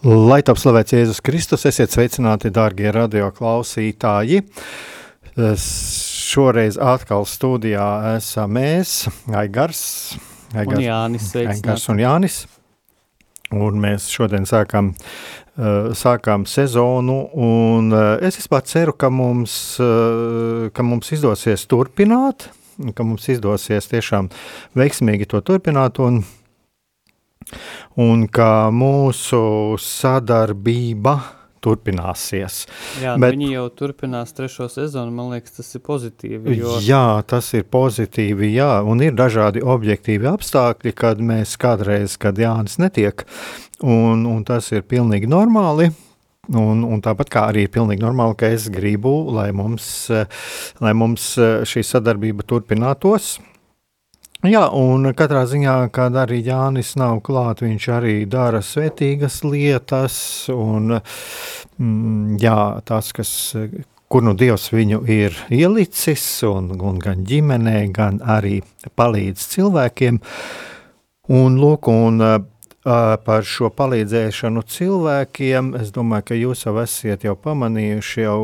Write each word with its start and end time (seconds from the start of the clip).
Lai 0.00 0.38
top 0.40 0.56
slavēts 0.56 0.94
Jēzus 0.94 1.18
Kristus, 1.20 1.66
esiet 1.68 1.92
sveicināti, 1.92 2.48
dārgie 2.48 2.88
radio 2.94 3.26
klausītāji. 3.36 4.38
Šoreiz 5.60 6.78
atkal 6.80 7.26
studijā 7.28 8.14
esam 8.14 8.54
mēs, 8.56 9.10
Aigars, 9.28 9.82
Aigars 10.56 10.78
un 10.78 10.86
Jānis. 10.86 11.28
Aigars 11.36 11.84
un 11.92 12.00
Jānis. 12.00 12.38
Un 13.52 13.76
mēs 13.82 14.08
šodien 14.08 14.48
sākam, 14.48 14.94
uh, 15.60 15.92
sākam 15.92 16.48
sezonu, 16.48 17.20
un 17.36 17.92
uh, 17.92 18.16
es 18.24 18.40
vispār 18.40 18.64
ceru, 18.72 18.96
ka 18.96 19.12
mums, 19.12 19.52
uh, 19.84 20.70
ka 20.72 20.86
mums 20.86 21.12
izdosies 21.12 21.68
turpināt, 21.68 22.48
ka 22.96 23.04
mums 23.04 23.28
izdosies 23.28 23.92
tiešām 23.92 24.32
veiksmīgi 24.80 25.28
to 25.28 25.44
turpināt, 25.44 26.00
un 26.00 26.22
un 28.00 28.26
ka 28.30 28.70
mūsu 28.74 29.76
sadarbība 29.80 31.18
turpināsies. 31.64 32.64
Jā, 33.02 33.14
nu 33.16 33.26
Bet, 33.26 33.36
viņi 33.36 33.52
jau 33.52 33.66
turpinās 33.76 34.32
trešo 34.36 34.68
sezonu, 34.72 35.12
man 35.14 35.32
liekas, 35.34 35.58
tas 35.58 35.70
ir 35.76 35.84
pozitīvi. 35.86 36.56
Jo... 36.60 36.78
Jā, 36.84 37.20
tas 37.28 37.52
ir 37.56 37.66
pozitīvi, 37.70 38.52
jā, 38.56 38.72
un 38.86 39.04
ir 39.04 39.16
dažādi 39.18 39.62
objektīvi 39.62 40.28
apstākļi, 40.30 40.94
kad 40.96 41.20
mēs 41.24 41.56
kādreiz, 41.60 42.16
kad 42.20 42.40
Jānis 42.40 42.78
netiek, 42.80 43.26
un, 43.84 44.24
un 44.28 44.46
tas 44.48 44.72
ir 44.74 44.86
pilnīgi 44.88 45.30
normāli. 45.30 45.90
Un, 46.50 46.80
un 46.82 46.98
tāpat 47.04 47.28
kā 47.30 47.42
arī 47.52 47.66
ir 47.66 47.70
pilnīgi 47.70 48.02
normāli, 48.02 48.34
ka 48.40 48.48
es 48.50 48.64
gribu, 48.72 49.12
lai 49.36 49.50
mums, 49.54 49.84
lai 50.82 50.94
mums 50.98 51.36
šī 51.38 51.84
sadarbība 51.86 52.42
turpinātos. 52.48 53.36
Jā, 54.40 54.62
un 54.72 55.04
katrā 55.12 55.42
ziņā, 55.44 55.90
kad 55.92 56.14
arī 56.16 56.38
Jānis 56.40 56.94
nav 56.96 57.18
klāt, 57.26 57.60
viņš 57.60 57.88
arī 57.92 58.14
dara 58.24 58.62
svētīgas 58.64 59.42
lietas, 59.44 60.14
un 60.48 60.94
mm, 60.96 62.38
jā, 62.40 62.62
tas, 62.88 63.10
kas, 63.12 63.32
kur 64.08 64.24
nu 64.24 64.32
Dievs 64.32 64.70
viņu 64.72 65.02
ir 65.12 65.36
ielicis, 65.52 66.24
un, 66.48 66.72
un 66.72 66.96
gan 67.04 67.20
ģimenē, 67.28 67.84
gan 67.92 68.22
arī 68.24 68.62
palīdz 68.96 69.44
cilvēkiem, 69.52 70.22
un 71.36 71.60
lūk, 71.60 71.92
un 71.92 72.24
par 73.28 73.44
šo 73.44 73.68
palīdzēšanu 73.76 74.64
cilvēkiem, 74.64 75.74
es 75.84 75.92
domāju, 75.92 76.30
ka 76.32 76.42
jūs 76.46 76.64
jau 76.64 76.78
esat 76.80 77.28
jau 77.28 77.36
pamanījuši 77.36 78.24
jau 78.24 78.38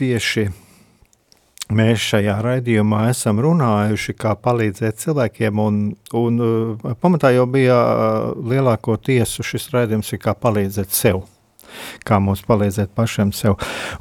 tieši 0.00 0.48
Mēs 1.70 2.02
šajā 2.04 2.34
raidījumā 2.42 3.06
esam 3.12 3.38
runājuši, 3.40 4.14
kā 4.18 4.34
palīdzēt 4.42 4.98
cilvēkiem, 5.04 5.60
un, 5.62 5.76
un 6.18 6.40
uh, 6.42 6.96
pamatā 7.00 7.30
jau 7.32 7.46
bija 7.48 7.76
uh, 7.78 8.32
lielāko 8.50 8.98
tiesu 8.98 9.44
šis 9.46 9.70
raidījums, 9.72 10.10
kā 10.20 10.34
palīdzēt 10.36 10.92
sev. 10.92 11.22
Kā 12.04 12.18
mums 12.20 12.42
palīdzēt 12.44 12.90
pašam 12.92 13.30
sev. 13.32 13.54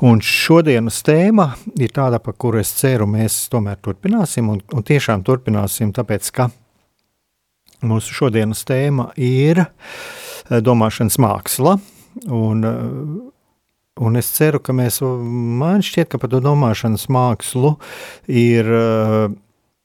Un 0.04 0.20
šodienas 0.26 1.00
tēma 1.08 1.52
ir 1.80 1.94
tāda, 1.96 2.20
par 2.20 2.36
kuru 2.36 2.60
es 2.60 2.74
ceru, 2.76 3.08
mēs 3.08 3.46
tomēr 3.54 3.80
turpināsim, 3.80 4.50
un, 4.52 4.60
un 4.74 4.88
tiešām 4.88 5.24
turpināsim, 5.24 5.94
tāpēc, 5.96 6.32
ka 6.36 6.50
mūsu 7.88 8.18
šodienas 8.18 8.66
tēma 8.68 9.14
ir 9.22 9.64
uh, 9.64 10.60
domāšanas 10.66 11.22
māksla, 11.22 11.78
un 12.28 12.66
Un 14.02 14.18
es 14.18 14.32
ceru, 14.34 14.62
ka 14.64 14.74
mēs, 14.74 15.00
man 15.02 15.84
šķiet, 15.86 16.10
ka 16.12 16.20
par 16.22 16.32
to 16.34 16.42
domāšanas 16.42 17.06
mākslu 17.14 17.76
ir, 18.26 18.66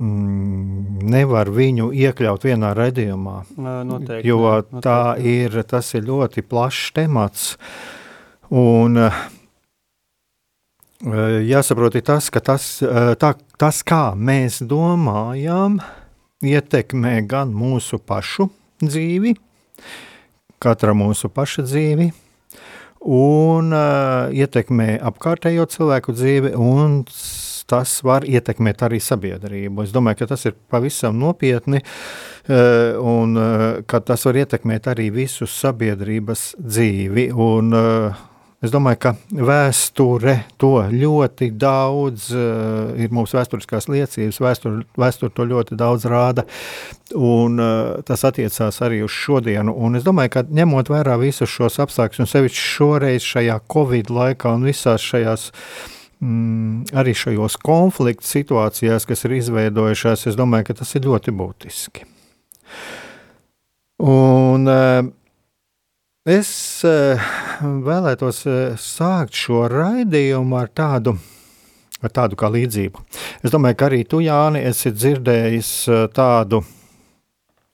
mm, 0.01 1.05
nevar 1.13 1.51
viņu 1.53 1.91
iekļaut 1.93 2.49
vienā 2.49 2.73
redzījumā. 2.79 3.37
Noteikti. 3.61 4.25
Jo 4.29 4.41
noteikti. 4.41 4.83
tā 4.87 5.01
ir, 5.21 5.61
tas 5.69 5.93
ir 5.95 6.09
ļoti 6.09 6.47
plašs 6.49 6.93
temats. 6.97 7.49
Un 8.57 8.97
jāsaprot 11.03 12.01
tas, 12.05 12.31
ka 12.31 12.41
tas, 12.41 12.83
tā, 13.21 13.35
tas, 13.59 13.83
kā 13.85 14.15
mēs 14.17 14.63
domājam, 14.65 15.81
ietekmē 16.41 17.21
gan 17.29 17.53
mūsu 17.53 17.99
pašu 17.99 18.49
dzīvi, 18.81 19.37
katra 20.63 20.95
mūsu 20.97 21.29
paša 21.29 21.67
dzīvi, 21.67 22.13
un 23.01 23.75
uh, 23.75 24.33
ietekmē 24.35 24.97
apkārtējo 25.11 25.67
cilvēku 25.73 26.15
dzīvi, 26.17 26.55
un 26.57 27.03
tas 27.67 27.97
var 28.07 28.27
ietekmēt 28.27 28.85
arī 28.87 29.01
sabiedrību. 29.03 29.85
Es 29.87 29.95
domāju, 29.95 30.21
ka 30.23 30.31
tas 30.35 30.47
ir 30.49 30.55
pavisam 30.71 31.19
nopietni, 31.19 31.83
uh, 31.83 32.97
un 33.03 33.37
uh, 33.41 33.67
ka 33.91 34.01
tas 34.07 34.27
var 34.29 34.39
ietekmēt 34.45 34.89
arī 34.93 35.11
visu 35.15 35.49
sabiedrības 35.51 36.53
dzīvi. 36.63 37.29
Un, 37.35 37.75
uh, 37.75 38.25
Es 38.67 38.73
domāju, 38.75 38.99
ka 38.99 39.11
vēsture 39.31 40.41
to 40.59 40.81
ļoti 40.91 41.53
daudz, 41.55 42.25
uh, 42.35 42.97
ir 42.99 43.13
mūsu 43.15 43.39
vēsturiskās 43.39 43.87
liecības, 43.93 44.41
vēsture, 44.43 44.81
vēsture 44.99 45.31
to 45.37 45.45
ļoti 45.47 45.77
daudz 45.79 46.07
rāda, 46.11 46.43
un 47.15 47.61
uh, 47.63 48.01
tas 48.07 48.25
attiecās 48.27 48.81
arī 48.83 49.05
uz 49.07 49.15
šodienu. 49.15 49.71
Un 49.71 50.01
es 50.01 50.07
domāju, 50.07 50.33
ka 50.35 50.43
ņemot 50.59 50.91
vērā 50.91 51.15
visus 51.21 51.53
šos 51.53 51.79
apstākļus, 51.85 52.25
un 52.25 52.31
sevišķi 52.33 52.65
šoreiz 52.73 53.29
šajā 53.29 53.61
Covid 53.71 54.11
laikā 54.11 54.57
un 54.59 54.67
visās 54.67 55.05
šajās 55.05 55.47
mm, 56.19 56.97
arī 56.99 57.15
šajos 57.15 57.61
konfliktu 57.63 58.27
situācijās, 58.27 59.07
kas 59.07 59.23
ir 59.29 59.37
izveidojušās, 59.39 60.27
es 60.33 60.41
domāju, 60.41 60.73
ka 60.73 60.81
tas 60.83 60.91
ir 60.99 61.07
ļoti 61.07 61.37
būtiski. 61.39 62.09
Un, 64.03 64.67
uh, 64.67 65.15
Es 66.27 66.49
eh, 66.83 67.21
vēlētos 67.63 68.41
eh, 68.51 68.73
sākt 68.83 69.37
šo 69.39 69.61
raidījumu 69.71 70.57
ar 70.59 70.73
tādu, 70.75 71.13
ar 72.03 72.11
tādu 72.11 72.39
kā 72.41 72.51
līdzību. 72.51 73.05
Es 73.47 73.55
domāju, 73.55 73.79
ka 73.79 73.87
arī 73.87 74.01
tu, 74.11 74.19
Jāni, 74.25 74.65
esi 74.67 74.91
dzirdējis 74.91 75.71
eh, 75.87 76.03
tādu. 76.17 76.65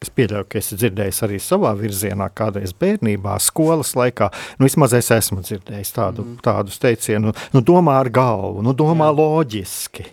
Es 0.04 0.12
pieļauju, 0.12 0.50
ka 0.52 0.60
esi 0.60 0.76
dzirdējis 0.76 1.22
arī 1.24 1.40
savā 1.40 1.72
virzienā, 1.78 2.28
kādreiz 2.36 2.76
bērnībā, 2.76 3.38
skolas 3.40 3.94
laikā. 3.96 4.28
Nu, 4.58 4.68
vismaz 4.68 4.98
es 5.00 5.08
esmu 5.16 5.40
dzirdējis 5.46 5.96
tādu, 5.96 6.26
mm. 6.26 6.44
tādus 6.44 6.76
teicienus, 6.82 7.32
nu, 7.32 7.56
nu, 7.56 7.64
domā 7.72 7.96
ar 8.02 8.12
galvu, 8.12 8.60
nu, 8.66 8.76
domā 8.76 9.08
Jā. 9.08 9.16
loģiski. 9.22 10.10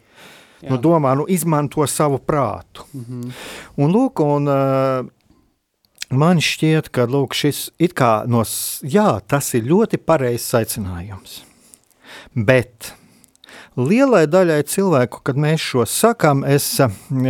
Jā. 0.61 0.69
Nu, 0.69 0.79
domā, 0.79 1.11
nu, 1.19 1.27
izmanto 1.27 1.83
savu 1.91 2.23
prātu. 2.23 2.87
Mm 2.93 3.03
-hmm. 3.03 3.31
Un, 3.83 3.91
lūk, 3.91 4.23
un, 4.23 4.47
uh, 4.47 5.18
man 6.09 6.41
šķiet, 6.43 6.89
ka 6.93 7.07
lūk, 7.09 7.35
šis 7.37 7.69
ir 7.81 7.93
kā 7.97 8.23
no, 8.29 8.43
jā, 8.83 9.19
tas 9.27 9.53
ir 9.57 9.67
ļoti 9.69 10.01
pareizs 10.01 10.51
aicinājums. 10.57 11.41
Bet 12.33 12.93
lielai 13.77 14.25
daļai 14.29 14.59
cilvēku, 14.69 15.21
kad 15.25 15.39
mēs 15.39 15.63
šo 15.63 15.85
sakām, 15.89 16.43
es 16.47 16.67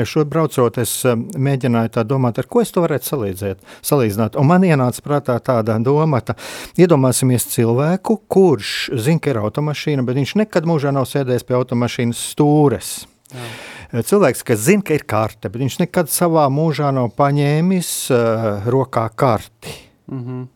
šo 0.09 0.25
braucot, 0.29 0.79
es 0.81 0.93
mēģināju 1.05 1.93
tā 1.97 2.05
domāt, 2.07 2.39
ar 2.39 2.49
ko 2.49 2.63
es 2.63 2.73
to 2.73 2.83
varētu 2.85 3.11
salīdzēt, 3.11 3.61
salīdzināt. 3.85 4.39
Un 4.39 4.49
man 4.49 4.65
ienāca 4.67 5.03
prātā 5.05 5.37
tāda 5.43 5.77
doma, 5.83 6.23
ka 6.25 6.37
iedomāsimies 6.79 7.49
cilvēku, 7.53 8.21
kurš 8.31 8.91
zina, 8.97 9.21
ka 9.23 9.33
ir 9.33 9.43
automašīna, 9.43 10.05
bet 10.07 10.19
viņš 10.21 10.35
nekad 10.43 10.69
mūžā 10.69 10.95
nav 10.95 11.09
sēdējis 11.09 11.47
pie 11.47 11.59
automašīnas 11.59 12.27
stūres. 12.33 12.93
Jā. 13.29 13.49
Eh, 13.89 14.03
cilvēks, 14.05 14.43
kas 14.45 14.61
zina, 14.65 14.85
ka 14.85 14.93
ir 14.97 15.05
karte, 15.09 15.49
bet 15.49 15.61
viņš 15.61 15.79
nekad 15.83 16.09
savā 16.13 16.47
mūžā 16.53 16.91
nav 16.93 17.11
paņēmis 17.17 17.91
uh, 18.13 18.47
rokā 18.69 19.09
karti. 19.15 19.75
Mm 20.09 20.23
-hmm. 20.25 20.47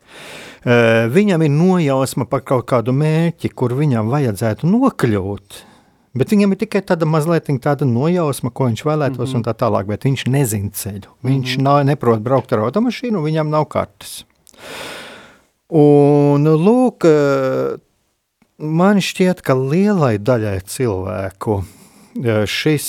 Uh, 0.63 1.11
viņam 1.11 1.41
ir 1.43 1.49
nojausma 1.49 2.25
par 2.25 2.41
kaut 2.41 2.65
kādu 2.65 2.93
mērķi, 2.93 3.49
kur 3.49 3.73
viņam 3.73 4.09
vajadzētu 4.09 4.67
nokļūt. 4.69 5.65
Bet 6.13 6.29
viņam 6.29 6.51
ir 6.53 6.57
tikai 6.57 6.81
tāda 6.81 7.05
mazliet 7.05 7.49
tāda 7.61 7.85
nojausma, 7.85 8.49
ko 8.49 8.69
viņš 8.69 8.85
vēlētos, 8.85 9.17
mm 9.17 9.33
-hmm. 9.33 9.35
un 9.35 9.43
tā 9.43 9.53
tālāk. 9.53 9.85
Bet 9.85 10.05
viņš 10.05 10.25
nezina 10.29 10.69
ceļu. 10.69 11.09
Viņš 11.23 11.49
mm 11.49 11.57
-hmm. 11.57 11.63
nav, 11.63 11.83
neprot 11.85 12.21
braukt 12.21 12.53
ar 12.53 12.59
automašīnu, 12.59 13.21
viņam 13.21 13.49
nav 13.49 13.65
kartes. 13.65 14.25
Un, 15.69 16.45
lūk, 16.45 17.05
man 18.57 18.97
šķiet, 18.97 19.41
ka 19.41 19.53
lielai 19.53 20.17
daļai 20.17 20.61
cilvēku 20.65 21.63
šis 22.21 22.87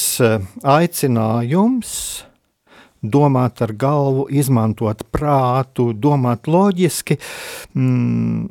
aicinājums 0.63 1.97
domāt 3.05 3.63
ar 3.65 3.73
galvu, 3.77 4.27
izmantot 4.33 5.05
prātu, 5.13 5.93
domāt 5.93 6.49
loģiski. 6.49 7.19
Mm, 7.77 8.49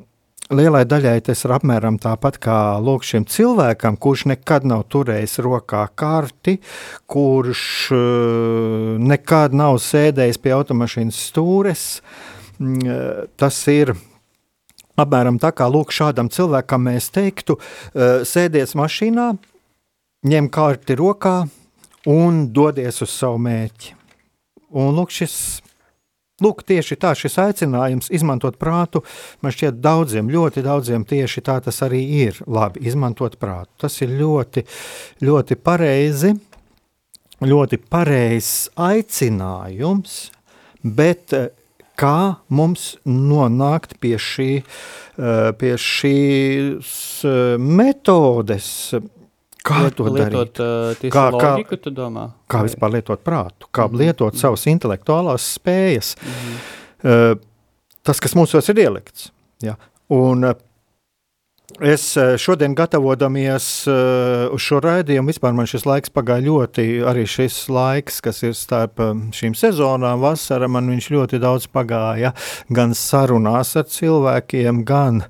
lielai 0.53 0.83
daļai 0.85 1.17
tas 1.25 1.43
ir 1.45 1.55
apmēram 1.55 1.97
tāpat 2.01 2.37
kā 2.43 2.57
šim 3.01 3.25
cilvēkam, 3.25 3.97
kurš 3.97 4.27
nekad 4.33 4.67
nav 4.69 4.85
turējis 4.93 5.39
rokā 5.41 5.87
karti, 5.95 6.59
kurš 7.09 7.65
uh, 7.91 8.97
nekad 9.01 9.53
nav 9.57 9.79
sēdējis 9.81 10.41
pie 10.41 10.53
automašīnas 10.53 11.21
stūres. 11.29 12.01
Mm, 12.59 13.29
tas 13.37 13.57
ir 13.67 13.95
apmēram 14.99 15.39
tā 15.41 15.49
kā 15.57 15.65
lūk, 15.65 15.89
šādam 15.89 16.29
cilvēkam 16.29 16.85
mēs 16.85 17.09
teiktu, 17.09 17.57
sēdies 18.29 18.75
mašīnā, 18.77 19.31
ņem 20.23 20.47
karti 20.53 20.95
rokā 20.99 21.43
un 22.09 22.47
dodies 22.53 23.01
uz 23.03 23.11
savu 23.11 23.39
mērķi. 23.43 23.93
Un 24.73 24.95
lūk, 24.97 25.11
šis, 25.13 25.35
lūk, 26.41 26.63
tieši 26.67 26.97
tā, 26.99 27.13
šis 27.17 27.37
aicinājums 27.43 28.09
izmantot 28.13 28.57
prātu, 28.61 29.03
man 29.43 29.53
šķiet 29.53 29.81
daudziem, 29.83 30.31
ļoti 30.33 30.63
daudziem 30.65 31.05
tieši 31.07 31.43
tā 31.45 31.59
tas 31.63 31.81
arī 31.85 32.01
ir. 32.23 32.39
Labi, 32.47 32.81
izmantot 32.87 33.37
prātu. 33.41 33.71
Tas 33.85 33.99
ir 34.01 34.15
ļoti, 34.17 34.65
ļoti 35.23 35.59
pareizi, 35.61 36.33
ļoti 37.43 37.79
pareizs 37.91 38.71
aicinājums, 38.79 40.31
bet 40.83 41.35
eh, 41.37 41.51
kā 41.99 42.39
mums 42.49 42.95
nonākt 43.05 43.97
pie, 44.01 44.15
šī, 44.17 44.51
eh, 44.63 45.49
pie 45.59 45.73
šīs 45.79 46.95
eh, 47.29 47.41
metodes, 47.59 48.69
Kā 49.63 49.77
Liet, 49.85 49.95
to 49.95 50.03
lietot, 50.11 50.57
darīt? 50.57 50.59
Uh, 50.59 50.95
Kā- 51.07 51.31
kā, 51.31 51.39
kā- 51.39 51.53
loģiku, 51.55 51.77
tu 51.85 51.91
domā? 51.95 52.25
Kā 52.51 52.59
Vai- 52.59 52.67
vispār 52.67 52.91
lietot 52.97 53.23
prātu, 53.23 53.69
kā 53.71 53.87
Mhm. 53.87 53.95
lietot 54.01 54.35
savas 54.35 54.65
intelektuālās 54.67 55.45
spējas. 55.57 56.15
Mhm. 56.19 56.59
Uh, 57.03 57.35
tas, 58.03 58.19
kas 58.19 58.33
mūsos 58.33 58.67
ir 58.69 58.75
ielikts. 58.83 59.31
Ja. 59.61 59.75
Un, 60.09 60.43
uh, 60.43 60.53
Es 61.81 62.15
uh, 62.17 62.35
šodien, 62.37 62.75
gatavodamies 62.75 63.87
uh, 63.87 64.53
uz 64.53 64.61
šo 64.61 64.77
raidījumu, 64.83 65.31
vispār 65.33 65.55
man 65.55 65.65
šis 65.65 65.87
laiks 65.89 66.11
pagāja 66.13 66.43
ļoti, 66.45 67.01
arī 67.01 67.23
šis 67.25 67.67
laiks, 67.67 68.21
kas 68.21 68.43
ir 68.43 68.51
starp 68.53 68.99
um, 68.99 69.31
šīm 69.31 69.55
sezonām, 69.57 70.19
vasara, 70.21 70.67
man 70.69 70.85
viņš 70.91 71.07
ļoti 71.09 71.39
daudz 71.41 71.65
pagāja. 71.73 72.35
Gan 72.71 72.91
sarunās 72.93 73.75
ar 73.79 73.85
cilvēkiem, 73.89 74.83
gan 74.85 75.23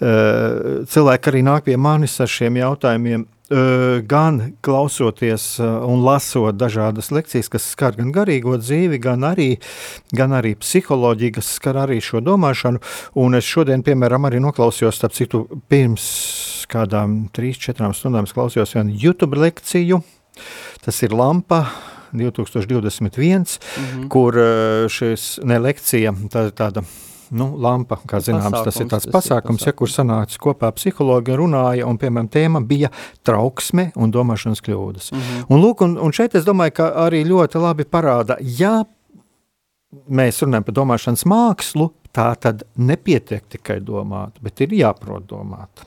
cilvēki 0.00 1.32
arī 1.32 1.42
nāk 1.48 1.64
pie 1.64 1.76
manis 1.80 2.18
ar 2.20 2.26
šiem 2.28 2.60
jautājumiem. 2.60 3.24
Uh, 3.50 3.98
gan 4.06 4.52
klausoties 4.62 5.56
uh, 5.58 5.80
un 5.82 6.04
lasot 6.06 6.54
dažādas 6.54 7.08
lekcijas, 7.10 7.48
kas 7.50 7.64
skar 7.72 7.96
gan 7.98 8.12
garīgo 8.14 8.54
dzīvi, 8.62 9.00
gan 9.02 9.24
arī, 9.26 9.56
gan 10.14 10.30
arī 10.38 10.52
psiholoģiju, 10.54 11.32
kas 11.34 11.48
skar 11.56 11.80
arī 11.82 11.96
šo 11.98 12.20
domāšanu. 12.22 12.78
Un 13.18 13.34
es 13.34 13.48
šodien, 13.50 13.82
piemēram, 13.82 14.28
arī 14.28 14.38
noklausījos, 14.44 14.94
starp 15.00 15.16
citu, 15.18 15.42
pirms 15.66 16.06
kādām 16.70 17.24
trīs, 17.34 17.58
četrām 17.58 17.90
stundām 17.90 18.30
es 18.30 18.36
klausījos 18.38 18.76
vienu 18.78 18.94
YouTube 18.94 19.34
lekciju. 19.42 19.98
Tas 20.86 21.02
ir 21.02 21.10
Lampa 21.18 21.64
2021, 22.14 23.58
Mhm. 23.78 24.08
kur 24.08 24.38
uh, 24.38 24.86
šis 24.86 25.40
ne 25.42 25.58
lekcija, 25.58 26.14
tā 26.30 26.46
ir 26.46 26.54
tāda. 26.54 26.86
Nu, 27.30 27.52
lampa, 27.62 28.00
kā 28.10 28.18
zināms, 28.24 28.64
tas 28.66 28.80
ir 28.80 28.88
Pasākums, 28.88 28.90
tāds 28.90 29.04
tas 29.06 29.06
ir 29.06 29.14
pasākums, 29.14 29.66
ja, 29.68 29.74
kur 29.78 29.90
sanāca 29.90 30.38
kopā 30.42 30.70
psihologi 30.74 31.36
runāja, 31.38 31.86
un, 31.86 31.98
piemēram, 32.00 32.30
tēma 32.32 32.62
bija 32.66 32.90
trauksme 33.26 33.90
un 33.94 34.10
domāšanas 34.14 34.62
kļūdas. 34.66 35.12
Mhm. 35.14 35.44
Un, 35.46 35.62
lūk, 35.62 35.84
un, 35.86 35.94
un 36.02 36.16
šeit 36.16 36.34
es 36.38 36.48
domāju, 36.48 36.80
ka 36.80 36.90
arī 37.06 37.22
ļoti 37.28 37.62
labi 37.62 37.86
parāda, 37.86 38.40
ja 38.42 38.80
mēs 40.10 40.42
runājam 40.42 40.66
par 40.66 40.78
domāšanas 40.80 41.26
mākslu, 41.30 41.92
tā 42.14 42.32
tad 42.42 42.66
nepietiek 42.78 43.46
tikai 43.54 43.78
domāt, 43.84 44.42
bet 44.42 44.66
ir 44.66 44.74
jāprot 44.80 45.26
domāt. 45.30 45.86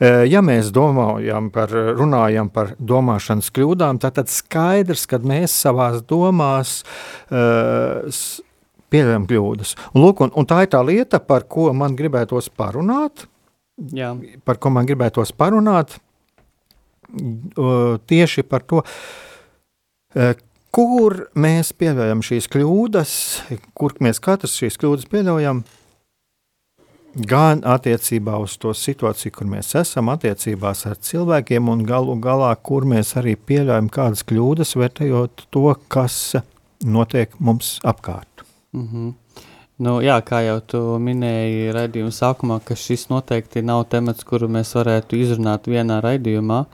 E, 0.00 0.10
Ja 0.32 0.40
mēs 0.44 0.70
domājam 0.72 1.50
par, 1.52 1.72
runājam 1.72 2.48
par 2.52 2.74
domāšanas 2.78 3.52
kļūdām, 3.52 4.00
tad, 4.00 4.16
tad 4.16 4.32
skaidrs, 4.32 5.04
ka 5.10 5.20
mēs 5.20 5.52
savā 5.66 5.92
domās 6.08 6.80
uh, 7.28 8.08
pieļaujam 8.90 9.26
kļūdas. 9.30 9.76
Un, 9.94 10.04
lūk, 10.04 10.24
un, 10.26 10.34
un 10.36 10.48
tā 10.50 10.64
ir 10.64 10.72
tā 10.72 10.82
lieta, 10.86 11.22
par 11.22 11.46
ko 11.50 11.70
man 11.76 11.96
gribētos 11.98 12.50
parunāt, 12.52 13.26
Jā, 13.80 14.12
par 14.44 14.58
ko 14.60 14.68
man 14.74 14.84
gribētos 14.88 15.32
parunāt, 15.32 15.94
uh, 15.96 17.96
tieši 18.10 18.44
par 18.44 18.64
to, 18.68 18.82
uh, 18.84 20.32
kur 20.74 21.16
mēs 21.32 21.72
pieļaujam 21.80 22.20
šīs 22.26 22.50
kļūdas, 22.52 23.12
kur 23.74 23.96
mēs 24.04 24.20
katrs 24.22 24.58
šīs 24.60 24.76
kļūdas 24.80 25.08
pieļaujam. 25.10 25.64
Gan 27.26 27.64
attiecībā 27.66 28.36
uz 28.38 28.52
to 28.62 28.70
situāciju, 28.76 29.32
kur 29.34 29.46
mēs 29.50 29.74
esam, 29.80 30.12
attiecībās 30.12 30.84
ar 30.86 31.00
cilvēkiem, 31.02 31.72
un 31.72 31.82
galu 31.88 32.14
galā, 32.22 32.52
kur 32.54 32.86
mēs 32.86 33.16
arī 33.18 33.34
pieļaujam 33.34 33.88
kādas 33.90 34.22
kļūdas, 34.28 34.76
vērtējot 34.78 35.34
to, 35.50 35.66
kas 35.90 36.36
notiek 36.86 37.34
mums 37.42 37.80
apkārt. 37.82 38.29
Mhm. 38.76 39.14
Nu, 39.80 39.94
jā, 40.04 40.18
kā 40.20 40.42
jau 40.44 40.58
tu 40.60 40.78
minēji 41.00 41.70
raidījuma 41.72 42.12
sākumā, 42.12 42.58
ka 42.60 42.76
šis 42.76 43.06
noteikti 43.08 43.62
nav 43.64 43.86
temats, 43.88 44.26
kuru 44.28 44.50
mēs 44.52 44.74
varētu 44.76 45.16
izrunāt 45.16 45.70
vienā 45.72 46.02
raidījumā. 46.04 46.64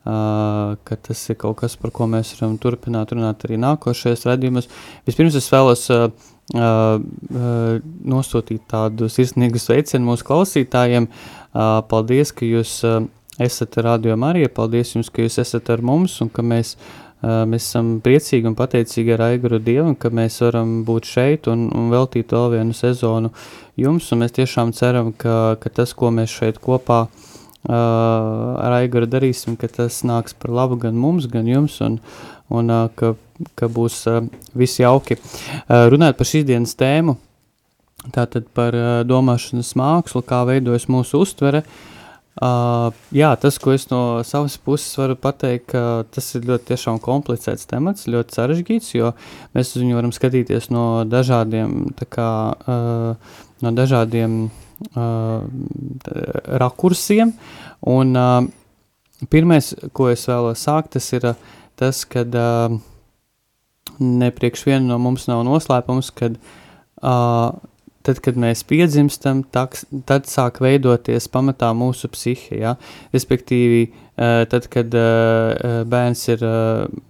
Uh, 0.00 0.78
ka 0.88 0.96
tas 0.96 1.20
ir 1.28 1.36
kaut 1.38 1.58
kas, 1.60 1.76
par 1.78 1.92
ko 1.94 2.08
mēs 2.10 2.32
varam 2.38 2.56
turpināt 2.58 3.12
runāt 3.12 3.44
arī 3.44 3.58
nākošajos 3.60 4.24
raidījumos. 4.26 4.66
Vispirms 5.06 5.36
es 5.38 5.46
vēlos 5.52 5.84
uh, 5.92 6.08
uh, 6.56 7.76
nosūtīt 8.14 8.64
tādu 8.72 9.10
sirsnīgu 9.12 9.60
sveicienu 9.60 10.08
mūsu 10.08 10.26
klausītājiem. 10.26 11.06
Uh, 11.06 11.82
paldies, 11.92 12.32
ka 12.32 12.48
jūs 12.48 12.80
uh, 12.88 13.04
esat 13.38 13.76
radio 13.84 14.16
Marija, 14.18 14.50
paldies 14.50 14.96
jums, 14.96 15.12
ka 15.12 15.22
jūs 15.22 15.38
esat 15.44 15.70
ar 15.70 15.84
mums 15.84 16.18
un 16.24 16.32
ka 16.32 16.42
mēs 16.42 16.74
Uh, 16.80 17.09
mēs 17.22 17.66
esam 17.68 17.98
priecīgi 18.04 18.48
un 18.48 18.56
pateicīgi 18.56 19.12
ar 19.14 19.26
Aiguru 19.28 19.58
Dievam, 19.60 19.94
ka 19.98 20.08
mēs 20.14 20.40
varam 20.40 20.80
būt 20.88 21.08
šeit 21.08 21.48
un, 21.52 21.66
un 21.76 21.90
veltīt 21.92 22.32
vēl 22.32 22.54
vienu 22.56 22.76
sezonu 22.76 23.32
jums. 23.80 24.08
Mēs 24.16 24.36
tiešām 24.38 24.72
ceram, 24.76 25.12
ka, 25.12 25.56
ka 25.60 25.72
tas, 25.80 25.92
ko 25.92 26.12
mēs 26.14 26.32
šeit 26.32 26.60
kopā 26.64 27.02
uh, 27.04 27.74
ar 27.74 28.78
Aiguru 28.80 29.08
darīsim, 29.10 29.58
ka 29.60 29.68
tas 29.68 30.00
nāks 30.08 30.36
par 30.36 30.54
labu 30.56 30.80
gan 30.80 30.96
mums, 30.96 31.28
gan 31.28 31.48
jums, 31.48 31.76
un, 31.84 32.00
un 32.48 32.72
uh, 32.72 32.88
ka, 32.96 33.12
ka 33.54 33.68
būs 33.68 34.00
uh, 34.08 34.24
viss 34.56 34.80
jauki. 34.80 35.20
Uh, 35.20 35.90
runājot 35.92 36.16
par 36.16 36.32
šīs 36.32 36.48
dienas 36.48 36.76
tēmu, 36.80 37.18
tātad 38.16 38.48
par 38.56 38.76
uh, 38.76 38.90
domāšanas 39.04 39.76
mākslu, 39.76 40.24
kā 40.24 40.46
veidojas 40.48 40.88
mūsu 40.88 41.20
uztvere. 41.26 41.66
Uh, 41.68 41.99
jā, 42.40 43.30
tas, 43.36 43.58
ko 43.60 43.74
es 43.76 43.84
no 43.90 44.22
savas 44.24 44.56
puses 44.56 44.96
varu 44.96 45.16
pateikt, 45.20 45.66
ka 45.74 45.82
tas 46.08 46.30
ir 46.38 46.46
ļoti 46.48 46.78
komplicēts 47.04 47.68
temats, 47.68 48.08
ļoti 48.08 48.36
sarežģīts, 48.36 48.94
jo 48.94 49.12
mēs 49.56 49.74
uz 49.74 49.82
viņu 49.82 49.98
varam 49.98 50.14
skatīties 50.16 50.70
no 50.72 51.04
dažādiem, 51.04 51.92
kā, 52.08 52.30
uh, 52.64 53.36
no 53.60 53.74
dažādiem 53.76 54.40
uh, 54.48 55.44
rakursiem. 56.64 57.34
Un 57.84 58.16
uh, 58.16 58.48
pirmais, 59.28 59.74
ko 59.92 60.08
es 60.08 60.24
vēlos 60.28 60.64
sākt, 60.64 60.94
tas 60.96 61.12
ir 61.12 61.28
uh, 61.34 61.48
tas, 61.80 62.04
kad 62.04 62.34
uh, 62.36 62.76
nepriekš 64.00 64.66
viena 64.68 64.84
no 64.92 64.98
mums 65.00 65.24
nav 65.30 65.44
noslēpums, 65.48 66.10
kad 66.16 66.36
uh, 66.36 67.52
tad, 68.10 68.20
kad 68.24 68.38
mēs 68.40 68.64
piedzimstam, 68.68 69.44
taks, 69.54 69.86
tad 70.10 70.28
sāk 70.30 70.60
veidoties 70.64 71.30
pamatā 71.32 71.70
mūsu 71.78 72.10
psihe. 72.12 72.58
Ja? 72.60 72.74
Respektīvi, 73.14 73.86
uh, 73.86 74.42
tad, 74.50 74.68
kad 74.72 74.98
uh, 74.98 75.80
bērns 75.88 76.26
ir 76.34 76.44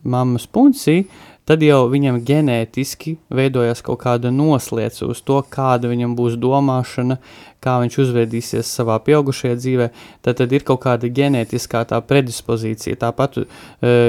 mammas 0.04 0.47
puncī, 0.47 1.00
tad 1.49 1.62
jau 1.64 1.85
viņam 1.90 2.20
ģenētiski 2.26 3.16
veidojas 3.35 3.82
kaut 3.85 4.02
kāda 4.04 4.32
noslēdz 4.35 5.04
uz 5.09 5.23
to, 5.26 5.40
kāda 5.42 5.90
viņam 5.90 6.16
būs 6.18 6.37
domāšana, 6.40 7.18
kā 7.61 7.76
viņš 7.82 7.99
uzvedīsies 8.04 8.70
savā 8.78 8.97
pieaugušajā 9.04 9.56
dzīvē, 9.59 9.88
tad, 10.25 10.38
tad 10.40 10.54
ir 10.56 10.64
kaut 10.66 10.80
kāda 10.85 11.11
ģenētiskā 11.12 11.82
tā 11.90 12.00
predispozīcija. 12.04 13.00
Tāpat 13.02 13.42
uh, 13.42 13.49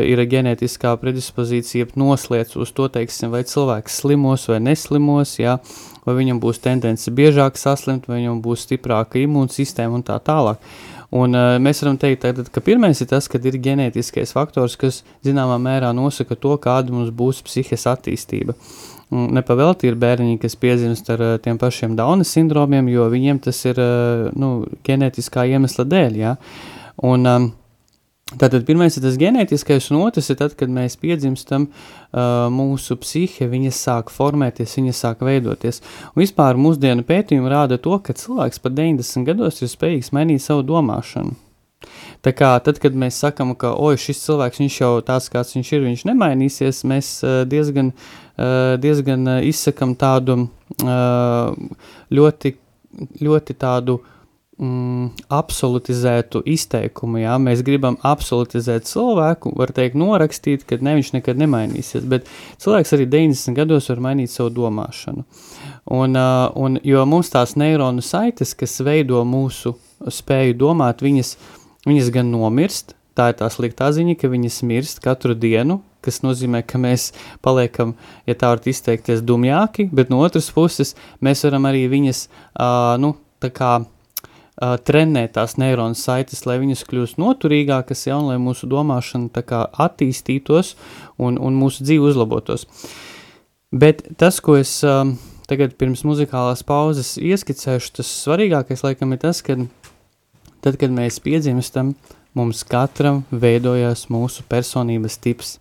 ir 0.07 0.23
ģenētiskā 0.33 0.93
predispozīcija 1.01 1.91
noslēdz 1.99 2.55
uz 2.61 2.71
to, 2.77 2.87
teiksim, 2.91 3.33
vai 3.33 3.43
cilvēks 3.47 3.99
slimos 4.03 4.47
vai 4.51 4.61
neslimos, 4.63 5.35
jā, 5.41 5.57
vai 6.05 6.17
viņam 6.21 6.39
būs 6.43 6.63
tendence 6.63 7.11
biežāk 7.11 7.59
saslimt, 7.59 8.07
vai 8.07 8.21
viņam 8.21 8.41
būs 8.45 8.67
stiprāka 8.67 9.19
imūnsistēma 9.21 9.99
un 9.99 10.07
tā 10.07 10.17
tālāk. 10.23 10.63
Un, 11.11 11.35
uh, 11.35 11.57
mēs 11.59 11.81
varam 11.83 11.97
teikt, 11.99 12.21
tātad, 12.23 12.47
ka 12.53 12.63
pirmais 12.63 13.01
ir 13.03 13.09
tas, 13.11 13.27
ka 13.27 13.39
ir 13.43 13.57
ģenētiskais 13.59 14.31
faktors, 14.31 14.77
kas 14.79 15.01
zināmā 15.27 15.57
mērā 15.59 15.91
nosaka 15.95 16.37
to, 16.39 16.55
kāda 16.63 16.95
mums 16.95 17.11
būs 17.11 17.41
psihes 17.43 17.83
attīstība. 17.91 18.55
Nepavēlti 19.11 19.89
ir 19.89 19.97
bērniņi, 19.99 20.37
kas 20.39 20.55
piedzimst 20.55 21.11
ar 21.11 21.23
uh, 21.25 21.33
tiem 21.43 21.59
pašiem 21.59 21.97
Dauna 21.99 22.23
sindromiem, 22.23 22.87
jo 22.93 23.09
viņiem 23.11 23.41
tas 23.43 23.59
ir 23.67 23.81
uh, 23.83 24.29
nu, 24.39 24.53
ģenētiskā 24.87 25.49
iemesla 25.51 25.83
dēļ. 25.91 26.15
Ja? 26.21 26.37
Un, 27.03 27.27
um, 27.27 27.51
Tātad 28.31 28.63
pirmais 28.63 28.95
ir 28.95 29.03
tas 29.03 29.17
ģenētiskais, 29.19 29.89
un 29.91 30.05
otrs 30.05 30.31
ir 30.31 30.37
tad, 30.39 30.53
kad 30.55 30.71
mēs 30.71 30.95
piedzimstam, 31.01 31.65
uh, 31.67 32.47
mūsu 32.53 32.95
psihe, 33.01 33.47
viņa 33.51 33.71
sāk 33.75 34.11
formēties, 34.13 34.77
viņa 34.79 34.93
sāk 34.95 35.23
veidoties. 35.27 35.81
Un 36.13 36.23
vispār 36.23 36.59
mūsdienu 36.59 37.03
pētījumi 37.07 37.51
rāda 37.51 37.79
to, 37.81 37.97
ka 37.99 38.15
cilvēks 38.15 38.63
pat 38.63 38.77
90 38.77 39.27
gados 39.27 39.59
ir 39.59 39.71
spējīgs 39.71 40.13
mainīt 40.15 40.43
savu 40.45 40.63
domāšanu. 40.69 41.35
Tā 42.23 42.31
kā 42.37 42.53
tad, 42.63 42.79
kad 42.79 42.95
mēs 42.95 43.19
sakām, 43.19 43.51
ka 43.59 43.73
oi, 43.75 43.97
šis 43.99 44.23
cilvēks 44.23 44.63
jau 44.77 44.93
tāds, 45.03 45.27
kāds 45.33 45.51
viņš 45.57 45.73
ir, 45.75 45.83
viņš 45.89 46.05
nemainīsies, 46.07 46.83
mēs 46.87 47.11
uh, 47.25 47.41
diezgan, 47.51 47.91
uh, 47.91 48.77
diezgan 48.79 49.27
izsakam 49.43 49.97
tādu 49.99 50.45
ļoti, 52.15 52.55
ļoti 53.21 53.55
tādu 53.59 53.99
mm, 54.61 55.25
absolutizētu 55.33 56.43
izteikumu. 56.49 57.21
Jā? 57.23 57.35
Mēs 57.41 57.63
gribam 57.65 57.97
absolutizēt 58.07 58.87
cilvēku, 58.89 59.53
var 59.57 59.73
teikt, 59.75 59.97
norakstīt, 59.99 60.65
ka 60.69 60.79
ne, 60.83 60.95
viņš 60.99 61.13
nekad 61.17 61.41
nemainīsies. 61.41 62.05
Bet 62.11 62.29
cilvēks 62.61 62.95
arī 62.97 63.09
90 63.11 63.57
gados 63.57 63.89
var 63.91 64.03
mainīt 64.07 64.33
savu 64.33 64.53
domāšanu. 64.61 65.25
Un, 65.91 66.17
uh, 66.17 66.47
un, 66.55 66.79
jo 66.85 67.05
mums 67.09 67.31
tās 67.33 67.57
neironu 67.59 68.03
saites, 68.05 68.55
kas 68.57 68.79
veido 68.85 69.23
mūsu 69.27 69.75
spēju 70.01 70.57
domāt, 70.61 71.03
viņas, 71.05 71.35
viņas 71.89 72.11
gan 72.13 72.33
nomirst. 72.33 72.95
Tā 73.17 73.33
ir 73.33 73.41
tā 73.41 73.49
sliktā 73.51 73.89
ziņa, 73.91 74.15
ka 74.21 74.29
viņas 74.31 74.61
mirst 74.63 75.01
katru 75.03 75.33
dienu, 75.35 75.81
kas 76.01 76.21
nozīmē, 76.23 76.61
ka 76.63 76.79
mēs 76.79 77.09
paliekam, 77.43 77.91
ja 78.25 78.37
tā 78.39 78.53
var 78.53 78.61
izteikties, 78.71 79.19
dumjāki, 79.27 79.89
bet 79.91 80.09
no 80.09 80.21
otras 80.23 80.47
puses 80.55 80.95
mēs 81.19 81.43
varam 81.43 81.67
arī 81.67 81.83
viņas, 81.91 82.23
uh, 82.55 82.95
nu, 83.03 83.11
tā 83.43 83.51
kā 83.51 83.73
uh, 84.61 84.77
trenēt 84.77 85.33
tās 85.37 85.57
neironu 85.57 85.97
saites, 85.97 86.45
lai 86.45 86.59
viņas 86.61 86.85
kļūst 86.87 87.19
noturīgākas, 87.21 88.05
ja, 88.07 88.19
un 88.21 88.29
lai 88.29 88.37
mūsu 88.41 88.69
domāšana 88.69 89.43
kā, 89.43 89.65
attīstītos 89.81 90.75
un, 91.17 91.39
un 91.41 91.57
mūsu 91.57 91.83
dzīve 91.87 92.11
uzlabotos. 92.11 92.67
Bet 93.71 94.03
tas, 94.21 94.39
ko 94.43 94.59
es 94.59 94.77
uh, 94.85 95.03
tagad 95.49 95.75
pirms 95.79 96.05
muzikālās 96.07 96.63
pauzes 96.67 97.17
ieskicēšu, 97.19 97.95
tas 97.99 98.15
svarīgākais 98.21 98.85
laikam 98.85 99.15
ir 99.15 99.21
tas, 99.23 99.41
ka 99.43 99.57
tad, 100.61 100.77
kad 100.77 100.93
mēs 100.93 101.19
piedzimstam, 101.23 101.95
mums 102.37 102.63
katram 102.67 103.23
veidojās 103.31 104.05
mūsu 104.13 104.45
personības 104.47 105.17
tips. 105.19 105.57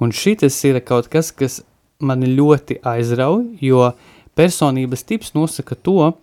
Un 0.00 0.14
šis 0.16 0.56
ir 0.64 0.80
kaut 0.80 1.10
kas, 1.12 1.30
kas 1.30 1.60
mani 2.00 2.30
ļoti 2.32 2.80
aizrauj, 2.86 3.44
jo 3.60 3.90
personības 4.38 5.04
tips 5.04 5.34
nosaka 5.36 5.76
to, 5.76 6.14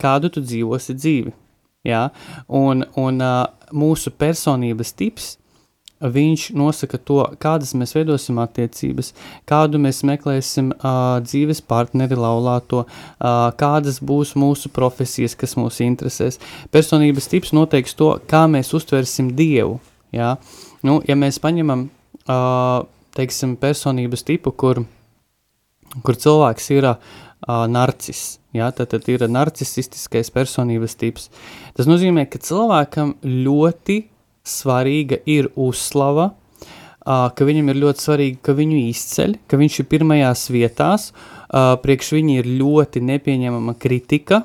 kādu 0.00 0.32
tu 0.34 0.42
dzīvosi 0.42 0.96
dzīvi. 0.96 1.32
Ja? 1.86 2.08
Un, 2.46 2.84
un 3.00 3.22
uh, 3.24 3.44
mūsu 3.72 4.12
personības 4.12 4.92
tips 4.98 5.36
viņš 6.00 6.46
nosaka 6.56 6.98
to, 7.04 7.18
kādas 7.40 7.74
mēs 7.76 7.92
veidosim 7.92 8.40
attiecības, 8.40 9.12
kādu 9.48 9.80
mēs 9.82 10.00
meklēsim 10.08 10.72
uh, 10.72 11.18
dzīves 11.24 11.60
partneri 11.68 12.16
laulāto, 12.16 12.86
uh, 12.86 13.50
kādas 13.60 14.00
būs 14.00 14.32
mūsu 14.40 14.72
profesijas, 14.72 15.36
kas 15.36 15.58
mūs 15.60 15.82
interesēs. 15.84 16.40
Personības 16.72 17.28
tips 17.28 17.52
noteiks 17.56 17.96
to, 17.98 18.14
kā 18.30 18.46
mēs 18.48 18.72
uztversim 18.76 19.34
Dievu. 19.36 19.78
Ja, 20.10 20.38
nu, 20.82 20.98
ja 21.06 21.14
mēs 21.20 21.38
paņemam, 21.42 21.86
uh, 22.24 22.88
teiksim, 23.14 23.54
personības 23.60 24.24
tipu, 24.26 24.54
kur, 24.56 24.82
kur 26.00 26.16
cilvēks 26.16 26.70
ir 26.72 26.88
uh, 26.94 26.96
narcis, 27.68 28.39
ja, 28.56 28.70
tad, 28.74 28.90
tad 28.94 29.08
ir 29.12 29.26
narcisistiskais 29.28 30.32
personības 30.34 30.96
tips. 31.00 31.28
Tas 31.76 31.88
nozīmē, 31.90 32.26
ka 32.30 32.40
cilvēkam 32.42 33.16
ļoti 33.24 34.02
svarīga 34.46 35.20
ir 35.28 35.50
uzslava, 35.60 36.30
ka 37.04 37.46
viņam 37.46 37.72
ir 37.72 37.80
ļoti 37.80 38.04
svarīgi, 38.04 38.38
ka 38.44 38.54
viņu 38.56 38.78
izceļ, 38.90 39.36
ka 39.48 39.58
viņš 39.60 39.80
ir 39.82 39.88
pirmajās 39.90 40.46
vietās, 40.52 41.10
priekš 41.50 42.14
viņa 42.16 42.40
ir 42.40 42.50
ļoti 42.60 43.02
nepieņemama 43.08 43.76
kritika, 43.80 44.44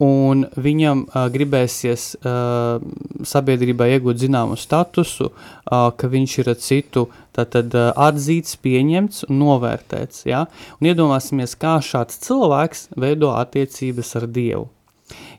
un 0.00 0.46
viņam 0.56 1.04
uh, 1.04 1.26
gribēsies 1.32 2.04
uh, 2.16 2.80
sabiedrībā 3.26 3.90
iegūt 3.96 4.22
zināmu 4.22 4.56
statusu, 4.60 5.28
uh, 5.28 5.90
ka 5.92 6.08
viņš 6.08 6.36
ir 6.40 6.52
citu 6.56 7.06
tātad, 7.36 7.68
uh, 7.76 7.92
atzīts, 8.08 8.56
pieņemts 8.64 9.26
un 9.28 9.42
novērtēts. 9.44 10.24
Ja? 10.30 10.46
Un 10.80 10.90
iedomāsimies, 10.90 11.54
kā 11.60 11.76
šāds 11.84 12.20
cilvēks 12.24 12.88
veido 12.96 13.34
attiecības 13.36 14.16
ar 14.20 14.28
Dievu. 14.32 14.68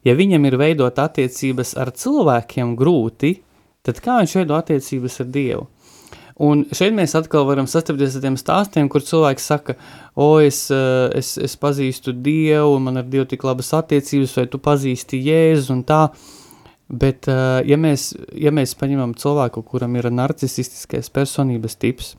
Ja 0.05 0.13
viņam 0.17 0.45
ir 0.49 0.57
veidot 0.61 0.97
attiecības 0.99 1.75
ar 1.79 1.93
cilvēkiem 1.97 2.75
grūti, 2.77 3.37
tad 3.85 4.01
kā 4.03 4.19
viņš 4.21 4.39
veido 4.41 4.57
attiecības 4.57 5.21
ar 5.23 5.31
Dievu? 5.33 5.67
Un 6.39 6.63
šeit 6.75 6.93
mēs 6.95 7.15
atkal 7.17 7.43
varam 7.47 7.67
sastapties 7.67 8.15
ar 8.15 8.23
tiem 8.23 8.37
stāstiem, 8.39 8.87
kur 8.91 9.03
cilvēks 9.03 9.47
saka, 9.51 9.75
o, 10.15 10.39
es, 10.39 10.63
eh, 10.71 11.09
es, 11.17 11.35
es 11.37 11.57
pazīstu 11.59 12.13
Dievu, 12.15 12.79
man 12.79 13.01
ar 13.01 13.09
Dievu 13.09 13.27
tik 13.33 13.43
labas 13.43 13.73
attiecības, 13.75 14.37
vai 14.39 14.47
tu 14.47 14.61
pazīsti 14.63 15.19
Jēzu 15.27 15.75
un 15.75 15.83
tā. 15.83 16.05
Bet, 16.91 17.27
eh, 17.31 17.61
ja 17.67 17.77
mēs, 17.79 18.11
ja 18.35 18.51
mēs 18.51 18.75
paņemam 18.79 19.15
cilvēku, 19.19 19.63
kuram 19.67 19.95
ir 19.99 20.09
narcisistiskais 20.11 21.11
personības 21.11 21.77
tips, 21.79 22.15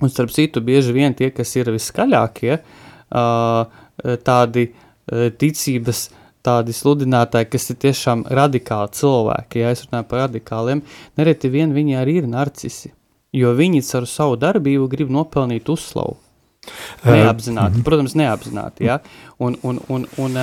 un 0.00 0.12
starp 0.12 0.32
citu 0.32 0.60
bieži 0.64 0.92
vien 0.92 1.14
tie, 1.14 1.30
kas 1.30 1.56
ir 1.56 1.72
viskaļākie, 1.72 2.58
eh, 2.58 4.16
tādi 4.24 4.70
ticības 5.12 6.08
tādi 6.46 6.72
sludinātāji, 6.72 7.50
kas 7.50 7.70
ir 7.70 7.76
tiešām 7.82 8.22
radikāli 8.30 8.94
cilvēki, 8.96 9.62
ja 9.62 9.74
es 9.74 9.84
runāju 9.84 10.08
par 10.08 10.28
radikāliem, 10.28 10.82
nereti 11.18 11.50
vien 11.50 11.74
viņi 11.74 11.98
arī 11.98 12.16
ir 12.22 12.26
narcisi 12.30 12.92
jo 13.32 13.54
viņi 13.56 13.82
ar 13.98 14.06
savu 14.08 14.36
darbību 14.40 14.88
grib 14.92 15.12
nopelnīt 15.12 15.70
uzslavu. 15.72 16.18
Neapzināti, 17.02 17.80
uh, 17.80 17.86
protams, 17.86 18.14
neapzināti. 18.18 18.86
Ja? 18.86 19.00
Un, 19.42 19.56
un, 19.66 19.80
un, 19.90 20.04
un, 20.22 20.36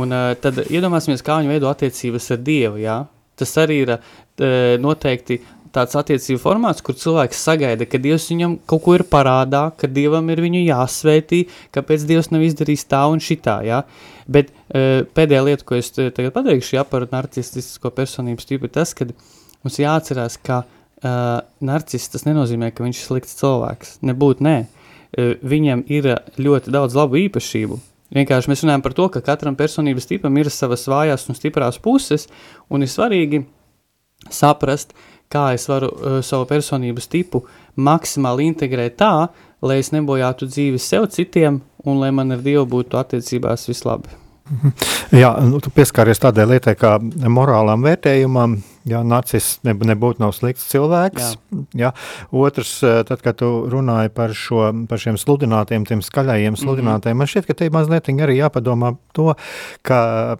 un, 0.00 0.14
tad 0.40 0.62
iedomāsimies, 0.64 1.24
kā 1.24 1.40
viņi 1.40 1.52
veido 1.52 1.68
attiecības 1.68 2.30
ar 2.32 2.40
Dievu. 2.46 2.80
Ja? 2.80 3.02
Tas 3.36 3.52
arī 3.60 3.82
ir 3.82 3.92
noteikti 4.80 5.40
tāds 5.74 5.96
attiecību 5.98 6.38
formāts, 6.38 6.82
kur 6.86 6.94
cilvēks 6.96 7.40
sagaida, 7.48 7.86
ka 7.90 7.98
Dievs 7.98 8.28
viņam 8.30 8.60
kaut 8.70 8.84
ko 8.84 8.94
ir 8.94 9.04
parādā, 9.10 9.66
ka 9.76 9.90
Dievam 9.90 10.30
ir 10.30 10.42
viņu 10.44 10.62
jāsvētī, 10.68 11.40
kāpēc 11.74 12.06
Dievs 12.08 12.30
nav 12.30 12.44
izdarījis 12.46 12.86
tā 12.94 13.02
un 13.10 13.22
šitā. 13.22 13.58
Ja? 13.66 13.82
Bet 14.30 14.54
pēdējā 14.70 15.42
lieta, 15.50 15.66
ko 15.66 15.76
es 15.80 15.90
tagad 15.94 16.30
pateikšu 16.36 16.78
ja, 16.78 16.86
par 16.88 17.08
narcistisko 17.10 17.90
personības 17.92 18.48
tipu, 18.48 18.70
ir 18.70 18.74
tas, 18.78 18.94
ka 18.96 19.10
mums 19.10 19.80
jāatcerās, 19.82 20.38
ka 20.46 20.62
uh, 21.04 21.40
narciss 21.64 22.12
tas 22.12 22.26
nenozīmē, 22.26 22.72
ka 22.74 22.84
viņš 22.84 23.00
ir 23.00 23.08
slikts 23.08 23.38
cilvēks. 23.40 23.98
Nebūtu 24.08 24.44
nē. 24.46 24.56
Uh, 24.64 25.34
viņam 25.44 25.84
ir 25.92 26.10
ļoti 26.40 26.74
daudz 26.74 26.96
labu 26.98 27.20
īpašību. 27.24 27.80
Vienkārši 28.14 28.50
mēs 28.50 28.62
runājam 28.64 28.84
par 28.84 28.94
to, 28.94 29.08
ka 29.10 29.24
katram 29.24 29.56
personības 29.58 30.06
tipam 30.06 30.36
ir 30.38 30.50
savas 30.52 30.84
vājās 30.90 31.26
un 31.28 31.38
stiprās 31.38 31.80
puses, 31.82 32.28
un 32.70 32.84
ir 32.84 32.90
svarīgi 32.92 33.42
saprast, 34.30 34.94
kā 35.32 35.48
es 35.56 35.66
varu 35.70 35.90
uh, 35.90 36.18
savu 36.24 36.46
personības 36.50 37.08
tipu 37.10 37.44
maksimāli 37.74 38.50
integrēt 38.52 39.00
tā, 39.00 39.28
lai 39.64 39.80
es 39.82 39.90
nebojātu 39.94 40.46
dzīvi 40.50 40.82
sev 40.82 41.08
citiem, 41.12 41.62
un 41.84 41.98
lai 42.00 42.12
man 42.14 42.36
ar 42.36 42.44
Dievu 42.44 42.66
būtu 42.76 43.00
attiecībās 43.00 43.68
vislabi. 43.70 44.20
Jā, 45.22 45.32
nu, 45.46 45.60
tu 45.62 45.72
pieskāries 45.72 46.20
tādai 46.20 46.46
lietai 46.48 46.76
kā 46.76 46.98
morālām 47.00 47.84
vērtējumam. 47.86 48.58
Jā, 48.84 49.00
narcis 49.00 49.62
nebūtu 49.64 50.20
nav 50.20 50.34
slikts 50.36 50.66
cilvēks. 50.68 51.30
Jā. 51.32 51.60
Jā. 51.80 51.90
Otrs, 52.36 52.76
eh, 52.84 53.00
tad, 53.08 53.22
kad 53.24 53.38
tu 53.40 53.48
runāji 53.72 54.12
par, 54.12 54.34
šo, 54.36 54.66
par 54.90 55.00
šiem 55.00 55.16
sludinātiem, 55.20 55.86
tiem 55.88 56.02
skaļajiem 56.04 56.58
sludinātājiem, 56.60 57.16
mm 57.16 57.24
-hmm. 57.24 57.24
man 57.24 57.32
šķiet, 57.32 57.46
ka 57.48 57.54
te 57.54 57.70
mazliet 57.70 58.08
arī 58.12 58.36
jāpadomā 58.42 58.96
to, 59.16 59.34
ka 59.82 60.36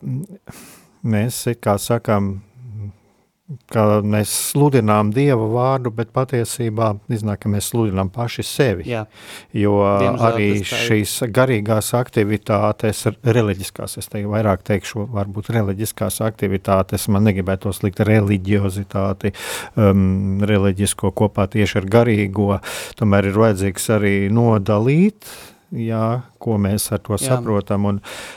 mēs, 1.04 1.44
kā 1.56 1.78
sakām, 1.80 2.42
ka 3.68 4.00
mēs 4.00 4.30
sludinām 4.52 5.10
Dieva 5.12 5.44
vārdu, 5.52 5.90
bet 5.92 6.14
patiesībā 6.16 6.94
iznāk, 7.12 7.42
ka 7.42 7.50
mēs 7.52 7.68
sludinām 7.72 8.08
paši 8.12 8.44
sevi. 8.48 8.86
Jā. 8.88 9.02
Jo 9.52 9.74
Diemžēl 10.00 10.24
arī 10.30 10.48
šīs 10.64 11.18
garīgās 11.34 11.92
aktivitātes, 11.98 13.04
reliģiskās, 13.20 13.98
es 14.00 14.08
teiktu, 14.08 14.32
vairāk 14.32 14.64
teikšu, 14.64 15.04
varbūt 15.12 15.52
reliģiskās 15.58 16.22
aktivitātes, 16.24 17.08
man 17.12 17.28
negribētu 17.28 17.72
likt 17.84 18.00
reliģiozitāti, 18.08 19.34
um, 19.76 20.40
reliģisko 20.48 21.12
kopā 21.12 21.44
tieši 21.52 21.82
ar 21.82 21.90
garīgo, 21.98 22.52
tomēr 22.96 23.28
ir 23.28 23.42
vajadzīgs 23.44 23.90
arī 23.98 24.14
nodalīt. 24.32 25.28
Jā, 25.74 26.22
ko 26.38 26.54
mēs 26.60 26.86
ar 26.94 27.00
to 27.02 27.16
Jā. 27.18 27.34
saprotam, 27.34 27.88
un, 27.88 27.96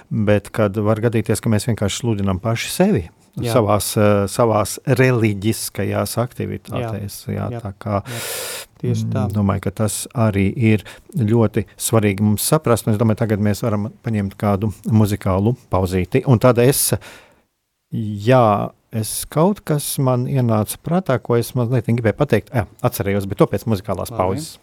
bet 0.09 0.49
kad 0.49 0.75
var 0.81 0.99
gadīties, 1.03 1.43
ka 1.43 1.51
mēs 1.53 1.67
vienkārši 1.69 2.01
sludinām 2.01 2.39
paši 2.41 2.71
sevi, 2.73 3.03
Jā. 3.43 3.53
savās, 3.53 3.89
eh, 3.97 4.25
savās 4.31 4.77
reliģiskajās 4.85 6.15
aktivitātēs. 6.17 7.17
Jā, 7.27 7.33
jā, 7.35 7.47
Jā. 7.57 7.61
tā 7.61 7.73
kā, 7.77 8.01
Tieši 8.81 9.05
tā. 9.09 9.25
mm, 9.27 9.33
Domāju, 9.33 9.61
ka 9.61 9.71
tas 9.71 10.07
arī 10.13 10.51
ir 10.55 10.83
ļoti 11.17 11.65
svarīgi 11.77 12.21
mums 12.21 12.41
saprast. 12.45 12.87
Es 12.87 12.97
domāju, 12.97 13.17
tagad 13.23 13.39
mēs 13.39 13.61
varam 13.65 13.91
paņemt 14.05 14.35
kādu 14.37 14.71
muzikālu 14.85 15.55
pauzīti. 15.69 16.23
Un 16.27 16.37
tad 16.39 16.57
es, 16.59 16.93
jā, 17.93 18.71
es 18.91 19.25
kaut 19.29 19.63
kas 19.65 19.97
man 19.99 20.25
ienāca 20.29 20.77
prātā, 20.83 21.19
ko 21.21 21.35
es 21.39 21.53
mazliet 21.57 21.85
gribēju 21.89 22.17
pateikt. 22.17 22.53
Jā, 22.53 22.65
atcerējos, 22.81 23.27
bet 23.27 23.37
to 23.37 23.47
pēc 23.47 23.65
muzikālās 23.65 24.11
Labi. 24.11 24.17
pauzes. 24.17 24.57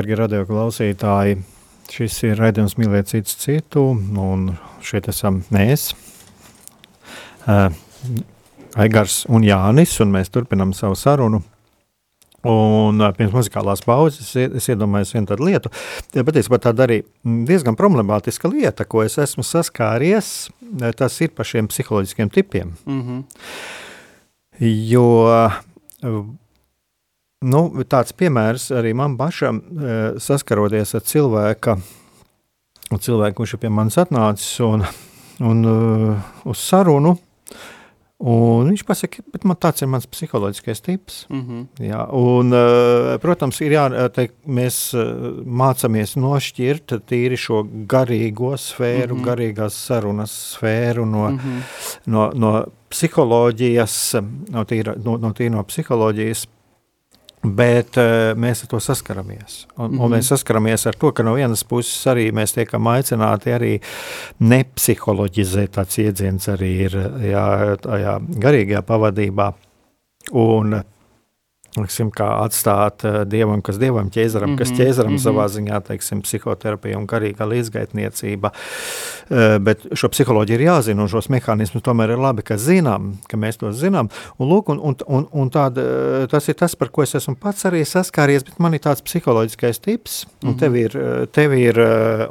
Darbie 0.00 0.16
radioklausītāji, 0.16 1.34
šis 1.92 2.14
ir 2.24 2.38
raidījums 2.40 2.72
Mīlēt 2.80 3.10
citu 3.10 3.34
citu, 3.36 3.82
un 4.16 4.46
šeit 4.80 5.10
esam 5.12 5.42
mēs, 5.52 5.90
uh, 7.44 7.68
Aigars 8.80 9.26
un 9.28 9.44
Jānis, 9.44 9.92
un 10.00 10.14
mēs 10.14 10.32
turpinām 10.32 10.72
savu 10.72 10.96
sarunu. 10.96 11.42
Un 12.48 13.04
uh, 13.04 13.10
pirms 13.12 13.34
muzikālās 13.36 13.84
pauzes 13.84 14.22
es, 14.24 14.32
ie- 14.40 14.48
es 14.56 14.70
iedomājos 14.72 15.12
vienu 15.12 15.28
tādu 15.34 15.50
lietu. 15.50 15.74
Ja 16.16 16.24
patiesībā 16.24 16.56
tāda 16.64 16.86
arī 16.88 17.02
diezgan 17.50 17.76
problemātiska 17.76 18.48
lieta, 18.48 18.88
ko 18.88 19.04
es 19.04 19.18
esmu 19.20 19.44
saskāries, 19.44 20.48
eh, 20.80 20.94
tas 20.96 21.20
ir 21.20 21.34
par 21.36 21.44
šiem 21.44 21.68
psiholoģiskiem 21.68 22.32
tipiem. 22.32 22.72
Mm 22.88 23.02
-hmm. 23.04 23.24
Jo 24.94 25.04
uh, 25.28 25.60
nu, 27.40 27.62
tāds 27.88 28.12
piemērs 28.16 28.70
arī 28.76 28.92
man 28.96 29.16
pašam, 29.20 29.62
uh, 29.62 30.20
saskaroties 30.20 30.94
ar 30.98 31.06
cilvēka, 31.06 31.78
cilvēku, 32.90 33.40
kurš 33.40 33.56
ir 33.56 33.64
pie 33.64 33.72
manis 33.72 33.98
atnācis 34.00 34.60
un, 34.66 34.84
un 35.40 35.66
uh, 35.68 36.30
uz 36.50 36.62
sarunu. 36.68 37.16
Un 38.20 38.66
viņš 38.68 38.82
pasaka, 38.84 39.22
bet 39.32 39.46
man 39.48 39.56
tāds 39.56 39.80
ir 39.80 39.88
mans 39.88 40.04
psiholoģiskais 40.04 40.82
tips. 40.84 41.22
Mm 41.30 41.40
-hmm. 41.40 41.86
Jā, 41.86 42.02
un, 42.12 42.52
uh, 42.52 43.16
protams, 43.16 43.60
ir 43.60 43.72
jāteikt, 43.72 44.34
mēs 44.44 44.92
mācāmies 45.46 46.16
nošķirt 46.20 47.00
tīri 47.08 47.36
šo 47.40 47.64
garīgo 47.64 48.52
sfēru, 48.60 49.14
mm. 49.14 49.20
-hmm. 49.20 49.24
garīgās 49.24 49.70
sarunas 49.86 50.30
sfēru 50.52 51.06
no, 51.06 51.30
Mm 51.30 51.38
-hmm. 51.38 51.62
no, 52.06 52.30
no 52.34 52.66
psiholoģijas, 52.90 54.14
no 54.50 54.64
tīra, 54.64 54.96
no, 55.04 55.16
no, 55.16 55.32
tīra 55.32 55.50
no 55.50 55.64
psiholoģijas. 55.64 56.46
Bet 57.42 57.96
uh, 57.96 58.34
mēs 58.36 58.64
ar 58.66 58.68
to 58.68 58.80
saskaramies. 58.84 59.66
Un, 59.76 59.90
mm 59.90 59.96
-hmm. 59.96 60.00
un 60.00 60.10
Mhm. 60.10 60.14
mēs 60.14 60.28
saskaramies 60.28 60.86
ar 60.86 60.94
to, 60.94 61.12
ka 61.12 61.22
no 61.22 61.34
vienas 61.34 61.64
puses 61.64 62.06
arī 62.06 62.32
mēs 62.32 62.54
tiekam 62.54 62.86
aicināti 62.86 63.50
arī 63.50 63.80
nepsiholoģizēt. 64.40 65.70
Tāds 65.70 65.98
iedziens 65.98 66.48
arī 66.48 66.70
ir 66.84 66.92
jā, 67.32 67.76
tajā 67.76 68.20
garīgajā 68.20 68.82
pavadībā. 68.82 69.52
Un 70.32 70.82
Liksim, 71.78 72.08
kā 72.10 72.26
atstāt 72.42 73.04
uh, 73.06 73.20
dievam, 73.30 73.60
kas 73.62 73.76
dievam 73.78 74.08
ķēzaram, 74.10 74.50
mm 74.50 74.56
-hmm, 74.56 74.58
kas 74.58 74.72
ķēzaram 74.74 75.12
mm 75.12 75.16
-hmm. 75.16 75.22
savā 75.22 75.44
ziņā, 75.54 75.80
teiksim, 75.86 76.22
psihoterapija 76.22 76.98
un 76.98 77.06
garīgā 77.06 77.46
līdzgaitniecība. 77.46 78.50
Uh, 78.50 79.58
bet 79.62 79.86
šo 79.94 80.08
psiholoģiju 80.08 80.58
ir 80.58 80.66
jāzina, 80.66 81.02
un 81.02 81.08
šos 81.08 81.28
mehānismus 81.30 81.82
tomēr 81.86 82.10
ir 82.10 82.18
labi, 82.18 82.42
ka 82.42 82.56
zinām, 82.56 83.12
ka 83.28 83.36
mēs 83.36 83.56
to 83.56 83.70
zinām. 83.72 84.08
Un, 84.38 84.48
lūk, 84.48 84.68
un, 84.68 84.80
un, 84.82 84.96
un, 85.06 85.28
un 85.32 85.50
tāda, 85.50 86.26
tas 86.26 86.48
ir 86.48 86.54
tas, 86.54 86.74
par 86.74 86.88
ko 86.88 87.02
es 87.02 87.14
esmu 87.14 87.36
pats 87.36 87.64
arī 87.64 87.84
saskāries, 87.84 88.44
bet 88.44 88.58
man 88.58 88.74
ir 88.74 88.80
tāds 88.80 89.02
psiholoģiskais 89.02 89.78
tips, 89.80 90.26
un 90.42 90.48
mm 90.48 90.54
-hmm. 90.54 90.58
tev 90.58 90.76
ir, 90.76 91.26
tev 91.32 91.54
ir, 91.54 91.78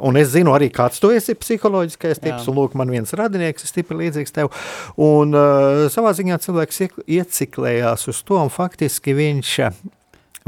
un 0.00 0.16
es 0.16 0.28
zinu 0.28 0.50
arī, 0.50 0.70
kāds 0.70 1.00
tu 1.00 1.10
esi 1.10 1.34
psiholoģiskais 1.34 2.20
tips, 2.20 2.46
Jā. 2.46 2.48
un 2.50 2.56
lūk, 2.56 2.74
man 2.74 2.90
viens 2.90 3.12
radinieks 3.12 3.62
ir 3.62 3.68
stipri 3.68 3.96
līdzīgs 3.96 4.32
tev, 4.32 4.50
un 4.96 5.32
savā 5.88 6.12
ziņā 6.12 6.38
cilvēks 6.38 6.80
ieciklējās 7.06 8.08
uz 8.08 8.22
to, 8.22 8.36
un 8.36 8.48
faktiski 8.48 9.14
viņi 9.14 9.29
viņš, 9.30 9.54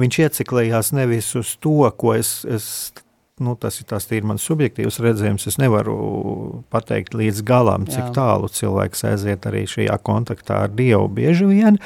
viņš 0.03 0.21
ieciklējās 0.27 0.93
nevis 0.93 1.33
uz 1.39 1.57
to, 1.63 1.79
ko 1.97 2.15
es, 2.19 2.43
es 2.45 2.67
nu, 3.43 3.55
tas 3.57 3.81
ir 3.81 3.87
tas 3.91 4.07
ir 4.13 4.27
mans 4.29 4.45
subjektīvs 4.47 5.01
redzējums. 5.03 5.47
Es 5.51 5.59
nevaru 5.61 5.97
pateikt 6.73 7.17
līdz 7.19 7.43
galam, 7.49 7.87
cik 7.91 8.05
Jā. 8.05 8.13
tālu 8.17 8.51
cilvēks 8.53 9.05
aiziet 9.11 9.47
arī 9.49 9.65
šajā 9.71 9.97
kontaktā 10.07 10.63
ar 10.67 10.75
Dievu 10.77 11.09
bieži 11.13 11.49
vien, 11.51 11.79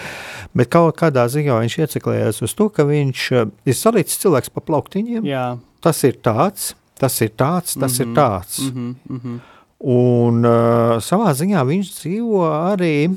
bet 0.56 0.72
kaut 0.74 0.98
kādā 1.00 1.26
ziņā 1.32 1.60
viņš 1.62 1.78
ieciklējās 1.86 2.42
uz 2.46 2.56
to, 2.58 2.68
ka 2.72 2.86
viņš 2.88 3.26
eh, 3.32 3.52
ir 3.66 3.78
salicis 3.78 4.20
cilvēks 4.24 4.52
pa 4.54 4.64
plauktiņiem. 4.64 5.26
Jā. 5.26 5.46
Tas 5.84 6.02
ir 6.08 6.18
tāds, 6.24 6.74
tas 6.98 7.20
ir 7.22 7.32
tāds, 7.36 7.76
tas 7.76 7.92
mm 7.92 7.96
-hmm. 7.96 8.00
ir 8.02 8.06
mhm. 8.06 8.16
tāds. 8.16 8.58
Mm 8.60 8.72
-hmm, 8.72 8.94
mm 9.08 9.20
-hmm. 9.24 9.38
Un 9.78 10.44
uh, 10.44 10.96
savā 11.04 11.34
ziņā 11.36 11.60
viņš 11.68 11.88
dzīvo 12.00 12.44
arī 12.72 13.12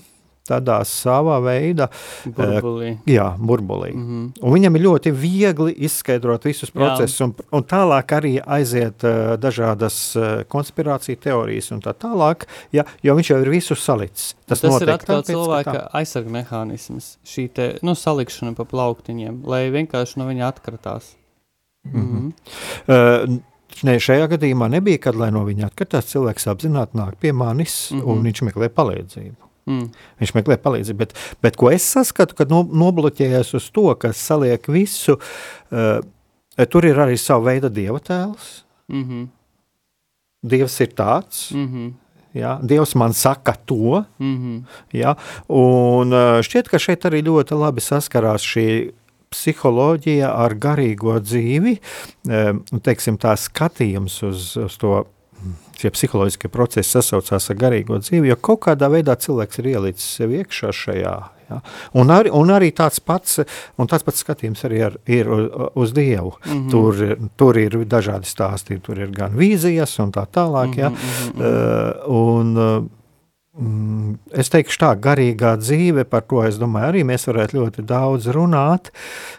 tādā 0.50 0.80
savā 0.88 1.38
veidā 1.44 1.90
burbulī. 2.26 2.92
Uh, 2.98 3.12
jā, 3.14 3.28
burbulī. 3.38 3.92
Mm 3.94 4.08
-hmm. 4.08 4.44
Un 4.44 4.54
viņam 4.54 4.76
ir 4.76 4.86
ļoti 4.88 5.14
viegli 5.14 5.76
izskaidrot 5.78 6.46
visus 6.46 6.72
procesus, 6.72 7.22
un, 7.22 7.34
un 7.52 7.64
tālāk 7.64 8.16
arī 8.20 8.34
aiziet 8.46 9.04
uh, 9.04 9.36
dažādas 9.38 10.16
uh, 10.16 10.44
konspirāciju 10.48 11.20
teorijas 11.20 11.72
un 11.72 11.82
tā 11.82 11.94
tālāk, 11.94 12.48
ja, 12.72 12.86
jo 13.04 13.16
viņš 13.16 13.30
jau 13.30 13.42
ir 13.42 13.50
visu 13.50 13.76
salicis. 13.76 14.36
Tas, 14.48 14.62
tas 14.62 14.82
ir 14.82 14.90
atkal 14.90 15.22
tāpēc, 15.22 15.32
cilvēka 15.32 15.90
aizsarga 15.94 16.30
mehānisms, 16.30 17.18
šī 17.26 17.50
te, 17.54 17.80
nu, 17.82 17.96
salikšana 17.96 18.56
pa 18.56 18.66
plauktiņiem, 18.66 19.44
lai 19.46 19.70
vienkārši 19.70 20.20
no 20.20 20.26
viņa 20.26 20.48
atkratās. 20.48 21.16
Mm 21.84 22.02
-hmm. 22.02 22.10
Mm 22.10 22.34
-hmm. 22.88 23.34
uh, 23.38 23.40
Ne, 23.86 23.96
šajā 24.02 24.28
gadījumā 24.34 24.68
nebija, 24.74 25.00
kad 25.06 25.16
no 25.16 25.44
viņa 25.48 25.70
atkritās 25.70 26.10
cilvēks 26.12 26.50
apzināti 26.52 26.98
nāk 27.00 27.20
pie 27.20 27.32
manis 27.32 27.92
mm 27.92 28.02
-hmm. 28.02 28.12
un 28.12 28.24
viņš 28.24 28.42
meklē 28.50 28.70
palīdzību. 28.70 29.49
Mm. 29.66 29.90
Viņš 30.22 30.36
meklē 30.38 30.58
palīdzību. 30.62 30.98
Bet, 30.98 31.16
bet 31.44 31.58
ko 31.60 31.72
es 31.74 31.86
saskatu, 31.86 32.36
kad 32.36 32.52
no, 32.54 32.64
nobloķējies 32.64 33.54
uz 33.60 33.70
to, 33.76 33.88
kas 34.02 34.22
saliek 34.30 34.66
visu, 34.72 35.18
uh, 35.20 36.00
tur 36.70 36.88
ir 36.88 37.00
arī 37.00 37.18
sava 37.20 37.52
veida 37.52 37.70
dieva 37.70 38.00
tēls. 38.00 38.64
Mm 38.90 39.04
-hmm. 39.04 39.28
Dievs 40.50 40.80
ir 40.80 40.94
tāds. 40.96 41.52
Mm 41.54 41.68
-hmm. 41.68 41.94
Ja, 42.34 42.60
Dievs 42.62 42.96
man 42.96 43.14
saka 43.14 43.54
to, 43.66 44.06
mm 44.20 44.38
-hmm. 44.38 44.64
ja, 44.92 45.16
un 45.48 46.14
uh, 46.14 46.42
šķiet, 46.42 46.70
ka 46.70 46.80
šeit 46.80 47.06
arī 47.06 47.24
ļoti 47.26 47.58
labi 47.58 47.82
saskarās 47.82 48.42
šī 48.42 48.92
psiholoģija 49.30 50.30
ar 50.34 50.54
garīgo 50.54 51.20
dzīvi, 51.20 51.78
um, 52.30 52.64
teiksim, 52.82 53.18
tā 53.18 53.36
skatījums 53.38 54.24
uz, 54.24 54.58
uz 54.58 54.78
to 54.78 55.06
šie 55.80 55.92
psiholoģiskie 55.96 56.52
procesi 56.52 56.92
sasaucās 56.92 57.50
ar 57.52 57.60
garīgo 57.60 58.00
dzīvi, 58.04 58.32
jo 58.32 58.38
kaut 58.44 58.66
kādā 58.68 58.90
veidā 58.92 59.16
cilvēks 59.20 59.62
ir 59.62 59.74
ielicis 59.76 60.16
sev 60.20 60.34
iekšā 60.36 60.74
šajā. 60.76 61.18
Ja? 61.50 61.60
Un, 61.98 62.12
arī, 62.14 62.32
un 62.36 62.52
arī 62.54 62.70
tāds 62.76 63.02
pats, 63.02 63.40
tāds 63.80 64.06
pats 64.06 64.24
skatījums 64.26 64.62
arī 64.68 64.84
ar, 64.90 65.00
ir 65.10 65.32
uz, 65.32 65.94
Dievu. 65.96 66.36
Mm 66.46 66.52
-hmm. 66.52 66.70
tur, 66.72 67.32
tur 67.38 67.58
ir 67.58 67.80
dažādi 67.86 68.30
stāsti, 68.30 68.80
tur 68.82 69.00
ir 69.00 69.12
gan 69.12 69.36
vīzijas 69.36 70.00
un 70.04 70.12
tā 70.12 70.26
tālāk. 70.28 70.78
Ja? 70.78 70.90
Mm 70.90 70.96
-hmm. 70.96 71.42
uh, 71.42 72.38
un, 72.40 72.58
uh, 72.58 72.84
es 73.60 74.48
teikšu 74.54 74.80
tā, 74.80 74.90
garīgā 75.04 75.54
dzīve, 75.60 76.06
par 76.08 76.24
to 76.30 76.42
es 76.48 76.60
domāju, 76.62 76.92
arī 76.94 77.02
mēs 77.08 77.28
varētu 77.28 77.58
ļoti 77.58 77.84
daudz 77.88 78.30
runāt, 78.36 78.92